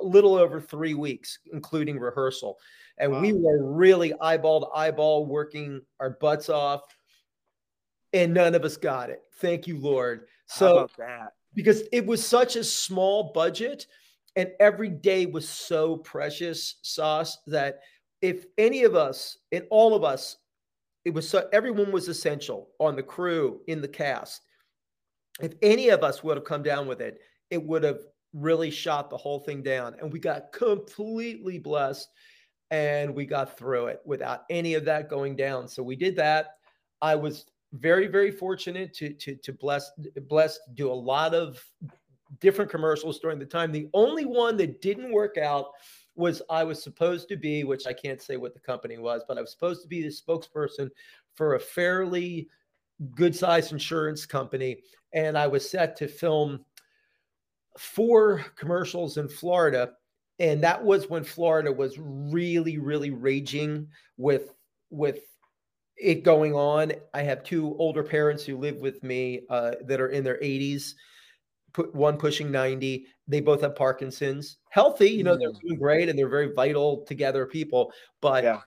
a 0.00 0.04
little 0.04 0.34
over 0.34 0.60
three 0.60 0.94
weeks, 0.94 1.38
including 1.52 1.98
rehearsal. 1.98 2.58
And 2.98 3.20
we 3.20 3.32
were 3.32 3.72
really 3.72 4.12
eyeball 4.20 4.60
to 4.60 4.66
eyeball, 4.76 5.26
working 5.26 5.80
our 5.98 6.10
butts 6.20 6.48
off, 6.48 6.82
and 8.12 8.34
none 8.34 8.54
of 8.54 8.64
us 8.64 8.76
got 8.76 9.10
it. 9.10 9.22
Thank 9.40 9.66
you, 9.66 9.78
Lord. 9.78 10.26
So 10.46 10.88
because 11.54 11.82
it 11.92 12.06
was 12.06 12.24
such 12.24 12.56
a 12.56 12.64
small 12.64 13.32
budget 13.32 13.86
and 14.36 14.50
every 14.60 14.88
day 14.88 15.26
was 15.26 15.48
so 15.48 15.96
precious 15.98 16.76
Sos 16.82 17.38
that 17.46 17.80
if 18.20 18.46
any 18.58 18.84
of 18.84 18.94
us 18.94 19.38
and 19.50 19.64
all 19.70 19.94
of 19.94 20.04
us 20.04 20.36
it 21.04 21.12
was 21.12 21.28
so 21.28 21.48
everyone 21.52 21.92
was 21.92 22.08
essential 22.08 22.70
on 22.78 22.96
the 22.96 23.02
crew 23.02 23.60
in 23.66 23.80
the 23.80 23.88
cast 23.88 24.42
if 25.40 25.54
any 25.62 25.88
of 25.88 26.02
us 26.02 26.22
would 26.22 26.36
have 26.36 26.46
come 26.46 26.62
down 26.62 26.86
with 26.86 27.00
it 27.00 27.18
it 27.50 27.62
would 27.62 27.82
have 27.82 28.00
really 28.32 28.70
shot 28.70 29.10
the 29.10 29.16
whole 29.16 29.40
thing 29.40 29.62
down 29.62 29.94
and 30.00 30.12
we 30.12 30.18
got 30.18 30.52
completely 30.52 31.58
blessed 31.58 32.08
and 32.70 33.14
we 33.14 33.26
got 33.26 33.56
through 33.58 33.86
it 33.86 34.00
without 34.04 34.44
any 34.48 34.74
of 34.74 34.84
that 34.84 35.10
going 35.10 35.36
down. 35.36 35.68
So 35.68 35.82
we 35.82 35.96
did 35.96 36.16
that. 36.16 36.56
I 37.02 37.14
was 37.14 37.46
very 37.74 38.06
very 38.06 38.30
fortunate 38.30 38.92
to 38.94 39.14
to 39.14 39.34
to 39.36 39.52
bless 39.52 39.90
blessed 40.28 40.60
do 40.74 40.90
a 40.90 40.92
lot 40.92 41.34
of 41.34 41.64
different 42.40 42.70
commercials 42.70 43.18
during 43.18 43.38
the 43.38 43.46
time. 43.46 43.72
The 43.72 43.88
only 43.94 44.24
one 44.24 44.56
that 44.58 44.82
didn't 44.82 45.12
work 45.12 45.38
out 45.38 45.68
was 46.14 46.42
i 46.50 46.62
was 46.62 46.82
supposed 46.82 47.28
to 47.28 47.36
be 47.36 47.64
which 47.64 47.86
i 47.86 47.92
can't 47.92 48.20
say 48.20 48.36
what 48.36 48.54
the 48.54 48.60
company 48.60 48.98
was 48.98 49.22
but 49.26 49.38
i 49.38 49.40
was 49.40 49.50
supposed 49.50 49.82
to 49.82 49.88
be 49.88 50.02
the 50.02 50.08
spokesperson 50.08 50.90
for 51.34 51.54
a 51.54 51.60
fairly 51.60 52.48
good 53.14 53.34
sized 53.34 53.72
insurance 53.72 54.26
company 54.26 54.82
and 55.14 55.38
i 55.38 55.46
was 55.46 55.68
set 55.68 55.96
to 55.96 56.06
film 56.06 56.64
four 57.78 58.38
commercials 58.56 59.16
in 59.16 59.28
florida 59.28 59.94
and 60.38 60.62
that 60.62 60.82
was 60.82 61.08
when 61.08 61.24
florida 61.24 61.72
was 61.72 61.98
really 61.98 62.78
really 62.78 63.10
raging 63.10 63.88
with 64.16 64.54
with 64.90 65.20
it 65.96 66.24
going 66.24 66.54
on. 66.54 66.92
I 67.14 67.22
have 67.22 67.44
two 67.44 67.76
older 67.78 68.02
parents 68.02 68.44
who 68.44 68.56
live 68.56 68.76
with 68.76 69.02
me 69.02 69.42
uh, 69.50 69.72
that 69.84 70.00
are 70.00 70.08
in 70.08 70.24
their 70.24 70.38
80s, 70.42 70.94
put 71.72 71.94
one 71.94 72.18
pushing 72.18 72.50
90. 72.50 73.06
They 73.28 73.40
both 73.40 73.60
have 73.62 73.76
Parkinson's. 73.76 74.58
Healthy, 74.70 75.10
you 75.10 75.22
know, 75.24 75.36
they're 75.38 75.52
Mm. 75.52 75.60
doing 75.60 75.78
great 75.78 76.08
and 76.08 76.18
they're 76.18 76.28
very 76.28 76.52
vital 76.54 77.04
together 77.04 77.46
people, 77.46 77.92
but 78.20 78.44
Yeah. 78.44 78.62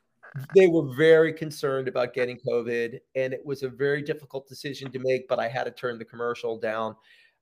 they 0.54 0.68
were 0.68 0.94
very 0.96 1.34
concerned 1.34 1.88
about 1.88 2.14
getting 2.14 2.40
COVID. 2.48 3.00
And 3.16 3.34
it 3.34 3.46
was 3.46 3.64
a 3.64 3.70
very 3.70 4.02
difficult 4.02 4.48
decision 4.48 4.92
to 4.92 5.00
make, 5.00 5.28
but 5.28 5.40
I 5.40 5.48
had 5.48 5.66
to 5.66 5.72
turn 5.72 5.98
the 5.98 6.06
commercial 6.06 6.58
down. 6.60 6.96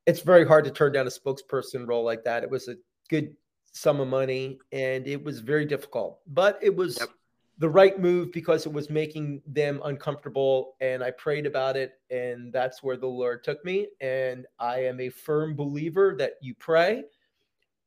It's 0.06 0.22
very 0.22 0.46
hard 0.46 0.66
to 0.66 0.72
turn 0.72 0.92
down 0.92 1.08
a 1.08 1.10
spokesperson 1.10 1.88
role 1.88 2.04
like 2.04 2.24
that. 2.26 2.44
It 2.44 2.50
was 2.50 2.68
a 2.68 2.76
good 3.10 3.36
sum 3.72 4.00
of 4.00 4.08
money 4.08 4.60
and 4.72 5.08
it 5.08 5.24
was 5.24 5.40
very 5.40 5.66
difficult, 5.66 6.20
but 6.28 6.60
it 6.62 6.76
was 6.76 7.00
Yep. 7.00 7.10
the 7.60 7.70
right 7.70 8.00
move 8.00 8.32
because 8.32 8.66
it 8.66 8.74
was 8.74 8.90
making 8.90 9.42
them 9.46 9.80
uncomfortable 9.86 10.76
and 10.82 11.04
i 11.04 11.12
prayed 11.12 11.46
about 11.46 11.78
it 11.78 11.94
and 12.10 12.52
that's 12.52 12.82
where 12.82 12.98
the 12.98 13.08
lord 13.08 13.44
took 13.44 13.64
me 13.64 13.88
and 14.02 14.48
i 14.60 14.80
am 14.80 15.00
a 15.00 15.08
firm 15.10 15.56
believer 15.56 16.16
that 16.18 16.34
you 16.42 16.56
pray 16.56 17.04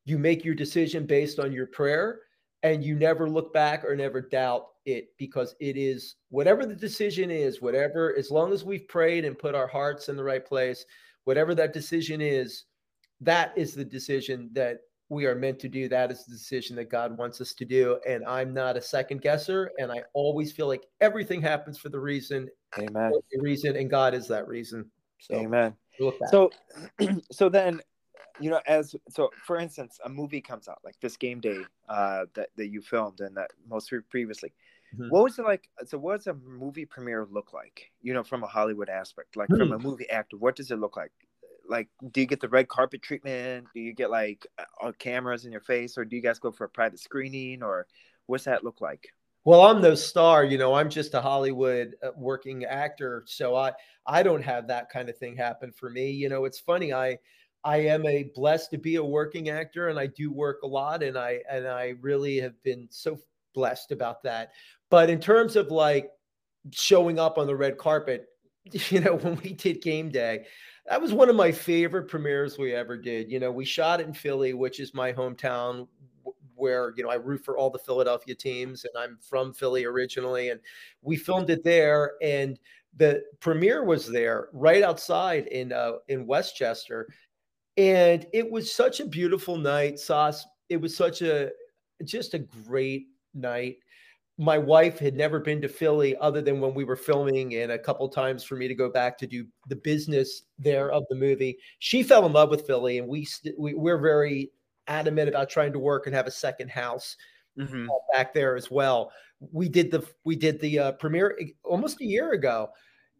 you 0.04 0.18
make 0.18 0.44
your 0.44 0.54
decision 0.54 1.04
based 1.04 1.40
on 1.40 1.52
your 1.52 1.66
prayer 1.66 2.20
and 2.62 2.84
you 2.84 2.94
never 2.94 3.28
look 3.28 3.52
back 3.52 3.84
or 3.84 3.96
never 3.96 4.20
doubt 4.20 4.68
it 4.84 5.08
because 5.18 5.56
it 5.58 5.76
is 5.76 6.14
whatever 6.30 6.64
the 6.64 6.74
decision 6.74 7.28
is 7.30 7.60
whatever 7.60 8.14
as 8.16 8.30
long 8.30 8.52
as 8.52 8.64
we've 8.64 8.86
prayed 8.88 9.24
and 9.24 9.36
put 9.38 9.54
our 9.54 9.66
hearts 9.66 10.08
in 10.08 10.16
the 10.16 10.24
right 10.24 10.46
place 10.46 10.86
whatever 11.26 11.54
that 11.56 11.72
decision 11.72 12.20
is 12.20 12.64
that 13.20 13.52
is 13.56 13.74
the 13.74 13.84
decision 13.84 14.48
that 14.52 14.78
we 15.08 15.26
are 15.26 15.34
meant 15.34 15.58
to 15.60 15.68
do. 15.68 15.88
That 15.88 16.10
is 16.10 16.24
the 16.24 16.32
decision 16.32 16.76
that 16.76 16.90
God 16.90 17.16
wants 17.16 17.40
us 17.40 17.52
to 17.54 17.64
do. 17.64 17.98
And 18.08 18.24
I'm 18.24 18.52
not 18.52 18.76
a 18.76 18.82
second 18.82 19.22
guesser. 19.22 19.70
And 19.78 19.90
I 19.90 20.02
always 20.14 20.52
feel 20.52 20.66
like 20.66 20.84
everything 21.00 21.40
happens 21.40 21.78
for 21.78 21.88
the 21.88 21.98
reason, 21.98 22.48
Amen. 22.78 23.12
a 23.14 23.42
reason, 23.42 23.76
and 23.76 23.88
God 23.90 24.14
is 24.14 24.26
that 24.28 24.48
reason. 24.48 24.90
So 25.18 25.34
Amen. 25.34 25.74
So, 26.30 26.50
so 27.32 27.48
then, 27.48 27.80
you 28.40 28.50
know, 28.50 28.60
as 28.66 28.94
so 29.08 29.30
for 29.46 29.58
instance, 29.58 29.98
a 30.04 30.08
movie 30.08 30.40
comes 30.40 30.68
out 30.68 30.78
like 30.84 30.96
this 31.00 31.16
game 31.16 31.40
day 31.40 31.60
uh, 31.88 32.26
that 32.34 32.50
that 32.56 32.68
you 32.68 32.82
filmed 32.82 33.20
and 33.20 33.36
that 33.36 33.50
most 33.68 33.92
previously. 34.10 34.52
Mhm. 34.92 35.10
What 35.10 35.24
was 35.24 35.38
it 35.38 35.44
like? 35.44 35.68
So, 35.86 35.98
what 35.98 36.16
does 36.16 36.26
a 36.26 36.34
movie 36.34 36.86
premiere 36.86 37.26
look 37.26 37.52
like? 37.52 37.92
You 38.02 38.12
know, 38.14 38.24
from 38.24 38.42
a 38.42 38.46
Hollywood 38.46 38.88
aspect, 38.88 39.36
like 39.36 39.54
from 39.56 39.70
Hmm. 39.70 39.72
a 39.72 39.78
movie 39.78 40.08
actor, 40.10 40.36
what 40.36 40.56
does 40.56 40.70
it 40.70 40.78
look 40.78 40.96
like? 40.96 41.12
Like, 41.68 41.88
do 42.12 42.20
you 42.20 42.26
get 42.26 42.40
the 42.40 42.48
red 42.48 42.68
carpet 42.68 43.02
treatment? 43.02 43.68
Do 43.74 43.80
you 43.80 43.92
get 43.94 44.10
like 44.10 44.46
uh, 44.82 44.92
cameras 44.98 45.44
in 45.44 45.52
your 45.52 45.60
face, 45.60 45.96
or 45.98 46.04
do 46.04 46.16
you 46.16 46.22
guys 46.22 46.38
go 46.38 46.50
for 46.52 46.64
a 46.64 46.68
private 46.68 47.00
screening, 47.00 47.62
or 47.62 47.86
what's 48.26 48.44
that 48.44 48.64
look 48.64 48.80
like? 48.80 49.08
Well, 49.44 49.62
I'm 49.62 49.80
no 49.80 49.94
star, 49.94 50.44
you 50.44 50.58
know. 50.58 50.74
I'm 50.74 50.90
just 50.90 51.14
a 51.14 51.20
Hollywood 51.20 51.94
uh, 52.02 52.10
working 52.16 52.64
actor, 52.64 53.22
so 53.26 53.54
I 53.54 53.72
I 54.04 54.22
don't 54.22 54.42
have 54.42 54.66
that 54.68 54.90
kind 54.90 55.08
of 55.08 55.16
thing 55.18 55.36
happen 55.36 55.72
for 55.72 55.88
me. 55.88 56.10
You 56.10 56.28
know, 56.28 56.44
it's 56.46 56.58
funny. 56.58 56.92
I 56.92 57.18
I 57.62 57.78
am 57.78 58.04
a 58.06 58.24
blessed 58.34 58.72
to 58.72 58.78
be 58.78 58.96
a 58.96 59.04
working 59.04 59.48
actor, 59.48 59.88
and 59.88 59.98
I 60.00 60.08
do 60.08 60.32
work 60.32 60.62
a 60.62 60.66
lot, 60.66 61.02
and 61.02 61.16
I 61.16 61.42
and 61.48 61.66
I 61.68 61.94
really 62.00 62.38
have 62.40 62.60
been 62.64 62.88
so 62.90 63.18
blessed 63.54 63.92
about 63.92 64.22
that. 64.24 64.50
But 64.90 65.10
in 65.10 65.20
terms 65.20 65.56
of 65.56 65.70
like 65.70 66.10
showing 66.72 67.18
up 67.18 67.38
on 67.38 67.46
the 67.46 67.56
red 67.56 67.78
carpet, 67.78 68.26
you 68.90 69.00
know, 69.00 69.16
when 69.16 69.36
we 69.36 69.52
did 69.52 69.82
game 69.82 70.10
day, 70.10 70.46
that 70.88 71.00
was 71.00 71.12
one 71.12 71.28
of 71.28 71.36
my 71.36 71.50
favorite 71.50 72.08
premieres 72.08 72.58
we 72.58 72.72
ever 72.74 72.96
did. 72.96 73.30
You 73.30 73.40
know, 73.40 73.50
we 73.50 73.64
shot 73.64 74.00
in 74.00 74.12
Philly, 74.12 74.54
which 74.54 74.80
is 74.80 74.94
my 74.94 75.12
hometown, 75.12 75.88
where 76.54 76.92
you 76.96 77.04
know 77.04 77.10
I 77.10 77.16
root 77.16 77.44
for 77.44 77.58
all 77.58 77.70
the 77.70 77.78
Philadelphia 77.78 78.34
teams, 78.34 78.84
and 78.84 78.92
I'm 78.96 79.18
from 79.20 79.52
Philly 79.52 79.84
originally, 79.84 80.50
and 80.50 80.60
we 81.02 81.16
filmed 81.16 81.50
it 81.50 81.64
there. 81.64 82.12
And 82.22 82.58
the 82.96 83.22
premiere 83.40 83.84
was 83.84 84.06
there, 84.08 84.48
right 84.52 84.82
outside 84.82 85.48
in 85.48 85.72
uh, 85.72 85.94
in 86.08 86.26
West 86.26 86.56
Chester, 86.56 87.08
and 87.76 88.26
it 88.32 88.48
was 88.50 88.72
such 88.72 89.00
a 89.00 89.06
beautiful 89.06 89.56
night. 89.56 89.98
Sos. 89.98 90.46
It 90.68 90.80
was 90.80 90.96
such 90.96 91.22
a 91.22 91.50
just 92.04 92.34
a 92.34 92.40
great 92.40 93.06
night 93.34 93.76
my 94.38 94.58
wife 94.58 94.98
had 94.98 95.14
never 95.16 95.40
been 95.40 95.62
to 95.62 95.68
Philly 95.68 96.16
other 96.18 96.42
than 96.42 96.60
when 96.60 96.74
we 96.74 96.84
were 96.84 96.96
filming 96.96 97.54
and 97.54 97.72
a 97.72 97.78
couple 97.78 98.06
times 98.08 98.44
for 98.44 98.56
me 98.56 98.68
to 98.68 98.74
go 98.74 98.90
back 98.90 99.16
to 99.18 99.26
do 99.26 99.46
the 99.68 99.76
business 99.76 100.42
there 100.58 100.90
of 100.90 101.04
the 101.08 101.16
movie. 101.16 101.58
She 101.78 102.02
fell 102.02 102.26
in 102.26 102.32
love 102.32 102.50
with 102.50 102.66
Philly 102.66 102.98
and 102.98 103.08
we, 103.08 103.24
st- 103.24 103.58
we 103.58 103.72
we're 103.74 103.98
very 103.98 104.50
adamant 104.88 105.28
about 105.28 105.48
trying 105.48 105.72
to 105.72 105.78
work 105.78 106.06
and 106.06 106.14
have 106.14 106.26
a 106.26 106.30
second 106.32 106.70
house 106.70 107.16
Mm-hmm. 107.58 107.86
back 108.12 108.34
there 108.34 108.54
as 108.54 108.70
well. 108.70 109.10
We 109.50 109.70
did 109.70 109.90
the 109.90 110.06
we 110.24 110.36
did 110.36 110.60
the 110.60 110.78
uh, 110.78 110.92
premiere 110.92 111.38
almost 111.64 112.02
a 112.02 112.04
year 112.04 112.32
ago 112.32 112.68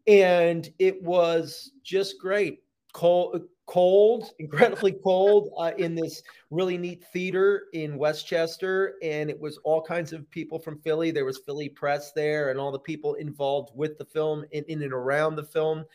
and 0.07 0.69
it 0.77 1.01
was 1.01 1.71
just 1.83 2.19
great. 2.19 2.59
Cold 2.93 3.41
cold, 3.67 4.31
incredibly 4.39 4.93
cold 5.03 5.51
uh, 5.57 5.71
in 5.77 5.93
this 5.93 6.23
really 6.49 6.77
neat 6.77 7.03
theater 7.13 7.65
in 7.73 7.97
West 7.97 8.25
Chester. 8.25 8.95
And 9.03 9.29
it 9.29 9.39
was 9.39 9.57
all 9.63 9.81
kinds 9.81 10.13
of 10.13 10.29
people 10.31 10.57
from 10.57 10.79
Philly. 10.79 11.11
There 11.11 11.25
was 11.25 11.39
Philly 11.39 11.69
press 11.69 12.11
there 12.13 12.49
and 12.49 12.59
all 12.59 12.71
the 12.71 12.79
people 12.79 13.15
involved 13.15 13.71
with 13.75 13.97
the 13.97 14.05
film 14.05 14.45
in, 14.51 14.63
in 14.67 14.81
and 14.81 14.93
around 14.93 15.35
the 15.35 15.43
film. 15.43 15.85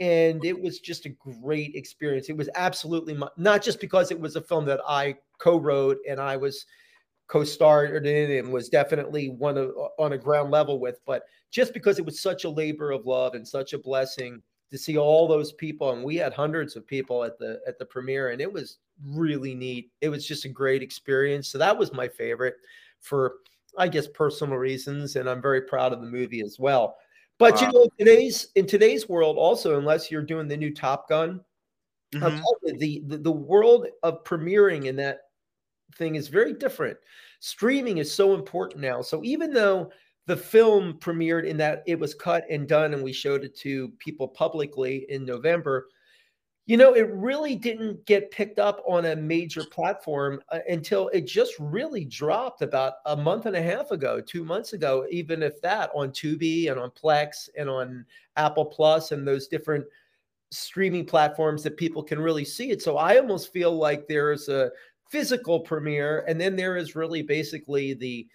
And 0.00 0.44
it 0.44 0.60
was 0.60 0.80
just 0.80 1.06
a 1.06 1.10
great 1.40 1.76
experience. 1.76 2.28
It 2.28 2.36
was 2.36 2.50
absolutely 2.56 3.14
my, 3.14 3.28
not 3.36 3.62
just 3.62 3.80
because 3.80 4.10
it 4.10 4.18
was 4.18 4.34
a 4.34 4.42
film 4.42 4.64
that 4.66 4.80
I 4.86 5.16
co 5.38 5.58
wrote 5.58 5.98
and 6.08 6.20
I 6.20 6.36
was 6.36 6.66
co-starred 7.28 8.06
in 8.06 8.30
and 8.32 8.52
was 8.52 8.68
definitely 8.68 9.30
one 9.30 9.56
of 9.56 9.70
on 9.98 10.12
a 10.12 10.18
ground 10.18 10.50
level 10.50 10.80
with, 10.80 10.98
but 11.06 11.22
just 11.52 11.72
because 11.72 12.00
it 12.00 12.04
was 12.04 12.20
such 12.20 12.44
a 12.44 12.50
labor 12.50 12.90
of 12.90 13.06
love 13.06 13.34
and 13.34 13.46
such 13.46 13.72
a 13.72 13.78
blessing 13.78 14.42
to 14.74 14.78
see 14.78 14.98
all 14.98 15.28
those 15.28 15.52
people 15.52 15.92
and 15.92 16.02
we 16.02 16.16
had 16.16 16.32
hundreds 16.32 16.74
of 16.74 16.86
people 16.86 17.22
at 17.22 17.38
the 17.38 17.60
at 17.66 17.78
the 17.78 17.86
premiere 17.86 18.30
and 18.30 18.40
it 18.40 18.52
was 18.52 18.78
really 19.08 19.54
neat 19.54 19.90
it 20.00 20.08
was 20.08 20.26
just 20.26 20.44
a 20.44 20.48
great 20.48 20.82
experience 20.82 21.48
so 21.48 21.58
that 21.58 21.76
was 21.76 21.92
my 21.92 22.08
favorite 22.08 22.56
for 23.00 23.36
i 23.78 23.86
guess 23.86 24.08
personal 24.08 24.56
reasons 24.56 25.16
and 25.16 25.28
i'm 25.28 25.40
very 25.40 25.62
proud 25.62 25.92
of 25.92 26.00
the 26.00 26.06
movie 26.06 26.40
as 26.40 26.58
well 26.58 26.96
but 27.38 27.60
you 27.60 27.70
know 27.70 27.82
in 27.82 27.90
today's 27.98 28.48
in 28.56 28.66
today's 28.66 29.08
world 29.08 29.36
also 29.36 29.78
unless 29.78 30.10
you're 30.10 30.22
doing 30.22 30.48
the 30.48 30.56
new 30.56 30.74
top 30.74 31.08
gun 31.08 31.40
Mm-hmm. 32.14 32.36
You, 32.62 32.78
the, 32.78 33.02
the 33.06 33.18
the 33.18 33.32
world 33.32 33.86
of 34.02 34.24
premiering 34.24 34.86
in 34.86 34.96
that 34.96 35.20
thing 35.96 36.14
is 36.14 36.28
very 36.28 36.52
different. 36.52 36.96
Streaming 37.40 37.98
is 37.98 38.12
so 38.12 38.34
important 38.34 38.80
now. 38.80 39.02
So 39.02 39.22
even 39.24 39.52
though 39.52 39.90
the 40.26 40.36
film 40.36 40.94
premiered 40.94 41.44
in 41.44 41.56
that 41.58 41.82
it 41.86 41.98
was 41.98 42.14
cut 42.14 42.44
and 42.50 42.66
done 42.68 42.94
and 42.94 43.02
we 43.02 43.12
showed 43.12 43.44
it 43.44 43.56
to 43.58 43.90
people 43.98 44.26
publicly 44.26 45.06
in 45.08 45.24
November, 45.24 45.88
you 46.66 46.78
know, 46.78 46.94
it 46.94 47.12
really 47.12 47.56
didn't 47.56 48.06
get 48.06 48.30
picked 48.30 48.58
up 48.58 48.82
on 48.86 49.04
a 49.04 49.16
major 49.16 49.64
platform 49.70 50.40
uh, 50.50 50.60
until 50.68 51.08
it 51.08 51.26
just 51.26 51.52
really 51.58 52.06
dropped 52.06 52.62
about 52.62 52.94
a 53.04 53.16
month 53.16 53.44
and 53.44 53.54
a 53.54 53.62
half 53.62 53.90
ago, 53.90 54.18
two 54.20 54.44
months 54.44 54.72
ago, 54.72 55.06
even 55.10 55.42
if 55.42 55.60
that 55.60 55.90
on 55.94 56.08
Tubi 56.08 56.70
and 56.70 56.80
on 56.80 56.90
Plex 56.90 57.50
and 57.58 57.68
on 57.68 58.06
Apple 58.36 58.64
Plus 58.64 59.12
and 59.12 59.28
those 59.28 59.46
different 59.46 59.84
streaming 60.50 61.04
platforms 61.04 61.62
that 61.62 61.76
people 61.76 62.02
can 62.02 62.18
really 62.18 62.44
see 62.44 62.70
it. 62.70 62.80
So 62.80 62.96
I 62.96 63.18
almost 63.18 63.52
feel 63.52 63.76
like 63.76 64.06
there's 64.06 64.48
a 64.48 64.70
physical 65.10 65.60
premiere, 65.60 66.24
and 66.26 66.40
then 66.40 66.56
there 66.56 66.76
is 66.78 66.96
really 66.96 67.22
basically 67.22 67.92
the 67.92 68.26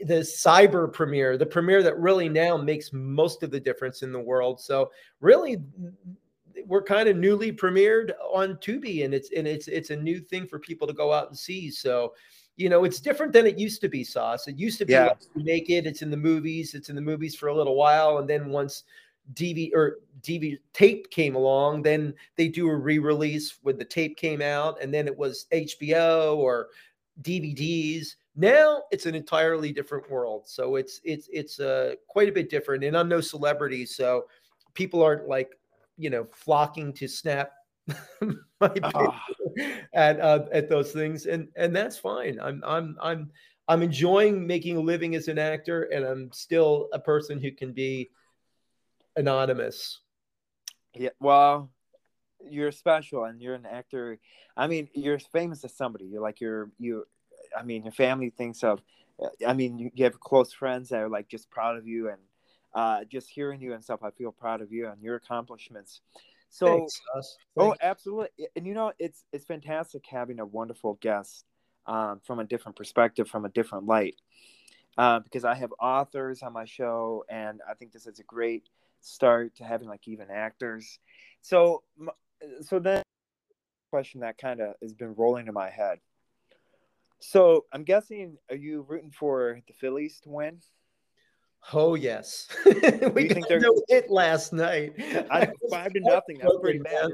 the 0.00 0.20
cyber 0.20 0.92
premiere, 0.92 1.38
the 1.38 1.46
premiere 1.46 1.82
that 1.82 1.98
really 1.98 2.28
now 2.28 2.56
makes 2.56 2.92
most 2.92 3.42
of 3.42 3.50
the 3.50 3.60
difference 3.60 4.02
in 4.02 4.12
the 4.12 4.20
world. 4.20 4.60
So 4.60 4.90
really 5.20 5.58
we're 6.66 6.82
kind 6.82 7.08
of 7.08 7.16
newly 7.16 7.52
premiered 7.52 8.12
on 8.32 8.56
Tubi, 8.56 9.04
and 9.04 9.14
it's 9.14 9.30
and 9.36 9.46
it's 9.46 9.68
it's 9.68 9.90
a 9.90 9.96
new 9.96 10.20
thing 10.20 10.46
for 10.46 10.58
people 10.58 10.86
to 10.86 10.92
go 10.92 11.12
out 11.12 11.28
and 11.28 11.38
see. 11.38 11.70
So, 11.70 12.14
you 12.56 12.68
know, 12.68 12.84
it's 12.84 13.00
different 13.00 13.32
than 13.32 13.46
it 13.46 13.58
used 13.58 13.80
to 13.82 13.88
be. 13.88 14.02
Sos. 14.04 14.48
It 14.48 14.58
used 14.58 14.78
to 14.78 14.84
be 14.84 14.94
yeah. 14.94 15.06
like 15.06 15.18
you 15.34 15.44
make 15.44 15.70
it. 15.70 15.86
It's 15.86 16.02
in 16.02 16.10
the 16.10 16.16
movies. 16.16 16.74
It's 16.74 16.88
in 16.88 16.96
the 16.96 17.02
movies 17.02 17.34
for 17.34 17.48
a 17.48 17.54
little 17.54 17.76
while, 17.76 18.18
and 18.18 18.28
then 18.28 18.48
once 18.48 18.84
DV 19.34 19.70
or 19.74 19.98
DV 20.22 20.58
tape 20.72 21.10
came 21.10 21.34
along, 21.36 21.82
then 21.82 22.14
they 22.36 22.48
do 22.48 22.68
a 22.68 22.76
re-release 22.76 23.58
when 23.62 23.76
the 23.76 23.84
tape 23.84 24.16
came 24.16 24.40
out, 24.40 24.80
and 24.82 24.92
then 24.92 25.06
it 25.06 25.16
was 25.16 25.46
HBO 25.52 26.36
or 26.36 26.68
DVDs. 27.22 28.16
Now 28.36 28.82
it's 28.90 29.06
an 29.06 29.14
entirely 29.14 29.72
different 29.72 30.10
world. 30.10 30.42
So 30.46 30.76
it's 30.76 31.00
it's 31.04 31.28
it's 31.32 31.58
uh, 31.58 31.94
quite 32.06 32.28
a 32.28 32.32
bit 32.32 32.50
different. 32.50 32.84
And 32.84 32.96
I'm 32.96 33.08
no 33.08 33.20
celebrity, 33.20 33.86
so 33.86 34.26
people 34.74 35.02
aren't 35.02 35.26
like 35.26 35.58
you 35.96 36.10
know 36.10 36.26
flocking 36.32 36.92
to 36.94 37.08
snap 37.08 37.52
my 38.60 38.72
oh. 38.82 39.14
at 39.94 40.20
uh, 40.20 40.44
at 40.52 40.68
those 40.68 40.92
things, 40.92 41.26
and 41.26 41.48
and 41.56 41.74
that's 41.74 41.96
fine. 41.96 42.38
I'm 42.40 42.62
I'm 42.64 42.96
I'm 43.00 43.30
I'm 43.68 43.82
enjoying 43.82 44.46
making 44.46 44.76
a 44.76 44.80
living 44.80 45.14
as 45.14 45.28
an 45.28 45.38
actor, 45.38 45.84
and 45.84 46.04
I'm 46.04 46.30
still 46.32 46.88
a 46.92 46.98
person 46.98 47.40
who 47.40 47.50
can 47.52 47.72
be 47.72 48.10
anonymous. 49.16 50.00
Yeah, 50.94 51.10
well, 51.20 51.70
you're 52.48 52.72
special, 52.72 53.24
and 53.24 53.40
you're 53.40 53.54
an 53.54 53.66
actor. 53.66 54.18
I 54.56 54.66
mean, 54.66 54.88
you're 54.94 55.18
famous 55.18 55.64
as 55.64 55.76
somebody. 55.76 56.06
You're 56.06 56.22
like 56.22 56.40
you're 56.40 56.70
you. 56.78 57.06
I 57.56 57.62
mean, 57.62 57.84
your 57.84 57.92
family 57.92 58.30
thinks 58.30 58.62
of. 58.62 58.82
I 59.46 59.54
mean, 59.54 59.78
you, 59.94 60.04
have 60.04 60.20
close 60.20 60.52
friends 60.52 60.90
that 60.90 61.00
are 61.00 61.08
like 61.08 61.26
just 61.28 61.50
proud 61.50 61.78
of 61.78 61.86
you, 61.86 62.10
and 62.10 62.18
uh, 62.74 63.04
just 63.04 63.30
hearing 63.30 63.62
you 63.62 63.72
and 63.72 63.82
stuff, 63.82 64.00
I 64.02 64.10
feel 64.10 64.30
proud 64.30 64.60
of 64.60 64.70
you 64.70 64.88
and 64.88 65.02
your 65.02 65.16
accomplishments. 65.16 66.02
So, 66.50 66.66
Thanks, 66.66 67.00
Thanks. 67.14 67.38
oh, 67.56 67.74
absolutely, 67.80 68.48
and 68.54 68.66
you 68.66 68.74
know, 68.74 68.92
it's 68.98 69.24
it's 69.32 69.46
fantastic 69.46 70.04
having 70.06 70.38
a 70.38 70.44
wonderful 70.44 70.98
guest 71.00 71.44
um, 71.86 72.20
from 72.24 72.38
a 72.40 72.44
different 72.44 72.76
perspective, 72.76 73.28
from 73.28 73.46
a 73.46 73.48
different 73.48 73.86
light, 73.86 74.16
uh, 74.98 75.20
because 75.20 75.44
I 75.44 75.54
have 75.54 75.72
authors 75.80 76.42
on 76.42 76.52
my 76.52 76.66
show, 76.66 77.24
and 77.30 77.60
I 77.68 77.74
think 77.74 77.92
this 77.92 78.06
is 78.06 78.18
a 78.18 78.24
great 78.24 78.68
start 79.00 79.56
to 79.56 79.64
having 79.64 79.88
like 79.88 80.06
even 80.06 80.30
actors. 80.30 80.98
So, 81.40 81.82
so 82.60 82.78
then, 82.78 83.02
question 83.90 84.20
that 84.20 84.36
kind 84.36 84.60
of 84.60 84.74
has 84.82 84.92
been 84.92 85.14
rolling 85.14 85.46
in 85.46 85.54
my 85.54 85.70
head. 85.70 86.00
So 87.20 87.64
I'm 87.72 87.84
guessing, 87.84 88.36
are 88.50 88.56
you 88.56 88.82
rooting 88.88 89.10
for 89.10 89.60
the 89.66 89.72
Phillies 89.72 90.20
to 90.20 90.30
win? 90.30 90.60
Oh 91.72 91.94
yes, 91.94 92.48
we 93.14 93.26
got 93.26 93.50
no 93.50 93.82
hit 93.88 94.08
last 94.10 94.52
night. 94.52 94.94
I, 95.30 95.50
five 95.70 95.92
to 95.94 96.00
nothing. 96.00 96.38
That's 96.40 96.58
pretty 96.60 96.78
bad. 96.78 97.10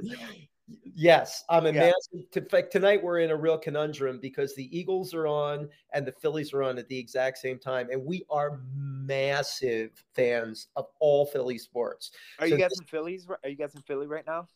Yes, 0.94 1.44
I'm 1.48 1.66
a 1.66 1.72
yeah. 1.72 1.90
massive. 1.90 2.26
In 2.34 2.48
fact, 2.48 2.70
tonight 2.70 3.02
we're 3.02 3.20
in 3.20 3.30
a 3.30 3.36
real 3.36 3.58
conundrum 3.58 4.18
because 4.20 4.54
the 4.54 4.76
Eagles 4.76 5.14
are 5.14 5.26
on 5.26 5.68
and 5.92 6.06
the 6.06 6.12
Phillies 6.12 6.52
are 6.52 6.62
on 6.62 6.78
at 6.78 6.88
the 6.88 6.98
exact 6.98 7.38
same 7.38 7.58
time, 7.58 7.88
and 7.90 8.04
we 8.04 8.24
are 8.30 8.60
massive 8.74 9.90
fans 10.14 10.68
of 10.76 10.86
all 11.00 11.26
Philly 11.26 11.58
sports. 11.58 12.10
Are 12.38 12.46
so 12.46 12.54
you 12.54 12.60
guys 12.60 12.70
this, 12.70 12.80
in 12.80 12.86
Phillies? 12.86 13.26
Are 13.28 13.48
you 13.48 13.56
guys 13.56 13.74
in 13.74 13.82
Philly 13.82 14.06
right 14.06 14.26
now? 14.26 14.48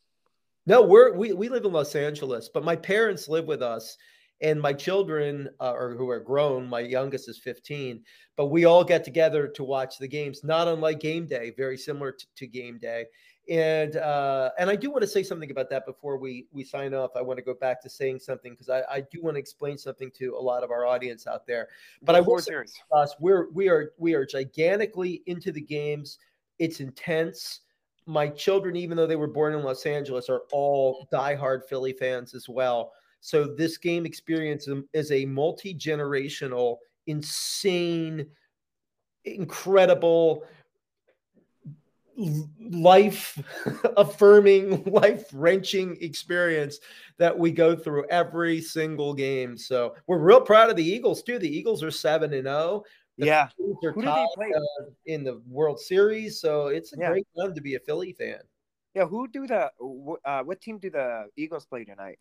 No, 0.66 0.82
we're 0.82 1.14
we 1.14 1.32
we 1.32 1.49
live 1.49 1.64
in 1.64 1.72
Los 1.72 1.94
Angeles, 1.94 2.51
but 2.53 2.64
my 2.64 2.76
parents 2.76 3.28
live 3.28 3.47
with 3.47 3.62
us, 3.62 3.97
and 4.41 4.61
my 4.61 4.72
children 4.72 5.49
uh, 5.61 5.72
or 5.72 5.95
who 5.95 6.09
are 6.11 6.20
grown 6.20 6.66
my 6.66 6.80
youngest 6.80 7.28
is 7.28 7.39
15 7.39 8.03
but 8.37 8.47
we 8.47 8.64
all 8.64 8.84
get 8.84 9.05
together 9.05 9.49
to 9.49 9.64
watch 9.64 9.99
the 9.99 10.09
games 10.09 10.45
not 10.45 10.68
unlike 10.68 11.01
game 11.01 11.26
day 11.26 11.53
very 11.57 11.76
similar 11.76 12.12
to, 12.12 12.26
to 12.37 12.47
game 12.47 12.78
day 12.78 13.07
and 13.49 13.97
uh, 13.97 14.51
and 14.59 14.68
I 14.68 14.74
do 14.74 14.91
want 14.91 15.03
to 15.03 15.07
say 15.07 15.22
something 15.22 15.51
about 15.51 15.70
that 15.70 15.87
before 15.87 16.18
we 16.18 16.47
we 16.53 16.64
sign 16.64 16.95
off. 16.95 17.12
I 17.14 17.22
want 17.22 17.39
to 17.39 17.45
go 17.45 17.55
back 17.55 17.80
to 17.82 17.89
saying 17.91 18.18
something 18.18 18.53
because 18.53 18.68
I, 18.68 18.82
I 18.91 19.01
do 19.01 19.22
want 19.22 19.37
to 19.37 19.41
explain 19.41 19.78
something 19.78 20.11
to 20.16 20.34
a 20.37 20.41
lot 20.41 20.64
of 20.64 20.70
our 20.70 20.84
audience 20.84 21.26
out 21.26 21.47
there. 21.47 21.68
But 22.03 22.16
I 22.16 22.20
will 22.20 22.41
say, 22.41 22.55
us, 22.93 23.14
we're 23.20 23.51
we 23.53 23.68
are 23.68 23.93
we 23.99 24.14
are 24.14 24.26
gigantically 24.26 25.22
into 25.26 25.53
the 25.53 25.61
games. 25.61 26.18
It's 26.59 26.80
intense. 26.80 27.61
My 28.07 28.28
children, 28.28 28.76
even 28.76 28.97
though 28.97 29.07
they 29.07 29.16
were 29.16 29.26
born 29.28 29.55
in 29.55 29.62
Los 29.62 29.87
Angeles, 29.87 30.28
are 30.28 30.43
all 30.53 31.07
diehard 31.12 31.64
Philly 31.68 31.93
fans 31.93 32.34
as 32.34 32.49
well. 32.49 32.93
So 33.21 33.47
this 33.47 33.79
game 33.79 34.07
experience 34.07 34.69
is 34.93 35.11
a 35.11 35.25
multi 35.25 35.75
generational, 35.75 36.77
insane, 37.07 38.27
incredible, 39.25 40.45
life 42.71 43.39
affirming, 43.97 44.85
life 44.87 45.29
wrenching 45.33 45.97
experience 46.01 46.79
that 47.19 47.37
we 47.37 47.51
go 47.51 47.77
through 47.77 48.07
every 48.09 48.61
single 48.61 49.14
game. 49.14 49.57
So 49.57 49.95
we're 50.07 50.19
real 50.19 50.41
proud 50.41 50.71
of 50.71 50.77
the 50.77 50.85
Eagles 50.85 51.23
too. 51.23 51.39
The 51.39 51.49
Eagles 51.49 51.83
are 51.83 51.91
seven 51.91 52.33
and 52.33 52.45
zero. 52.45 52.55
Oh. 52.57 52.85
Yeah, 53.17 53.49
they're 53.81 53.95
top, 53.95 54.29
uh, 54.39 54.85
in 55.07 55.25
the 55.25 55.41
World 55.49 55.81
Series, 55.81 56.39
so 56.39 56.67
it's 56.67 56.93
a 56.93 56.97
yeah. 57.01 57.09
great 57.09 57.27
time 57.39 57.55
to 57.55 57.62
be 57.62 57.75
a 57.75 57.81
Philly 57.81 58.12
fan. 58.12 58.41
Yeah, 58.95 59.07
who 59.07 59.27
do 59.29 59.47
the 59.47 59.71
uh, 60.25 60.43
what 60.43 60.61
team 60.61 60.79
do 60.79 60.91
the 60.91 61.25
Eagles 61.35 61.64
play 61.64 61.85
tonight? 61.85 62.19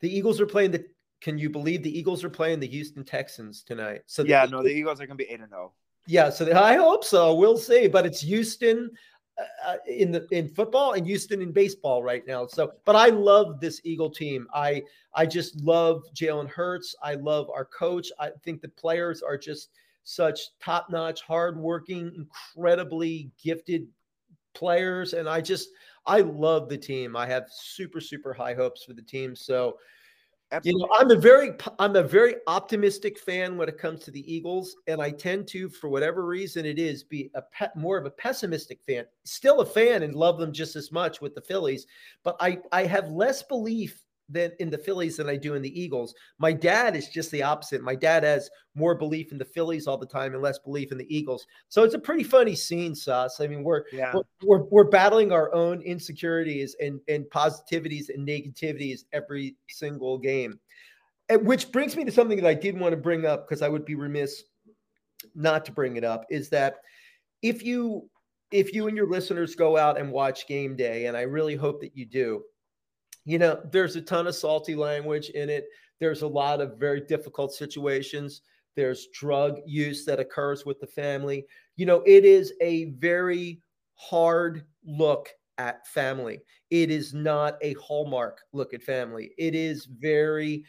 The 0.00 0.14
Eagles 0.14 0.40
are 0.40 0.46
playing 0.46 0.72
the. 0.72 0.84
Can 1.20 1.36
you 1.36 1.50
believe 1.50 1.82
the 1.82 1.98
Eagles 1.98 2.24
are 2.24 2.30
playing 2.30 2.60
the 2.60 2.66
Houston 2.66 3.04
Texans 3.04 3.62
tonight? 3.62 4.02
So 4.06 4.22
yeah, 4.22 4.46
no, 4.50 4.62
the 4.62 4.70
Eagles 4.70 5.00
are 5.00 5.06
going 5.06 5.18
to 5.18 5.24
be 5.24 5.30
eight 5.30 5.40
and 5.40 5.50
zero. 5.50 5.72
Oh. 5.72 5.72
Yeah, 6.06 6.30
so 6.30 6.44
the, 6.44 6.58
I 6.58 6.76
hope 6.76 7.04
so. 7.04 7.34
We'll 7.34 7.58
see, 7.58 7.86
but 7.86 8.06
it's 8.06 8.22
Houston 8.22 8.90
uh, 9.38 9.70
uh, 9.70 9.76
in 9.86 10.10
the 10.10 10.26
in 10.30 10.48
football 10.48 10.94
and 10.94 11.06
Houston 11.06 11.42
in 11.42 11.52
baseball 11.52 12.02
right 12.02 12.26
now. 12.26 12.46
So, 12.46 12.72
but 12.84 12.96
I 12.96 13.08
love 13.08 13.60
this 13.60 13.80
Eagle 13.84 14.10
team. 14.10 14.48
I 14.54 14.82
I 15.14 15.26
just 15.26 15.60
love 15.60 16.02
Jalen 16.14 16.48
Hurts. 16.48 16.94
I 17.02 17.14
love 17.14 17.50
our 17.50 17.66
coach. 17.66 18.08
I 18.18 18.30
think 18.42 18.62
the 18.62 18.68
players 18.68 19.22
are 19.22 19.36
just 19.36 19.70
such 20.04 20.40
top 20.60 20.88
notch, 20.90 21.20
hardworking, 21.20 22.12
incredibly 22.16 23.30
gifted 23.42 23.86
players, 24.54 25.12
and 25.12 25.28
I 25.28 25.40
just 25.40 25.68
I 26.10 26.22
love 26.22 26.68
the 26.68 26.76
team. 26.76 27.14
I 27.14 27.26
have 27.26 27.44
super 27.50 28.00
super 28.00 28.32
high 28.32 28.54
hopes 28.54 28.84
for 28.84 28.94
the 28.94 29.02
team. 29.02 29.36
So, 29.36 29.78
Absolutely. 30.50 30.80
you 30.80 30.86
know, 30.88 30.94
I'm 30.98 31.10
a 31.12 31.20
very 31.20 31.52
I'm 31.78 31.94
a 31.94 32.02
very 32.02 32.34
optimistic 32.48 33.16
fan 33.16 33.56
when 33.56 33.68
it 33.68 33.78
comes 33.78 34.00
to 34.00 34.10
the 34.10 34.32
Eagles, 34.32 34.74
and 34.88 35.00
I 35.00 35.12
tend 35.12 35.46
to, 35.48 35.68
for 35.68 35.88
whatever 35.88 36.26
reason 36.26 36.66
it 36.66 36.80
is, 36.80 37.04
be 37.04 37.30
a 37.36 37.42
pe- 37.42 37.68
more 37.76 37.96
of 37.96 38.06
a 38.06 38.10
pessimistic 38.10 38.80
fan. 38.84 39.04
Still 39.24 39.60
a 39.60 39.66
fan 39.66 40.02
and 40.02 40.16
love 40.16 40.38
them 40.38 40.52
just 40.52 40.74
as 40.74 40.90
much 40.90 41.20
with 41.20 41.36
the 41.36 41.42
Phillies, 41.42 41.86
but 42.24 42.36
I 42.40 42.58
I 42.72 42.86
have 42.86 43.12
less 43.12 43.44
belief 43.44 44.04
than 44.30 44.52
in 44.60 44.70
the 44.70 44.78
Phillies 44.78 45.16
than 45.16 45.28
I 45.28 45.36
do 45.36 45.54
in 45.54 45.62
the 45.62 45.80
Eagles. 45.80 46.14
My 46.38 46.52
dad 46.52 46.96
is 46.96 47.08
just 47.08 47.30
the 47.30 47.42
opposite. 47.42 47.82
My 47.82 47.94
dad 47.94 48.22
has 48.22 48.48
more 48.74 48.94
belief 48.94 49.32
in 49.32 49.38
the 49.38 49.44
Phillies 49.44 49.86
all 49.86 49.98
the 49.98 50.06
time 50.06 50.32
and 50.32 50.42
less 50.42 50.58
belief 50.58 50.92
in 50.92 50.98
the 50.98 51.14
Eagles. 51.14 51.46
So 51.68 51.82
it's 51.82 51.94
a 51.94 51.98
pretty 51.98 52.24
funny 52.24 52.54
scene, 52.54 52.94
Sos. 52.94 53.40
I 53.40 53.46
mean, 53.46 53.64
we're 53.64 53.84
yeah. 53.92 54.12
we're, 54.14 54.22
we're, 54.42 54.64
we're 54.70 54.90
battling 54.90 55.32
our 55.32 55.52
own 55.54 55.82
insecurities 55.82 56.76
and 56.80 57.00
and 57.08 57.24
positivities 57.26 58.08
and 58.08 58.26
negativities 58.26 59.00
every 59.12 59.56
single 59.68 60.18
game. 60.18 60.58
And 61.28 61.46
which 61.46 61.70
brings 61.70 61.96
me 61.96 62.04
to 62.04 62.12
something 62.12 62.40
that 62.40 62.48
I 62.48 62.54
did 62.54 62.78
want 62.78 62.92
to 62.92 62.96
bring 62.96 63.24
up 63.24 63.48
because 63.48 63.62
I 63.62 63.68
would 63.68 63.84
be 63.84 63.94
remiss 63.94 64.44
not 65.34 65.64
to 65.66 65.72
bring 65.72 65.96
it 65.96 66.04
up 66.04 66.24
is 66.30 66.48
that 66.50 66.76
if 67.42 67.62
you 67.62 68.08
if 68.50 68.74
you 68.74 68.88
and 68.88 68.96
your 68.96 69.08
listeners 69.08 69.54
go 69.54 69.76
out 69.76 69.98
and 69.98 70.10
watch 70.10 70.46
game 70.46 70.74
day 70.76 71.06
and 71.06 71.16
I 71.16 71.22
really 71.22 71.54
hope 71.54 71.80
that 71.82 71.96
you 71.96 72.04
do 72.04 72.42
you 73.24 73.38
know, 73.38 73.60
there's 73.70 73.96
a 73.96 74.00
ton 74.00 74.26
of 74.26 74.34
salty 74.34 74.74
language 74.74 75.30
in 75.30 75.50
it. 75.50 75.66
There's 75.98 76.22
a 76.22 76.28
lot 76.28 76.60
of 76.60 76.78
very 76.78 77.00
difficult 77.02 77.52
situations. 77.52 78.42
There's 78.76 79.08
drug 79.12 79.58
use 79.66 80.04
that 80.06 80.20
occurs 80.20 80.64
with 80.64 80.80
the 80.80 80.86
family. 80.86 81.44
You 81.76 81.86
know, 81.86 82.02
it 82.06 82.24
is 82.24 82.52
a 82.60 82.86
very 82.92 83.60
hard 83.94 84.64
look 84.84 85.28
at 85.58 85.86
family. 85.86 86.40
It 86.70 86.90
is 86.90 87.12
not 87.12 87.58
a 87.60 87.74
hallmark 87.74 88.40
look 88.52 88.72
at 88.72 88.82
family. 88.82 89.32
It 89.36 89.54
is 89.54 89.84
very 89.84 90.64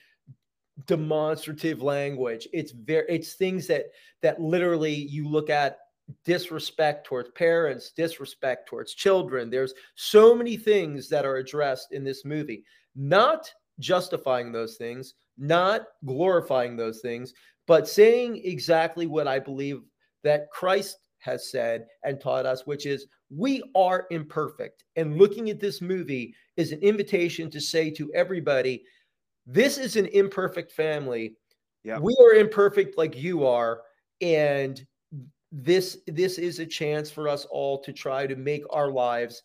demonstrative 0.87 1.81
language. 1.81 2.47
It's 2.51 2.71
very 2.71 3.05
it's 3.07 3.33
things 3.33 3.67
that 3.67 3.85
that 4.21 4.41
literally 4.41 4.93
you 4.93 5.27
look 5.27 5.49
at 5.49 5.77
disrespect 6.25 7.05
towards 7.05 7.29
parents, 7.31 7.91
disrespect 7.91 8.67
towards 8.67 8.93
children. 8.93 9.49
There's 9.49 9.73
so 9.95 10.35
many 10.35 10.57
things 10.57 11.09
that 11.09 11.25
are 11.25 11.37
addressed 11.37 11.91
in 11.91 12.03
this 12.03 12.25
movie. 12.25 12.63
Not 12.95 13.49
justifying 13.79 14.51
those 14.51 14.77
things, 14.77 15.15
not 15.37 15.83
glorifying 16.05 16.75
those 16.75 16.99
things, 17.01 17.33
but 17.67 17.87
saying 17.87 18.41
exactly 18.43 19.07
what 19.07 19.27
I 19.27 19.39
believe 19.39 19.81
that 20.23 20.51
Christ 20.51 20.97
has 21.19 21.49
said 21.51 21.85
and 22.03 22.19
taught 22.19 22.45
us, 22.45 22.65
which 22.65 22.85
is 22.85 23.07
we 23.29 23.63
are 23.75 24.07
imperfect. 24.11 24.83
And 24.95 25.17
looking 25.17 25.49
at 25.49 25.59
this 25.59 25.81
movie 25.81 26.35
is 26.57 26.71
an 26.71 26.79
invitation 26.81 27.49
to 27.51 27.61
say 27.61 27.89
to 27.91 28.11
everybody, 28.13 28.83
this 29.45 29.77
is 29.77 29.95
an 29.95 30.07
imperfect 30.07 30.71
family. 30.71 31.35
Yep. 31.83 32.01
We 32.01 32.15
are 32.21 32.33
imperfect 32.33 32.97
like 32.97 33.15
you 33.15 33.45
are. 33.45 33.81
And 34.21 34.85
this 35.51 35.97
this 36.07 36.37
is 36.37 36.59
a 36.59 36.65
chance 36.65 37.11
for 37.11 37.27
us 37.27 37.45
all 37.45 37.79
to 37.79 37.91
try 37.91 38.25
to 38.25 38.35
make 38.35 38.63
our 38.69 38.89
lives 38.89 39.43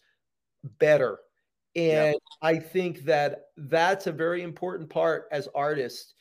better. 0.79 1.19
And 1.75 2.13
yep. 2.13 2.17
I 2.41 2.59
think 2.59 3.05
that 3.05 3.47
that's 3.57 4.07
a 4.07 4.13
very 4.13 4.43
important 4.43 4.89
part 4.89 5.29
as 5.31 5.49
artists 5.55 6.15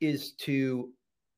is 0.00 0.32
to 0.32 0.90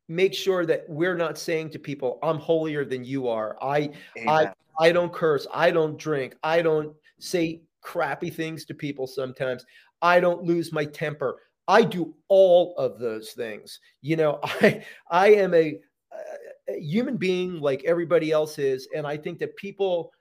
make 0.09 0.35
sure 0.35 0.67
that 0.67 0.85
we're 0.89 1.17
not 1.17 1.39
saying 1.39 1.71
to 1.71 1.79
people, 1.79 2.19
I'm 2.23 2.39
holier 2.39 2.85
than 2.85 3.05
you 3.05 3.29
are. 3.29 3.57
I 3.63 3.91
Amen. 4.17 4.29
I 4.29 4.53
I 4.81 4.93
don't 4.93 5.13
curse. 5.13 5.47
I 5.53 5.71
don't 5.71 5.99
drink. 5.99 6.37
I 6.43 6.63
don't 6.63 6.95
say 7.21 7.63
crappy 7.81 8.31
things 8.31 8.65
to 8.67 8.75
people 8.75 9.07
sometimes. 9.07 9.65
I 10.03 10.21
don't 10.21 10.43
lose 10.43 10.73
my 10.73 10.85
temper. 10.85 11.41
I 11.69 11.83
do 11.83 12.15
all 12.29 12.75
of 12.77 12.99
those 12.99 13.33
things. 13.33 13.79
You 14.03 14.17
know, 14.17 14.41
I 14.43 14.85
I 15.11 15.35
am 15.35 15.55
a, 15.55 15.59
a 15.59 15.81
human 16.69 17.17
being 17.17 17.61
like 17.61 17.85
everybody 17.85 18.31
else 18.31 18.59
is 18.59 18.89
and 18.95 19.07
I 19.07 19.17
think 19.17 19.39
that 19.39 19.57
people 19.57 20.13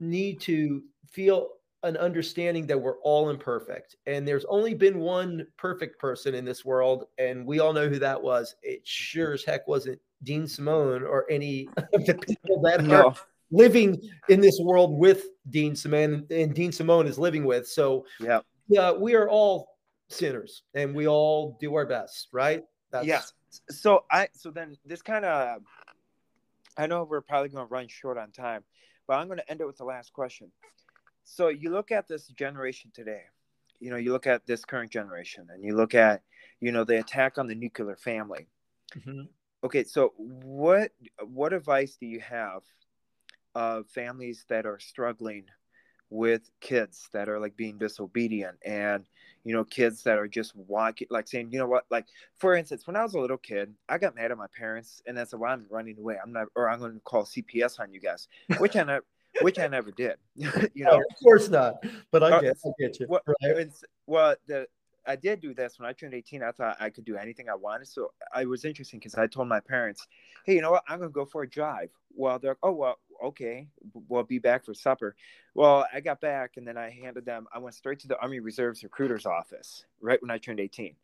need 0.00 0.40
to 0.40 0.82
feel 1.10 1.48
an 1.84 1.96
understanding 1.98 2.66
that 2.66 2.80
we're 2.80 2.98
all 3.00 3.28
imperfect. 3.28 3.96
And 4.06 4.26
there's 4.26 4.46
only 4.46 4.74
been 4.74 4.98
one 4.98 5.46
perfect 5.58 6.00
person 6.00 6.34
in 6.34 6.44
this 6.44 6.64
world 6.64 7.04
and 7.18 7.46
we 7.46 7.60
all 7.60 7.72
know 7.72 7.88
who 7.88 7.98
that 7.98 8.20
was. 8.20 8.56
It 8.62 8.80
sure 8.86 9.34
as 9.34 9.44
heck 9.44 9.68
wasn't 9.68 10.00
dean 10.22 10.48
simone 10.48 11.02
or 11.02 11.26
any 11.30 11.68
of 11.76 12.06
the 12.06 12.14
people 12.14 12.62
that 12.62 12.82
no. 12.82 13.08
are 13.08 13.14
living 13.50 14.00
in 14.30 14.40
this 14.40 14.58
world 14.62 14.98
with 14.98 15.26
dean 15.50 15.76
simone 15.76 16.26
and 16.30 16.54
dean 16.54 16.72
simone 16.72 17.06
is 17.06 17.18
living 17.18 17.44
with. 17.44 17.68
So 17.68 18.06
yeah. 18.18 18.40
yeah 18.66 18.90
we 18.90 19.14
are 19.14 19.28
all 19.28 19.68
sinners 20.08 20.62
and 20.74 20.94
we 20.94 21.06
all 21.06 21.58
do 21.60 21.74
our 21.74 21.86
best 21.86 22.28
right? 22.32 22.64
That's... 22.90 23.06
yes 23.06 23.32
so 23.70 24.04
i 24.10 24.28
so 24.32 24.50
then 24.50 24.76
this 24.84 25.02
kind 25.02 25.24
of 25.24 25.60
i 26.76 26.86
know 26.86 27.04
we're 27.04 27.20
probably 27.20 27.48
going 27.48 27.66
to 27.66 27.72
run 27.72 27.88
short 27.88 28.18
on 28.18 28.30
time 28.30 28.62
but 29.06 29.14
i'm 29.14 29.26
going 29.26 29.38
to 29.38 29.50
end 29.50 29.60
it 29.60 29.66
with 29.66 29.76
the 29.76 29.84
last 29.84 30.12
question 30.12 30.50
so 31.24 31.48
you 31.48 31.70
look 31.70 31.90
at 31.90 32.08
this 32.08 32.28
generation 32.28 32.90
today 32.94 33.22
you 33.80 33.90
know 33.90 33.96
you 33.96 34.12
look 34.12 34.26
at 34.26 34.46
this 34.46 34.64
current 34.64 34.90
generation 34.90 35.46
and 35.52 35.64
you 35.64 35.76
look 35.76 35.94
at 35.94 36.22
you 36.60 36.72
know 36.72 36.84
the 36.84 36.98
attack 36.98 37.38
on 37.38 37.46
the 37.46 37.54
nuclear 37.54 37.96
family 37.96 38.46
mm-hmm. 38.96 39.22
okay 39.62 39.84
so 39.84 40.12
what 40.16 40.90
what 41.26 41.52
advice 41.52 41.96
do 42.00 42.06
you 42.06 42.20
have 42.20 42.62
of 43.54 43.86
families 43.88 44.44
that 44.48 44.66
are 44.66 44.78
struggling 44.78 45.44
with 46.10 46.50
kids 46.60 47.08
that 47.12 47.28
are 47.28 47.40
like 47.40 47.56
being 47.56 47.78
disobedient 47.78 48.56
and 48.64 49.04
you 49.42 49.52
know 49.52 49.64
kids 49.64 50.02
that 50.02 50.18
are 50.18 50.28
just 50.28 50.54
walking 50.54 51.06
like 51.10 51.26
saying 51.26 51.50
you 51.50 51.58
know 51.58 51.66
what 51.66 51.84
like 51.90 52.06
for 52.36 52.54
instance 52.54 52.86
when 52.86 52.94
i 52.94 53.02
was 53.02 53.14
a 53.14 53.18
little 53.18 53.38
kid 53.38 53.74
i 53.88 53.98
got 53.98 54.14
mad 54.14 54.30
at 54.30 54.38
my 54.38 54.46
parents 54.56 55.02
and 55.06 55.16
that's 55.16 55.32
why 55.32 55.50
i'm 55.50 55.66
running 55.70 55.98
away 55.98 56.16
i'm 56.22 56.32
not 56.32 56.46
or 56.54 56.68
i'm 56.68 56.78
going 56.78 56.94
to 56.94 57.00
call 57.00 57.24
cps 57.24 57.80
on 57.80 57.92
you 57.92 58.00
guys 58.00 58.28
which 58.58 58.76
i 58.76 58.82
never 58.82 59.04
which 59.40 59.58
I 59.58 59.66
never 59.66 59.90
did. 59.90 60.16
you 60.36 60.48
know, 60.84 60.92
no, 60.92 60.96
of 60.98 61.22
course 61.22 61.48
not. 61.48 61.84
But 62.10 62.22
I 62.22 62.30
uh, 62.30 62.40
get, 62.40 62.56
I 62.64 62.70
get 62.78 63.00
you. 63.00 63.06
Well, 63.08 63.20
right? 63.26 63.68
well, 64.06 64.36
the 64.46 64.66
I 65.06 65.16
did 65.16 65.40
do 65.40 65.54
this 65.54 65.78
when 65.78 65.88
I 65.88 65.92
turned 65.92 66.14
18. 66.14 66.42
I 66.42 66.52
thought 66.52 66.76
I 66.80 66.90
could 66.90 67.04
do 67.04 67.16
anything 67.16 67.48
I 67.48 67.54
wanted. 67.54 67.88
So 67.88 68.12
I 68.32 68.44
was 68.44 68.64
interesting 68.64 68.98
because 68.98 69.14
I 69.14 69.26
told 69.26 69.48
my 69.48 69.60
parents, 69.60 70.06
"Hey, 70.44 70.54
you 70.54 70.62
know 70.62 70.72
what? 70.72 70.84
I'm 70.88 70.98
gonna 70.98 71.10
go 71.10 71.24
for 71.24 71.42
a 71.42 71.48
drive." 71.48 71.90
Well, 72.14 72.38
they're 72.38 72.52
like, 72.52 72.58
"Oh, 72.62 72.72
well, 72.72 72.98
okay. 73.22 73.68
We'll 74.08 74.22
be 74.22 74.38
back 74.38 74.64
for 74.64 74.74
supper." 74.74 75.16
Well, 75.54 75.86
I 75.92 76.00
got 76.00 76.20
back 76.20 76.56
and 76.56 76.66
then 76.66 76.76
I 76.76 76.90
handed 76.90 77.24
them. 77.24 77.46
I 77.52 77.58
went 77.58 77.74
straight 77.74 78.00
to 78.00 78.08
the 78.08 78.18
Army 78.18 78.40
Reserves 78.40 78.82
recruiter's 78.82 79.26
office 79.26 79.84
right 80.00 80.20
when 80.22 80.30
I 80.30 80.38
turned 80.38 80.60
18. 80.60 80.96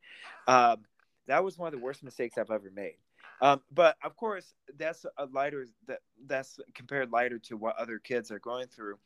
Um, 0.46 0.84
that 1.26 1.44
was 1.44 1.58
one 1.58 1.72
of 1.72 1.78
the 1.78 1.84
worst 1.84 2.02
mistakes 2.02 2.38
I've 2.38 2.50
ever 2.50 2.70
made. 2.70 2.96
Um, 3.40 3.62
but 3.70 3.96
of 4.02 4.16
course, 4.16 4.54
that's 4.76 5.06
a 5.16 5.26
lighter 5.26 5.66
that 5.86 6.00
that's 6.26 6.60
compared 6.74 7.10
lighter 7.10 7.38
to 7.38 7.56
what 7.56 7.76
other 7.76 7.98
kids 7.98 8.30
are 8.30 8.38
going 8.38 8.66
through. 8.66 8.98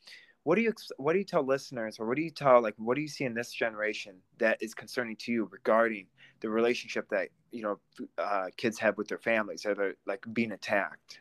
What 0.45 0.57
do 0.57 0.61
you 0.61 0.73
what 0.97 1.13
do 1.13 1.19
you 1.19 1.25
tell 1.25 1.43
listeners, 1.43 1.99
or 1.99 2.05
what 2.05 2.17
do 2.17 2.21
you 2.21 2.29
tell 2.29 2.61
like 2.61 2.75
what 2.77 2.93
do 2.93 3.01
you 3.01 3.07
see 3.07 3.23
in 3.25 3.33
this 3.33 3.51
generation 3.51 4.17
that 4.37 4.61
is 4.61 4.75
concerning 4.75 5.15
to 5.17 5.31
you 5.31 5.49
regarding 5.51 6.05
the 6.39 6.49
relationship 6.51 7.09
that 7.09 7.29
you 7.51 7.63
know 7.63 7.79
uh, 8.19 8.45
kids 8.55 8.77
have 8.77 8.95
with 8.95 9.07
their 9.07 9.17
families, 9.17 9.65
are 9.65 9.73
they 9.73 9.93
like 10.05 10.23
being 10.33 10.51
attacked? 10.51 11.19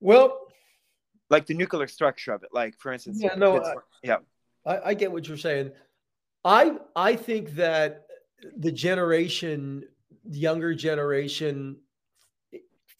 Well, 0.00 0.40
like 1.28 1.44
the 1.44 1.52
nuclear 1.52 1.86
structure 1.86 2.32
of 2.32 2.42
it, 2.44 2.48
like 2.50 2.78
for 2.78 2.94
instance, 2.94 3.18
yeah, 3.20 3.34
no, 3.34 3.62
I, 3.62 3.74
yeah, 4.02 4.16
I, 4.64 4.78
I 4.86 4.94
get 4.94 5.12
what 5.12 5.28
you're 5.28 5.36
saying. 5.36 5.72
I 6.42 6.78
I 6.96 7.14
think 7.14 7.56
that 7.56 8.06
the 8.56 8.72
generation 8.72 9.84
younger 10.24 10.74
generation 10.74 11.76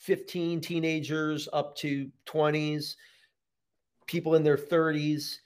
15 0.01 0.61
teenagers 0.61 1.49
up 1.51 1.77
to 1.77 2.11
20s 2.27 2.97
people 4.11 4.35
in 4.35 4.43
their 4.43 4.57
30s 4.57 5.37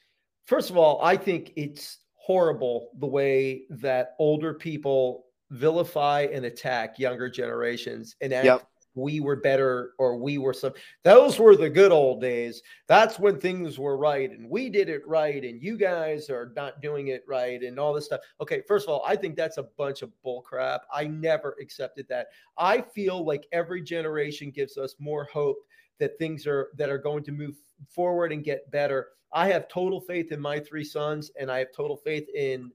first 0.47 0.71
of 0.71 0.79
all 0.79 0.99
i 1.03 1.15
think 1.15 1.53
it's 1.55 1.99
horrible 2.15 2.89
the 2.99 3.07
way 3.07 3.65
that 3.69 4.15
older 4.19 4.55
people 4.55 5.27
vilify 5.51 6.23
and 6.33 6.47
attack 6.47 6.99
younger 6.99 7.29
generations 7.29 8.17
and 8.23 8.33
act 8.33 8.47
yep. 8.47 8.67
we 8.95 9.21
were 9.21 9.37
better 9.37 9.93
or 9.99 10.17
we 10.17 10.39
were 10.39 10.55
some 10.55 10.73
those 11.03 11.39
were 11.39 11.55
the 11.55 11.69
good 11.69 11.93
old 11.93 12.23
days. 12.23 12.63
That's 12.89 13.19
when 13.19 13.39
things 13.39 13.79
were 13.79 13.99
right 13.99 14.31
and 14.31 14.49
we 14.49 14.71
did 14.71 14.89
it 14.89 15.07
right 15.07 15.45
and 15.45 15.63
you 15.63 15.77
guys 15.77 16.31
are 16.31 16.51
not 16.57 16.81
doing 16.81 17.09
it 17.09 17.23
right 17.29 17.63
and 17.63 17.79
all 17.79 17.93
this 17.93 18.07
stuff. 18.07 18.23
Okay 18.41 18.63
first 18.67 18.89
of 18.89 18.95
all 18.95 19.05
i 19.07 19.15
think 19.15 19.37
that's 19.37 19.59
a 19.59 19.69
bunch 19.77 20.01
of 20.01 20.11
bull 20.23 20.41
crap 20.41 20.83
i 20.93 21.05
never 21.07 21.55
accepted 21.61 22.09
that. 22.09 22.29
I 22.57 22.81
feel 22.81 23.25
like 23.25 23.47
every 23.53 23.83
generation 23.83 24.51
gives 24.51 24.79
us 24.79 24.95
more 24.99 25.29
hope 25.31 25.59
that 26.01 26.19
things 26.19 26.47
are 26.47 26.71
that 26.77 26.89
are 26.89 26.99
going 26.99 27.23
to 27.25 27.33
move 27.33 27.57
forward 27.89 28.33
and 28.33 28.45
get 28.45 28.71
better 28.71 29.09
i 29.33 29.47
have 29.49 29.69
total 29.69 30.01
faith 30.01 30.33
in 30.33 30.41
my 30.41 30.59
three 30.59 30.85
sons 30.85 31.31
and 31.39 31.51
i 31.51 31.59
have 31.59 31.73
total 31.73 31.97
faith 31.97 32.29
in 32.35 32.71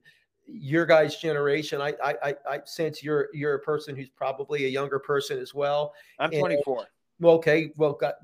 your 0.52 0.86
guys' 0.86 1.16
generation. 1.16 1.80
I, 1.80 1.94
I, 2.02 2.34
I 2.48 2.60
sense 2.64 3.02
you're 3.02 3.28
you're 3.32 3.54
a 3.54 3.60
person 3.60 3.96
who's 3.96 4.08
probably 4.08 4.64
a 4.64 4.68
younger 4.68 4.98
person 4.98 5.38
as 5.38 5.54
well. 5.54 5.94
I'm 6.18 6.30
24. 6.30 6.78
And, 7.20 7.28
okay, 7.28 7.70
well, 7.76 7.92
God, 7.92 8.14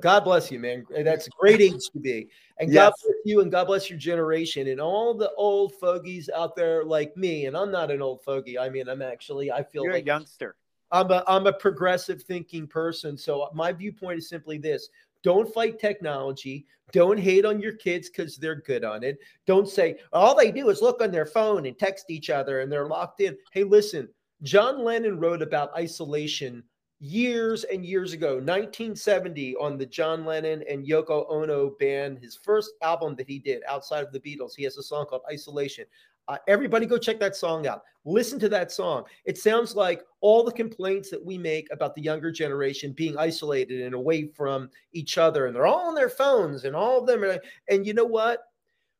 God 0.00 0.24
bless 0.24 0.50
you, 0.50 0.58
man. 0.58 0.84
That's 0.90 1.28
a 1.28 1.30
great 1.38 1.60
age 1.60 1.90
to 1.92 2.00
be, 2.00 2.28
and 2.58 2.72
yes. 2.72 2.88
God 2.88 2.92
bless 3.04 3.16
you, 3.24 3.40
and 3.40 3.50
God 3.50 3.66
bless 3.66 3.88
your 3.88 3.98
generation, 3.98 4.68
and 4.68 4.80
all 4.80 5.14
the 5.14 5.32
old 5.36 5.74
fogies 5.74 6.28
out 6.34 6.56
there 6.56 6.84
like 6.84 7.16
me. 7.16 7.46
And 7.46 7.56
I'm 7.56 7.70
not 7.70 7.90
an 7.90 8.02
old 8.02 8.22
fogey. 8.24 8.58
I 8.58 8.68
mean, 8.68 8.88
I'm 8.88 9.02
actually 9.02 9.52
I 9.52 9.62
feel 9.62 9.84
you're 9.84 9.92
like 9.92 10.04
a 10.04 10.06
youngster. 10.06 10.56
I'm 10.90 11.10
a 11.10 11.22
I'm 11.28 11.46
a 11.46 11.52
progressive 11.52 12.22
thinking 12.22 12.66
person. 12.66 13.16
So 13.16 13.48
my 13.54 13.72
viewpoint 13.72 14.18
is 14.18 14.28
simply 14.28 14.58
this: 14.58 14.88
don't 15.22 15.52
fight 15.52 15.78
technology. 15.78 16.66
Don't 16.92 17.18
hate 17.18 17.44
on 17.44 17.60
your 17.60 17.74
kids 17.74 18.08
because 18.08 18.36
they're 18.36 18.62
good 18.62 18.84
on 18.84 19.02
it. 19.02 19.18
Don't 19.46 19.68
say 19.68 19.98
all 20.12 20.34
they 20.34 20.50
do 20.50 20.70
is 20.70 20.80
look 20.80 21.02
on 21.02 21.10
their 21.10 21.26
phone 21.26 21.66
and 21.66 21.78
text 21.78 22.10
each 22.10 22.30
other 22.30 22.60
and 22.60 22.72
they're 22.72 22.86
locked 22.86 23.20
in. 23.20 23.36
Hey, 23.52 23.64
listen, 23.64 24.08
John 24.42 24.84
Lennon 24.84 25.18
wrote 25.18 25.42
about 25.42 25.76
isolation 25.76 26.62
years 27.00 27.64
and 27.64 27.84
years 27.84 28.12
ago, 28.12 28.34
1970, 28.34 29.56
on 29.56 29.78
the 29.78 29.86
John 29.86 30.24
Lennon 30.24 30.64
and 30.68 30.86
Yoko 30.86 31.26
Ono 31.30 31.70
band, 31.78 32.18
his 32.18 32.36
first 32.36 32.72
album 32.82 33.14
that 33.16 33.28
he 33.28 33.38
did 33.38 33.62
outside 33.68 34.04
of 34.04 34.12
the 34.12 34.20
Beatles. 34.20 34.52
He 34.56 34.64
has 34.64 34.78
a 34.78 34.82
song 34.82 35.06
called 35.06 35.22
Isolation. 35.30 35.84
Uh, 36.28 36.36
everybody 36.46 36.84
go 36.84 36.98
check 36.98 37.18
that 37.18 37.34
song 37.34 37.66
out. 37.66 37.82
Listen 38.04 38.38
to 38.38 38.48
that 38.50 38.70
song. 38.70 39.04
It 39.24 39.38
sounds 39.38 39.74
like 39.74 40.02
all 40.20 40.44
the 40.44 40.52
complaints 40.52 41.10
that 41.10 41.24
we 41.24 41.38
make 41.38 41.68
about 41.72 41.94
the 41.94 42.02
younger 42.02 42.30
generation 42.30 42.92
being 42.92 43.16
isolated 43.16 43.80
and 43.80 43.94
away 43.94 44.28
from 44.36 44.70
each 44.92 45.18
other, 45.18 45.46
and 45.46 45.56
they're 45.56 45.66
all 45.66 45.88
on 45.88 45.94
their 45.94 46.10
phones, 46.10 46.64
and 46.64 46.76
all 46.76 47.00
of 47.00 47.06
them 47.06 47.24
are. 47.24 47.38
And 47.68 47.86
you 47.86 47.94
know 47.94 48.04
what? 48.04 48.40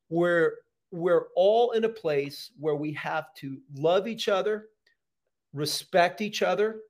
We're 0.08 0.54
we're 0.90 1.26
all 1.36 1.72
in 1.72 1.84
a 1.84 1.88
place 1.88 2.50
where 2.58 2.74
we 2.74 2.92
have 2.94 3.34
to 3.34 3.58
love 3.74 4.08
each 4.08 4.28
other, 4.28 4.68
respect 5.52 6.22
each 6.22 6.42
other, 6.42 6.80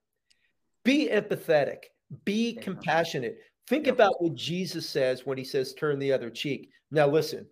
be 0.85 1.09
empathetic, 1.09 1.79
be 2.25 2.55
compassionate. 2.55 3.39
Think 3.67 3.89
about 3.89 4.23
what 4.23 4.35
Jesus 4.35 4.89
says 4.89 5.27
when 5.27 5.37
he 5.37 5.45
says, 5.45 5.75
turn 5.75 5.99
the 5.99 6.13
other 6.13 6.31
cheek. 6.31 6.71
Now, 6.91 7.07
listen, 7.09 7.47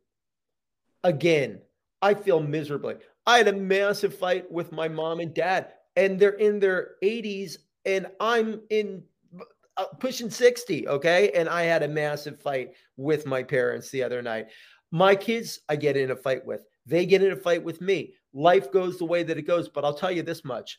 again, 1.04 1.60
I 2.06 2.14
feel 2.14 2.38
miserably. 2.38 2.94
I 3.26 3.38
had 3.38 3.48
a 3.48 3.52
massive 3.52 4.16
fight 4.16 4.48
with 4.48 4.70
my 4.70 4.86
mom 4.86 5.18
and 5.18 5.34
dad, 5.34 5.72
and 5.96 6.20
they're 6.20 6.30
in 6.30 6.60
their 6.60 6.92
80s, 7.02 7.56
and 7.84 8.06
I'm 8.20 8.60
in 8.70 9.02
uh, 9.76 9.86
pushing 9.98 10.30
60. 10.30 10.86
Okay. 10.86 11.32
And 11.32 11.48
I 11.48 11.62
had 11.62 11.82
a 11.82 11.88
massive 11.88 12.40
fight 12.40 12.74
with 12.96 13.26
my 13.26 13.42
parents 13.42 13.90
the 13.90 14.04
other 14.04 14.22
night. 14.22 14.46
My 14.92 15.16
kids, 15.16 15.60
I 15.68 15.74
get 15.74 15.96
in 15.96 16.12
a 16.12 16.16
fight 16.16 16.46
with. 16.46 16.60
They 16.86 17.06
get 17.06 17.24
in 17.24 17.32
a 17.32 17.36
fight 17.36 17.64
with 17.64 17.80
me. 17.80 18.14
Life 18.32 18.70
goes 18.70 18.98
the 18.98 19.04
way 19.04 19.24
that 19.24 19.36
it 19.36 19.42
goes. 19.42 19.68
But 19.68 19.84
I'll 19.84 19.92
tell 19.92 20.12
you 20.12 20.22
this 20.22 20.44
much 20.44 20.78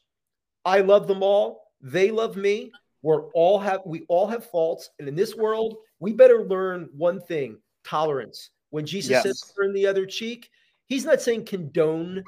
I 0.63 0.79
love 0.79 1.07
them 1.07 1.23
all. 1.23 1.63
They 1.81 2.09
love 2.09 2.37
me. 2.37 2.71
We're 3.01 3.29
all 3.31 3.59
have 3.59 3.81
we 3.85 4.05
all 4.07 4.27
have 4.27 4.45
faults. 4.45 4.89
And 4.97 5.09
in 5.09 5.15
this 5.15 5.35
world, 5.35 5.75
we 5.99 6.13
better 6.13 6.45
learn 6.45 6.87
one 6.95 7.19
thing 7.19 7.57
tolerance. 7.83 8.51
When 8.69 8.85
Jesus 8.85 9.11
yes. 9.11 9.23
says 9.23 9.53
turn 9.57 9.73
the 9.73 9.85
other 9.85 10.05
cheek, 10.05 10.49
he's 10.87 11.05
not 11.05 11.21
saying 11.21 11.45
condone 11.45 12.23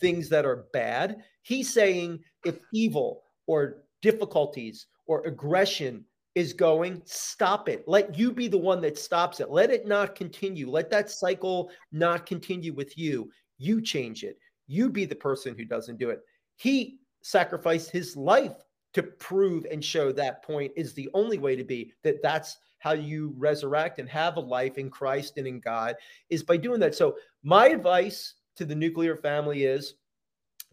things 0.00 0.28
that 0.28 0.44
are 0.44 0.66
bad. 0.72 1.22
He's 1.42 1.72
saying 1.72 2.20
if 2.44 2.58
evil 2.72 3.22
or 3.46 3.84
difficulties 4.00 4.86
or 5.06 5.24
aggression 5.24 6.04
is 6.34 6.52
going, 6.52 7.02
stop 7.04 7.68
it. 7.68 7.84
Let 7.86 8.18
you 8.18 8.32
be 8.32 8.48
the 8.48 8.58
one 8.58 8.80
that 8.80 8.98
stops 8.98 9.40
it. 9.40 9.50
Let 9.50 9.70
it 9.70 9.86
not 9.86 10.14
continue. 10.14 10.70
Let 10.70 10.90
that 10.90 11.10
cycle 11.10 11.70
not 11.92 12.26
continue 12.26 12.72
with 12.72 12.96
you. 12.96 13.30
You 13.58 13.80
change 13.80 14.24
it. 14.24 14.38
You 14.66 14.88
be 14.88 15.04
the 15.04 15.14
person 15.14 15.54
who 15.56 15.64
doesn't 15.64 15.98
do 15.98 16.10
it. 16.10 16.20
He 16.56 16.98
sacrificed 17.22 17.90
his 17.90 18.16
life 18.16 18.56
to 18.94 19.02
prove 19.02 19.66
and 19.70 19.84
show 19.84 20.12
that 20.12 20.42
point 20.42 20.72
is 20.76 20.94
the 20.94 21.08
only 21.14 21.38
way 21.38 21.56
to 21.56 21.64
be 21.64 21.92
that 22.02 22.22
that's 22.22 22.58
how 22.82 22.92
you 22.92 23.32
resurrect 23.38 24.00
and 24.00 24.08
have 24.08 24.36
a 24.36 24.40
life 24.40 24.76
in 24.76 24.90
Christ 24.90 25.34
and 25.36 25.46
in 25.46 25.60
God 25.60 25.94
is 26.30 26.42
by 26.42 26.56
doing 26.56 26.80
that. 26.80 26.96
So 26.96 27.16
my 27.44 27.68
advice 27.68 28.34
to 28.56 28.64
the 28.64 28.74
nuclear 28.74 29.16
family 29.16 29.64
is 29.64 29.94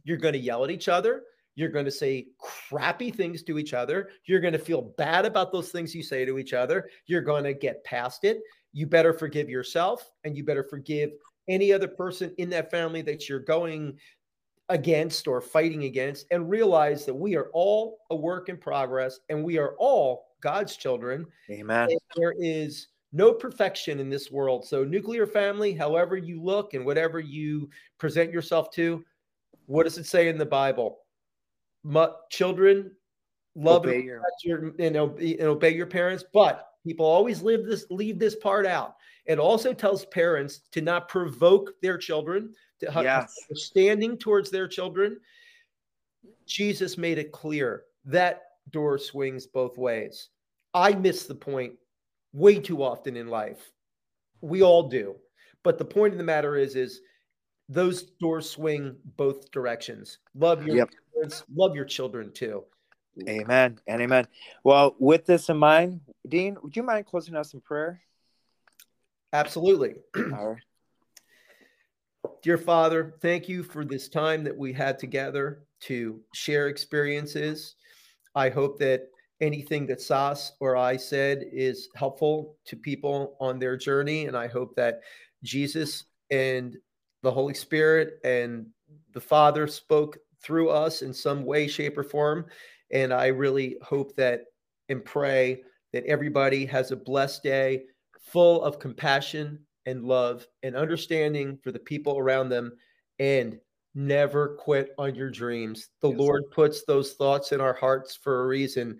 you're 0.05 0.17
going 0.17 0.33
to 0.33 0.39
yell 0.39 0.63
at 0.63 0.71
each 0.71 0.87
other. 0.87 1.21
You're 1.53 1.69
going 1.69 1.85
to 1.85 1.91
say 1.91 2.29
crappy 2.39 3.11
things 3.11 3.43
to 3.43 3.59
each 3.59 3.75
other. 3.75 4.09
You're 4.25 4.39
going 4.39 4.53
to 4.53 4.59
feel 4.59 4.81
bad 4.97 5.27
about 5.27 5.51
those 5.51 5.69
things 5.69 5.93
you 5.93 6.01
say 6.01 6.25
to 6.25 6.39
each 6.39 6.53
other. 6.53 6.89
You're 7.05 7.21
going 7.21 7.43
to 7.43 7.53
get 7.53 7.83
past 7.83 8.23
it. 8.23 8.39
You 8.73 8.87
better 8.87 9.13
forgive 9.13 9.47
yourself 9.47 10.09
and 10.23 10.35
you 10.35 10.43
better 10.43 10.63
forgive 10.63 11.11
any 11.47 11.71
other 11.71 11.87
person 11.87 12.33
in 12.39 12.49
that 12.49 12.71
family 12.71 13.03
that 13.03 13.29
you're 13.29 13.39
going 13.39 13.99
against 14.69 15.27
or 15.27 15.41
fighting 15.41 15.83
against 15.83 16.27
and 16.31 16.49
realize 16.49 17.05
that 17.05 17.13
we 17.13 17.35
are 17.35 17.49
all 17.53 17.99
a 18.11 18.15
work 18.15 18.49
in 18.49 18.57
progress 18.57 19.19
and 19.29 19.43
we 19.43 19.57
are 19.57 19.75
all 19.79 20.27
God's 20.41 20.77
children. 20.77 21.25
Amen. 21.49 21.89
there 22.15 22.35
is 22.39 22.87
no 23.11 23.33
perfection 23.33 23.99
in 23.99 24.09
this 24.09 24.31
world. 24.31 24.65
So, 24.65 24.83
nuclear 24.83 25.25
family, 25.25 25.73
however 25.73 26.15
you 26.15 26.41
look 26.41 26.75
and 26.75 26.85
whatever 26.85 27.19
you 27.19 27.69
present 27.97 28.31
yourself 28.31 28.71
to, 28.71 29.03
what 29.65 29.83
does 29.83 29.97
it 29.97 30.05
say 30.05 30.29
in 30.29 30.37
the 30.37 30.45
Bible? 30.45 30.99
children 32.29 32.91
love 33.55 33.85
obey 33.85 34.01
your, 34.01 34.21
your 34.43 34.73
and, 34.79 34.97
obey, 34.97 35.37
and 35.37 35.47
obey 35.47 35.73
your 35.73 35.87
parents, 35.87 36.23
but 36.33 36.73
people 36.85 37.05
always 37.05 37.41
leave 37.41 37.65
this 37.65 37.85
leave 37.89 38.19
this 38.19 38.35
part 38.35 38.65
out. 38.65 38.95
It 39.25 39.39
also 39.39 39.73
tells 39.73 40.05
parents 40.05 40.61
to 40.71 40.81
not 40.81 41.07
provoke 41.07 41.71
their 41.81 41.97
children, 41.97 42.53
Uh, 42.83 43.01
yes. 43.01 43.35
standing 43.53 44.17
towards 44.17 44.49
their 44.49 44.67
children. 44.67 45.19
Jesus 46.45 46.97
made 46.97 47.17
it 47.17 47.31
clear 47.31 47.83
that 48.05 48.43
door 48.71 48.97
swings 48.97 49.45
both 49.47 49.77
ways. 49.77 50.29
I 50.73 50.93
miss 50.93 51.25
the 51.25 51.35
point 51.35 51.73
way 52.33 52.59
too 52.59 52.83
often 52.83 53.17
in 53.17 53.27
life. 53.27 53.71
We 54.41 54.63
all 54.63 54.89
do. 54.89 55.15
But 55.63 55.77
the 55.77 55.85
point 55.85 56.13
of 56.13 56.17
the 56.17 56.23
matter 56.23 56.55
is, 56.55 56.75
is 56.75 57.01
those 57.67 58.03
doors 58.19 58.49
swing 58.49 58.95
both 59.17 59.51
directions. 59.51 60.19
Love 60.35 60.65
your 60.65 60.77
yep. 60.77 60.89
parents, 61.13 61.43
love 61.53 61.75
your 61.75 61.85
children 61.85 62.31
too. 62.31 62.63
Amen 63.27 63.79
and 63.87 64.01
amen. 64.01 64.27
Well, 64.63 64.95
with 64.97 65.25
this 65.25 65.49
in 65.49 65.57
mind, 65.57 66.01
Dean, 66.27 66.57
would 66.63 66.75
you 66.75 66.83
mind 66.83 67.05
closing 67.05 67.35
us 67.35 67.53
in 67.53 67.59
prayer? 67.59 68.01
Absolutely. 69.33 69.95
Dear 72.41 72.57
Father, 72.57 73.15
thank 73.21 73.49
you 73.49 73.63
for 73.63 73.83
this 73.83 74.07
time 74.07 74.45
that 74.45 74.55
we 74.55 74.71
had 74.71 74.97
together 74.97 75.65
to 75.81 76.21
share 76.33 76.69
experiences. 76.69 77.75
I 78.33 78.47
hope 78.49 78.79
that 78.79 79.09
anything 79.41 79.85
that 79.87 79.99
Sos 79.99 80.53
or 80.61 80.77
I 80.77 80.95
said 80.95 81.43
is 81.51 81.89
helpful 81.95 82.55
to 82.65 82.77
people 82.77 83.35
on 83.41 83.59
their 83.59 83.75
journey. 83.75 84.27
And 84.27 84.37
I 84.37 84.47
hope 84.47 84.73
that 84.77 85.01
Jesus 85.43 86.05
and 86.31 86.77
the 87.23 87.31
Holy 87.31 87.53
Spirit 87.53 88.19
and 88.23 88.67
the 89.13 89.19
Father 89.19 89.67
spoke 89.67 90.17
through 90.41 90.69
us 90.69 91.01
in 91.01 91.13
some 91.13 91.43
way, 91.43 91.67
shape, 91.67 91.97
or 91.97 92.03
form. 92.03 92.45
And 92.91 93.13
I 93.13 93.27
really 93.27 93.75
hope 93.81 94.15
that 94.15 94.45
and 94.87 95.03
pray 95.03 95.61
that 95.91 96.05
everybody 96.05 96.65
has 96.67 96.91
a 96.91 96.95
blessed 96.95 97.43
day 97.43 97.83
full 98.21 98.63
of 98.63 98.79
compassion 98.79 99.59
and 99.89 100.03
love 100.03 100.45
and 100.61 100.75
understanding 100.75 101.57
for 101.63 101.71
the 101.71 101.79
people 101.79 102.19
around 102.19 102.49
them 102.49 102.71
and 103.17 103.59
never 103.95 104.55
quit 104.59 104.93
on 104.99 105.15
your 105.15 105.31
dreams. 105.31 105.89
The 106.01 106.09
yes. 106.09 106.19
Lord 106.19 106.43
puts 106.51 106.85
those 106.85 107.13
thoughts 107.13 107.51
in 107.51 107.59
our 107.59 107.73
hearts 107.73 108.15
for 108.15 108.43
a 108.43 108.47
reason. 108.47 108.99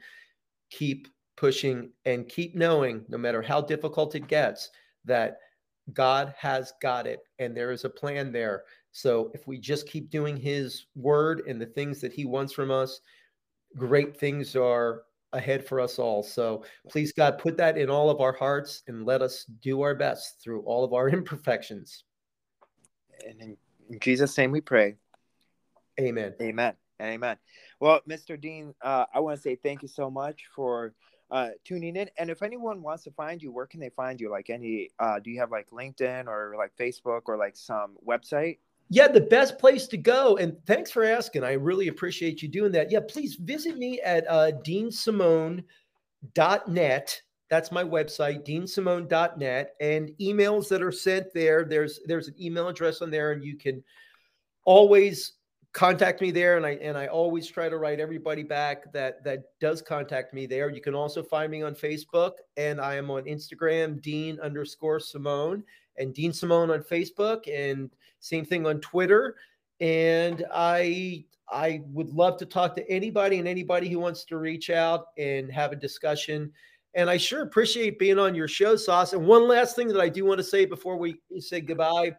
Keep 0.72 1.08
pushing 1.38 1.92
and 2.06 2.28
keep 2.28 2.56
knowing, 2.56 3.06
no 3.08 3.18
matter 3.18 3.42
how 3.42 3.62
difficult 3.62 4.16
it 4.16 4.28
gets, 4.28 4.72
that 5.06 5.38
God 5.94 6.34
has 6.38 6.74
got 6.82 7.08
it 7.08 7.20
and 7.38 7.56
there 7.56 7.72
is 7.72 7.86
a 7.86 7.90
plan 7.90 8.32
there. 8.32 8.64
So 8.92 9.32
if 9.34 9.48
we 9.48 9.60
just 9.60 9.88
keep 9.88 10.10
doing 10.10 10.36
his 10.36 10.88
word 10.96 11.44
and 11.48 11.62
the 11.62 11.68
things 11.68 12.02
that 12.02 12.12
he 12.12 12.26
wants 12.26 12.52
from 12.52 12.72
us, 12.72 13.00
great 13.78 14.18
things 14.18 14.56
are 14.56 15.04
ahead 15.34 15.66
for 15.66 15.80
us 15.80 16.00
all. 16.00 16.24
So 16.24 16.64
please, 16.90 17.12
God, 17.12 17.38
put 17.38 17.58
that 17.58 17.78
in 17.78 17.90
all 17.90 18.10
of 18.10 18.22
our 18.22 18.34
hearts 18.34 18.84
and 18.88 19.06
let 19.06 19.22
us 19.22 19.46
do 19.62 19.82
our 19.82 19.96
best 19.96 20.42
through 20.42 20.62
all 20.62 20.84
of 20.84 20.94
our 20.94 21.10
imperfections. 21.18 22.04
And 23.28 23.58
in 23.90 24.00
Jesus' 24.00 24.38
name 24.38 24.52
we 24.52 24.62
pray. 24.62 24.96
Amen. 26.00 26.34
Amen. 26.42 26.74
Amen. 27.02 27.38
Well, 27.80 28.02
Mr. 28.10 28.40
Dean, 28.40 28.74
uh, 28.82 29.06
I 29.14 29.20
want 29.20 29.38
to 29.38 29.42
say 29.42 29.56
thank 29.56 29.82
you 29.82 29.88
so 29.88 30.10
much 30.10 30.44
for 30.54 30.94
uh, 31.32 31.50
tuning 31.64 31.96
in. 31.96 32.10
And 32.18 32.30
if 32.30 32.42
anyone 32.42 32.82
wants 32.82 33.04
to 33.04 33.12
find 33.12 33.42
you, 33.42 33.52
where 33.52 33.68
can 33.68 33.80
they 33.80 33.90
find 33.90 34.20
you? 34.20 34.30
Like 34.30 34.50
any, 34.50 34.90
uh, 35.00 35.20
do 35.20 35.30
you 35.30 35.40
have 35.40 35.52
like 35.52 35.70
LinkedIn 35.70 36.28
or 36.28 36.56
like 36.58 36.72
Facebook 36.78 37.24
or 37.28 37.38
like 37.38 37.56
some 37.56 37.96
website? 38.06 38.58
Yeah, 38.90 39.08
the 39.08 39.22
best 39.22 39.60
place 39.60 39.86
to 39.88 39.98
go. 39.98 40.38
And 40.38 40.58
thanks 40.66 40.90
for 40.90 41.04
asking. 41.04 41.44
I 41.44 41.54
really 41.54 41.90
appreciate 41.90 42.42
you 42.42 42.48
doing 42.48 42.72
that. 42.72 42.92
Yeah, 42.92 43.02
please 43.08 43.36
visit 43.36 43.78
me 43.78 44.02
at 44.02 44.26
uh, 44.28 44.54
deansimone.net. 44.66 47.22
That's 47.50 47.72
my 47.72 47.84
website, 47.84 48.48
deansimone.net. 48.48 49.76
And 49.80 50.12
emails 50.20 50.68
that 50.70 50.82
are 50.82 50.92
sent 50.92 51.32
there, 51.34 51.66
there's 51.66 52.00
there's 52.06 52.28
an 52.28 52.36
email 52.42 52.68
address 52.68 53.02
on 53.02 53.12
there, 53.12 53.32
and 53.32 53.44
you 53.44 53.58
can 53.58 53.84
always 54.66 55.34
contact 55.72 56.20
me 56.20 56.32
there 56.32 56.58
and 56.58 56.66
i 56.66 56.72
and 56.82 56.98
i 56.98 57.06
always 57.06 57.48
try 57.48 57.70
to 57.70 57.78
write 57.78 58.00
everybody 58.00 58.42
back 58.42 58.92
that 58.92 59.24
that 59.24 59.44
does 59.60 59.84
contact 59.84 60.34
me 60.34 60.48
there 60.48 60.72
you 60.72 60.82
can 60.82 60.96
also 60.96 61.22
find 61.22 61.52
me 61.52 61.62
on 61.62 61.76
facebook 61.76 62.32
and 62.58 62.82
i 62.82 62.96
am 62.96 63.12
on 63.12 63.22
instagram 63.26 64.02
dean 64.02 64.40
underscore 64.40 65.00
simone 65.00 65.64
and 65.98 66.16
dean 66.16 66.34
simone 66.34 66.72
on 66.72 66.82
facebook 66.82 67.48
and 67.48 67.92
same 68.20 68.46
thing 68.46 68.66
on 68.66 68.80
twitter. 68.80 69.36
And 69.80 70.46
i 70.54 71.26
i 71.52 71.82
would 71.88 72.10
love 72.10 72.38
to 72.38 72.46
talk 72.46 72.76
to 72.76 72.90
anybody 72.90 73.40
and 73.40 73.48
anybody 73.48 73.90
who 73.90 74.00
wants 74.00 74.24
to 74.26 74.38
reach 74.38 74.70
out 74.70 75.08
and 75.18 75.52
have 75.52 75.72
a 75.72 75.76
discussion. 75.76 76.52
And 76.94 77.10
i 77.10 77.18
sure 77.18 77.44
appreciate 77.44 78.00
being 78.00 78.20
on 78.20 78.36
your 78.36 78.48
show 78.48 78.76
Sos. 78.76 79.14
And 79.14 79.26
one 79.26 79.48
last 79.48 79.76
thing 79.76 79.88
that 79.90 80.02
i 80.02 80.10
do 80.10 80.26
want 80.26 80.40
to 80.40 80.44
say 80.44 80.66
before 80.66 80.98
we 80.98 81.20
say 81.40 81.62
goodbye 81.62 82.16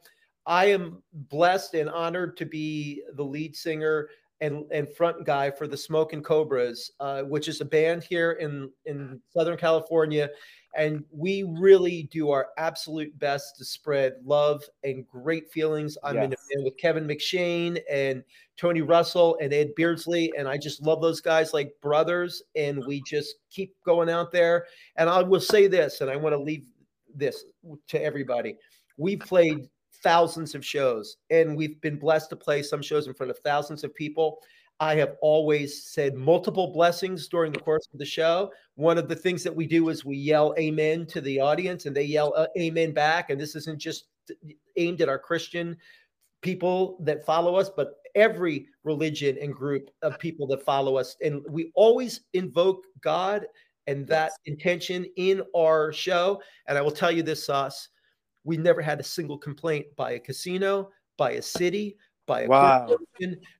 I 0.46 0.66
am 0.66 1.02
blessed 1.12 1.74
and 1.74 1.90
honored 1.90 2.36
to 2.38 2.46
be 2.46 3.02
the 3.14 3.24
lead 3.24 3.54
singer 3.54 4.08
and, 4.40 4.64
and 4.72 4.88
front 4.94 5.24
guy 5.24 5.50
for 5.50 5.66
the 5.68 5.76
Smoking 5.76 6.22
Cobras, 6.22 6.92
uh, 7.00 7.22
which 7.22 7.48
is 7.48 7.60
a 7.60 7.64
band 7.64 8.02
here 8.02 8.32
in, 8.32 8.70
in 8.86 9.20
Southern 9.32 9.56
California. 9.56 10.30
And 10.76 11.04
we 11.10 11.42
really 11.42 12.04
do 12.12 12.30
our 12.30 12.48
absolute 12.56 13.18
best 13.18 13.56
to 13.58 13.64
spread 13.64 14.14
love 14.24 14.62
and 14.84 15.06
great 15.06 15.50
feelings. 15.50 15.98
I'm 16.04 16.14
yes. 16.14 16.24
in 16.24 16.32
a 16.32 16.36
band 16.36 16.64
with 16.64 16.76
Kevin 16.76 17.06
McShane 17.06 17.80
and 17.90 18.22
Tony 18.56 18.80
Russell 18.80 19.36
and 19.40 19.52
Ed 19.52 19.74
Beardsley. 19.74 20.32
And 20.38 20.46
I 20.46 20.56
just 20.56 20.80
love 20.82 21.02
those 21.02 21.20
guys 21.20 21.52
like 21.52 21.74
brothers. 21.82 22.42
And 22.54 22.84
we 22.86 23.02
just 23.02 23.34
keep 23.50 23.74
going 23.84 24.08
out 24.08 24.30
there. 24.30 24.66
And 24.96 25.10
I 25.10 25.22
will 25.22 25.40
say 25.40 25.66
this, 25.66 26.02
and 26.02 26.10
I 26.10 26.16
want 26.16 26.34
to 26.34 26.40
leave 26.40 26.66
this 27.14 27.44
to 27.88 28.00
everybody. 28.00 28.56
We 28.96 29.16
played 29.16 29.68
thousands 30.02 30.54
of 30.54 30.64
shows 30.64 31.16
and 31.30 31.56
we've 31.56 31.80
been 31.80 31.98
blessed 31.98 32.30
to 32.30 32.36
play 32.36 32.62
some 32.62 32.82
shows 32.82 33.06
in 33.06 33.14
front 33.14 33.30
of 33.30 33.38
thousands 33.38 33.84
of 33.84 33.94
people 33.94 34.40
I 34.80 34.94
have 34.94 35.16
always 35.20 35.84
said 35.84 36.14
multiple 36.14 36.72
blessings 36.72 37.28
during 37.28 37.52
the 37.52 37.60
course 37.60 37.86
of 37.92 37.98
the 37.98 38.06
show. 38.06 38.50
One 38.76 38.96
of 38.96 39.08
the 39.08 39.14
things 39.14 39.44
that 39.44 39.54
we 39.54 39.66
do 39.66 39.90
is 39.90 40.06
we 40.06 40.16
yell 40.16 40.54
amen 40.58 41.04
to 41.08 41.20
the 41.20 41.38
audience 41.38 41.84
and 41.84 41.94
they 41.94 42.04
yell 42.04 42.32
uh, 42.34 42.46
amen 42.58 42.92
back. 42.92 43.28
And 43.28 43.38
this 43.38 43.54
isn't 43.54 43.78
just 43.78 44.06
aimed 44.78 45.02
at 45.02 45.10
our 45.10 45.18
Christian 45.18 45.76
people 46.40 46.96
that 47.02 47.26
follow 47.26 47.56
us, 47.56 47.68
but 47.68 47.96
every 48.14 48.68
religion 48.82 49.36
and 49.42 49.54
group 49.54 49.90
of 50.00 50.18
people 50.18 50.46
that 50.46 50.64
follow 50.64 50.96
us. 50.96 51.14
And 51.20 51.42
we 51.50 51.70
always 51.74 52.22
invoke 52.32 52.84
God 53.02 53.46
and 53.86 54.06
that 54.06 54.32
yes. 54.46 54.54
intention 54.54 55.04
in 55.16 55.42
our 55.54 55.92
show. 55.92 56.40
And 56.68 56.78
I 56.78 56.80
will 56.80 56.90
tell 56.90 57.12
you 57.12 57.22
this, 57.22 57.44
Sos, 57.44 57.90
we 58.44 58.56
never 58.56 58.80
had 58.80 59.00
a 59.00 59.04
single 59.04 59.38
complaint 59.38 59.86
by 59.96 60.12
a 60.12 60.18
casino, 60.18 60.90
by 61.16 61.32
a 61.32 61.42
city, 61.42 61.96
by 62.26 62.42
a 62.42 62.48
wow. 62.48 62.96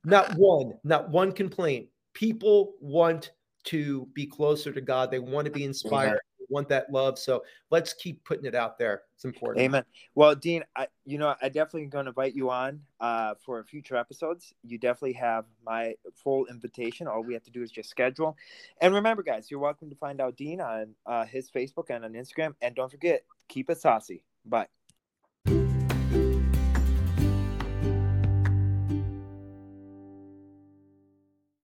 Not 0.05 0.35
one, 0.37 0.73
not 0.85 1.11
one 1.11 1.33
complaint. 1.33 1.89
People 2.15 2.75
want 2.81 3.33
to 3.65 4.09
be 4.15 4.27
closer 4.27 4.73
to 4.73 4.81
God. 4.81 5.11
They 5.11 5.19
want 5.19 5.45
to 5.45 5.51
be 5.51 5.65
inspired. 5.65 6.21
They 6.39 6.47
want 6.49 6.69
that 6.71 6.91
love. 6.91 7.19
So 7.19 7.43
let's 7.71 7.93
keep 7.93 8.25
putting 8.25 8.47
it 8.47 8.55
out 8.55 8.79
there. 8.79 9.03
It's 9.15 9.25
important. 9.25 9.63
Amen. 9.63 9.85
Well, 10.15 10.35
Dean, 10.35 10.65
I, 10.77 10.87
you 11.05 11.19
know, 11.19 11.35
I 11.43 11.49
definitely 11.51 11.87
going 11.87 12.07
to 12.07 12.11
invite 12.11 12.35
you 12.35 12.49
on 12.49 12.81
uh, 13.01 13.35
for 13.45 13.63
future 13.65 13.97
episodes. 13.97 14.55
You 14.63 14.79
definitely 14.79 15.13
have 15.15 15.45
my 15.65 15.95
full 16.15 16.47
invitation. 16.47 17.07
All 17.07 17.23
we 17.23 17.35
have 17.35 17.45
to 17.45 17.51
do 17.51 17.63
is 17.63 17.71
just 17.71 17.91
schedule. 17.91 18.37
And 18.81 18.95
remember, 18.95 19.23
guys, 19.23 19.51
you're 19.51 19.61
welcome 19.61 19.91
to 19.91 19.97
find 19.97 20.21
out 20.21 20.37
Dean 20.37 20.61
on 20.61 20.95
uh, 21.05 21.27
his 21.27 21.51
Facebook 21.51 21.91
and 21.91 22.05
on 22.05 22.15
Instagram. 22.15 22.55
And 22.63 22.75
don't 22.75 22.91
forget, 22.91 23.25
keep 23.49 23.69
it 23.69 23.79
Sossy. 23.79 24.25
Bye. 24.45 24.80